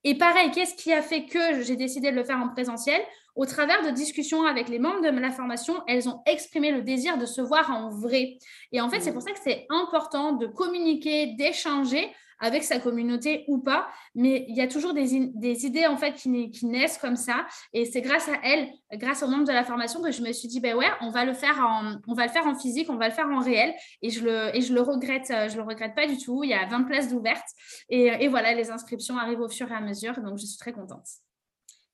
Et 0.04 0.16
pareil, 0.16 0.50
qu'est-ce 0.50 0.74
qui 0.74 0.92
a 0.92 1.02
fait 1.02 1.26
que 1.26 1.62
j'ai 1.62 1.76
décidé 1.76 2.10
de 2.10 2.16
le 2.16 2.24
faire 2.24 2.38
en 2.38 2.48
présentiel? 2.48 3.00
Au 3.34 3.46
travers 3.46 3.82
de 3.84 3.90
discussions 3.90 4.44
avec 4.44 4.68
les 4.68 4.78
membres 4.78 5.00
de 5.00 5.08
la 5.08 5.30
formation, 5.30 5.74
elles 5.86 6.08
ont 6.08 6.22
exprimé 6.26 6.70
le 6.70 6.82
désir 6.82 7.18
de 7.18 7.26
se 7.26 7.40
voir 7.40 7.70
en 7.70 7.90
vrai. 7.90 8.38
Et 8.72 8.80
en 8.80 8.88
fait, 8.88 9.00
c'est 9.00 9.12
pour 9.12 9.22
ça 9.22 9.32
que 9.32 9.40
c'est 9.42 9.66
important 9.70 10.32
de 10.32 10.46
communiquer, 10.46 11.34
d'échanger 11.38 12.10
avec 12.42 12.64
sa 12.64 12.80
communauté 12.80 13.44
ou 13.46 13.58
pas, 13.58 13.86
mais 14.16 14.44
il 14.48 14.56
y 14.56 14.60
a 14.60 14.66
toujours 14.66 14.94
des, 14.94 15.14
idées 15.14 15.86
en 15.86 15.96
fait 15.96 16.14
qui, 16.14 16.50
qui, 16.50 16.66
naissent 16.66 16.98
comme 16.98 17.14
ça, 17.14 17.46
et 17.72 17.84
c'est 17.84 18.00
grâce 18.00 18.28
à 18.28 18.34
elles, 18.42 18.68
grâce 18.94 19.22
aux 19.22 19.28
membres 19.28 19.46
de 19.46 19.52
la 19.52 19.62
formation, 19.62 20.02
que 20.02 20.10
je 20.10 20.22
me 20.22 20.32
suis 20.32 20.48
dit 20.48 20.58
ben 20.58 20.76
ouais, 20.76 20.88
on 21.00 21.10
va 21.10 21.24
le 21.24 21.34
faire 21.34 21.56
en, 21.60 21.98
on 22.08 22.14
va 22.14 22.26
le 22.26 22.32
faire 22.32 22.46
en 22.46 22.56
physique, 22.56 22.90
on 22.90 22.96
va 22.96 23.08
le 23.08 23.14
faire 23.14 23.28
en 23.28 23.38
réel, 23.38 23.72
et 24.02 24.10
je 24.10 24.24
le, 24.24 24.56
et 24.56 24.60
je 24.60 24.74
le 24.74 24.80
regrette, 24.80 25.28
je 25.28 25.56
le 25.56 25.62
regrette 25.62 25.94
pas 25.94 26.08
du 26.08 26.18
tout. 26.18 26.42
Il 26.42 26.50
y 26.50 26.54
a 26.54 26.66
20 26.66 26.82
places 26.82 27.08
d'ouvertes, 27.08 27.48
et, 27.88 28.06
et 28.06 28.26
voilà, 28.26 28.54
les 28.54 28.72
inscriptions 28.72 29.16
arrivent 29.16 29.40
au 29.40 29.48
fur 29.48 29.70
et 29.70 29.74
à 29.74 29.80
mesure, 29.80 30.20
donc 30.20 30.38
je 30.38 30.46
suis 30.46 30.58
très 30.58 30.72
contente 30.72 31.06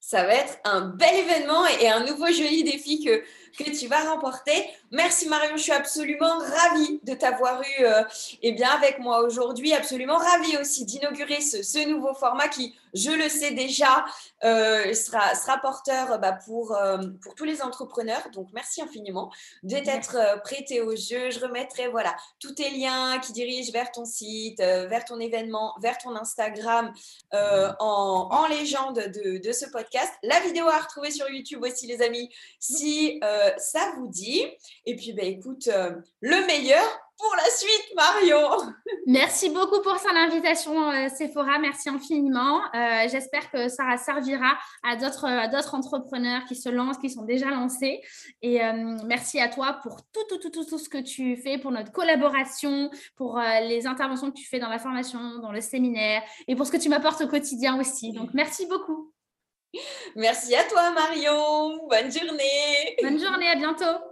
ça 0.09 0.25
va 0.25 0.37
être 0.37 0.59
un 0.65 0.81
bel 0.81 1.17
événement 1.17 1.67
et 1.67 1.87
un 1.87 2.03
nouveau 2.03 2.29
joli 2.29 2.65
défi 2.65 3.05
que, 3.05 3.23
que 3.57 3.79
tu 3.79 3.87
vas 3.87 4.11
remporter. 4.11 4.65
Merci 4.91 5.29
Marion, 5.29 5.57
je 5.57 5.63
suis 5.63 5.73
absolument 5.73 6.39
ravie 6.39 7.01
de 7.05 7.15
t'avoir 7.15 7.61
eu 7.63 7.85
euh, 7.85 8.03
eh 8.43 8.53
bien, 8.53 8.71
avec 8.71 8.99
moi 8.99 9.21
aujourd'hui. 9.21 9.73
Absolument 9.73 10.17
ravie 10.17 10.57
aussi 10.57 10.85
d'inaugurer 10.85 11.41
ce, 11.41 11.63
ce, 11.63 11.87
nouveau 11.87 12.15
format 12.15 12.49
qui, 12.49 12.75
je 12.95 13.11
le 13.11 13.29
sais 13.29 13.53
déjà, 13.53 14.05
euh, 14.45 14.95
sera, 14.95 15.35
sera 15.35 15.59
porteur 15.59 16.19
bah, 16.19 16.39
pour, 16.47 16.75
euh, 16.75 16.99
pour 17.23 17.35
tous 17.35 17.45
les 17.45 17.63
entrepreneurs. 17.63 18.29
Donc, 18.33 18.49
merci 18.53 18.83
infiniment 18.83 19.31
d'être 19.63 20.17
euh, 20.17 20.37
prêté 20.39 20.81
au 20.81 20.97
jeu. 20.97 21.31
Je 21.31 21.41
remettrai 21.41 21.89
voilà, 21.89 22.15
tous 22.41 22.53
tes 22.53 22.71
liens 22.71 23.19
qui 23.19 23.33
dirigent 23.33 23.73
vers 23.73 23.91
ton 23.91 24.05
site, 24.05 24.59
vers 24.59 25.05
ton 25.05 25.21
événement, 25.21 25.75
vers 25.81 25.99
ton 25.99 26.17
Instagram 26.17 26.93
en, 27.33 28.29
en, 28.31 28.47
légende 28.49 28.97
de, 28.97 29.39
de, 29.39 29.53
ce 29.53 29.67
podcast. 29.67 30.13
La 30.23 30.41
vidéo 30.41 30.67
à 30.69 30.79
retrouver 30.79 31.11
sur 31.11 31.29
YouTube 31.29 31.63
aussi, 31.63 31.87
les 31.87 32.03
amis, 32.03 32.31
si 32.59 33.21
ça 33.57 33.93
vous 33.97 34.09
dit. 34.09 34.45
Et 34.87 34.97
puis, 34.97 35.13
bah, 35.13 35.23
écoute, 35.25 35.69
euh, 35.69 35.93
le 36.21 36.47
meilleur 36.47 36.85
pour 37.19 37.35
la 37.35 37.51
suite, 37.51 37.95
Marion. 37.97 38.73
Merci 39.07 39.51
beaucoup 39.51 39.83
pour 39.83 39.99
son 39.99 40.15
invitation, 40.15 40.91
euh, 40.93 41.09
Sephora. 41.09 41.59
Merci 41.59 41.89
infiniment. 41.89 42.61
Euh, 42.75 43.09
j'espère 43.11 43.51
que 43.51 43.69
ça 43.69 43.97
servira 43.97 44.57
à 44.85 44.95
d'autres 44.95 45.75
entrepreneurs 45.75 46.45
qui 46.45 46.55
se 46.55 46.69
lancent, 46.69 46.99
qui 46.99 47.11
sont 47.11 47.25
déjà 47.25 47.51
lancés. 47.51 48.01
Et 48.41 48.61
merci 49.05 49.41
à 49.41 49.49
toi 49.49 49.81
pour 49.83 49.97
tout, 50.13 50.23
tout, 50.29 50.39
tout, 50.39 50.51
tout, 50.51 50.65
tout 50.65 50.79
ce 50.79 50.89
que 50.89 50.99
tu 50.99 51.37
fais, 51.37 51.59
pour 51.59 51.73
notre 51.73 51.91
collaboration, 51.91 52.91
pour 53.17 53.41
les 53.63 53.87
interventions 53.89 54.31
que 54.31 54.37
tu 54.37 54.47
fais 54.47 54.61
dans 54.61 54.69
la 54.69 54.79
formation, 54.79 55.39
dans 55.41 55.53
le 55.53 55.61
séminaire 55.61 56.23
et 56.47 56.55
pour 56.55 56.67
ce 56.67 56.73
que 56.73 56.77
tu 56.77 56.89
m'apportes 56.89 57.21
au 57.21 57.27
quotidien 57.27 57.81
aussi. 57.81 58.13
Donc, 58.13 58.31
merci 58.33 58.67
beaucoup. 58.67 59.13
Merci 60.17 60.55
à 60.55 60.65
toi, 60.65 60.91
Marion. 60.91 61.87
Bonne 61.89 62.11
journée. 62.11 62.97
Bonne 63.03 63.19
journée, 63.21 63.49
à 63.49 63.57
bientôt. 63.57 64.08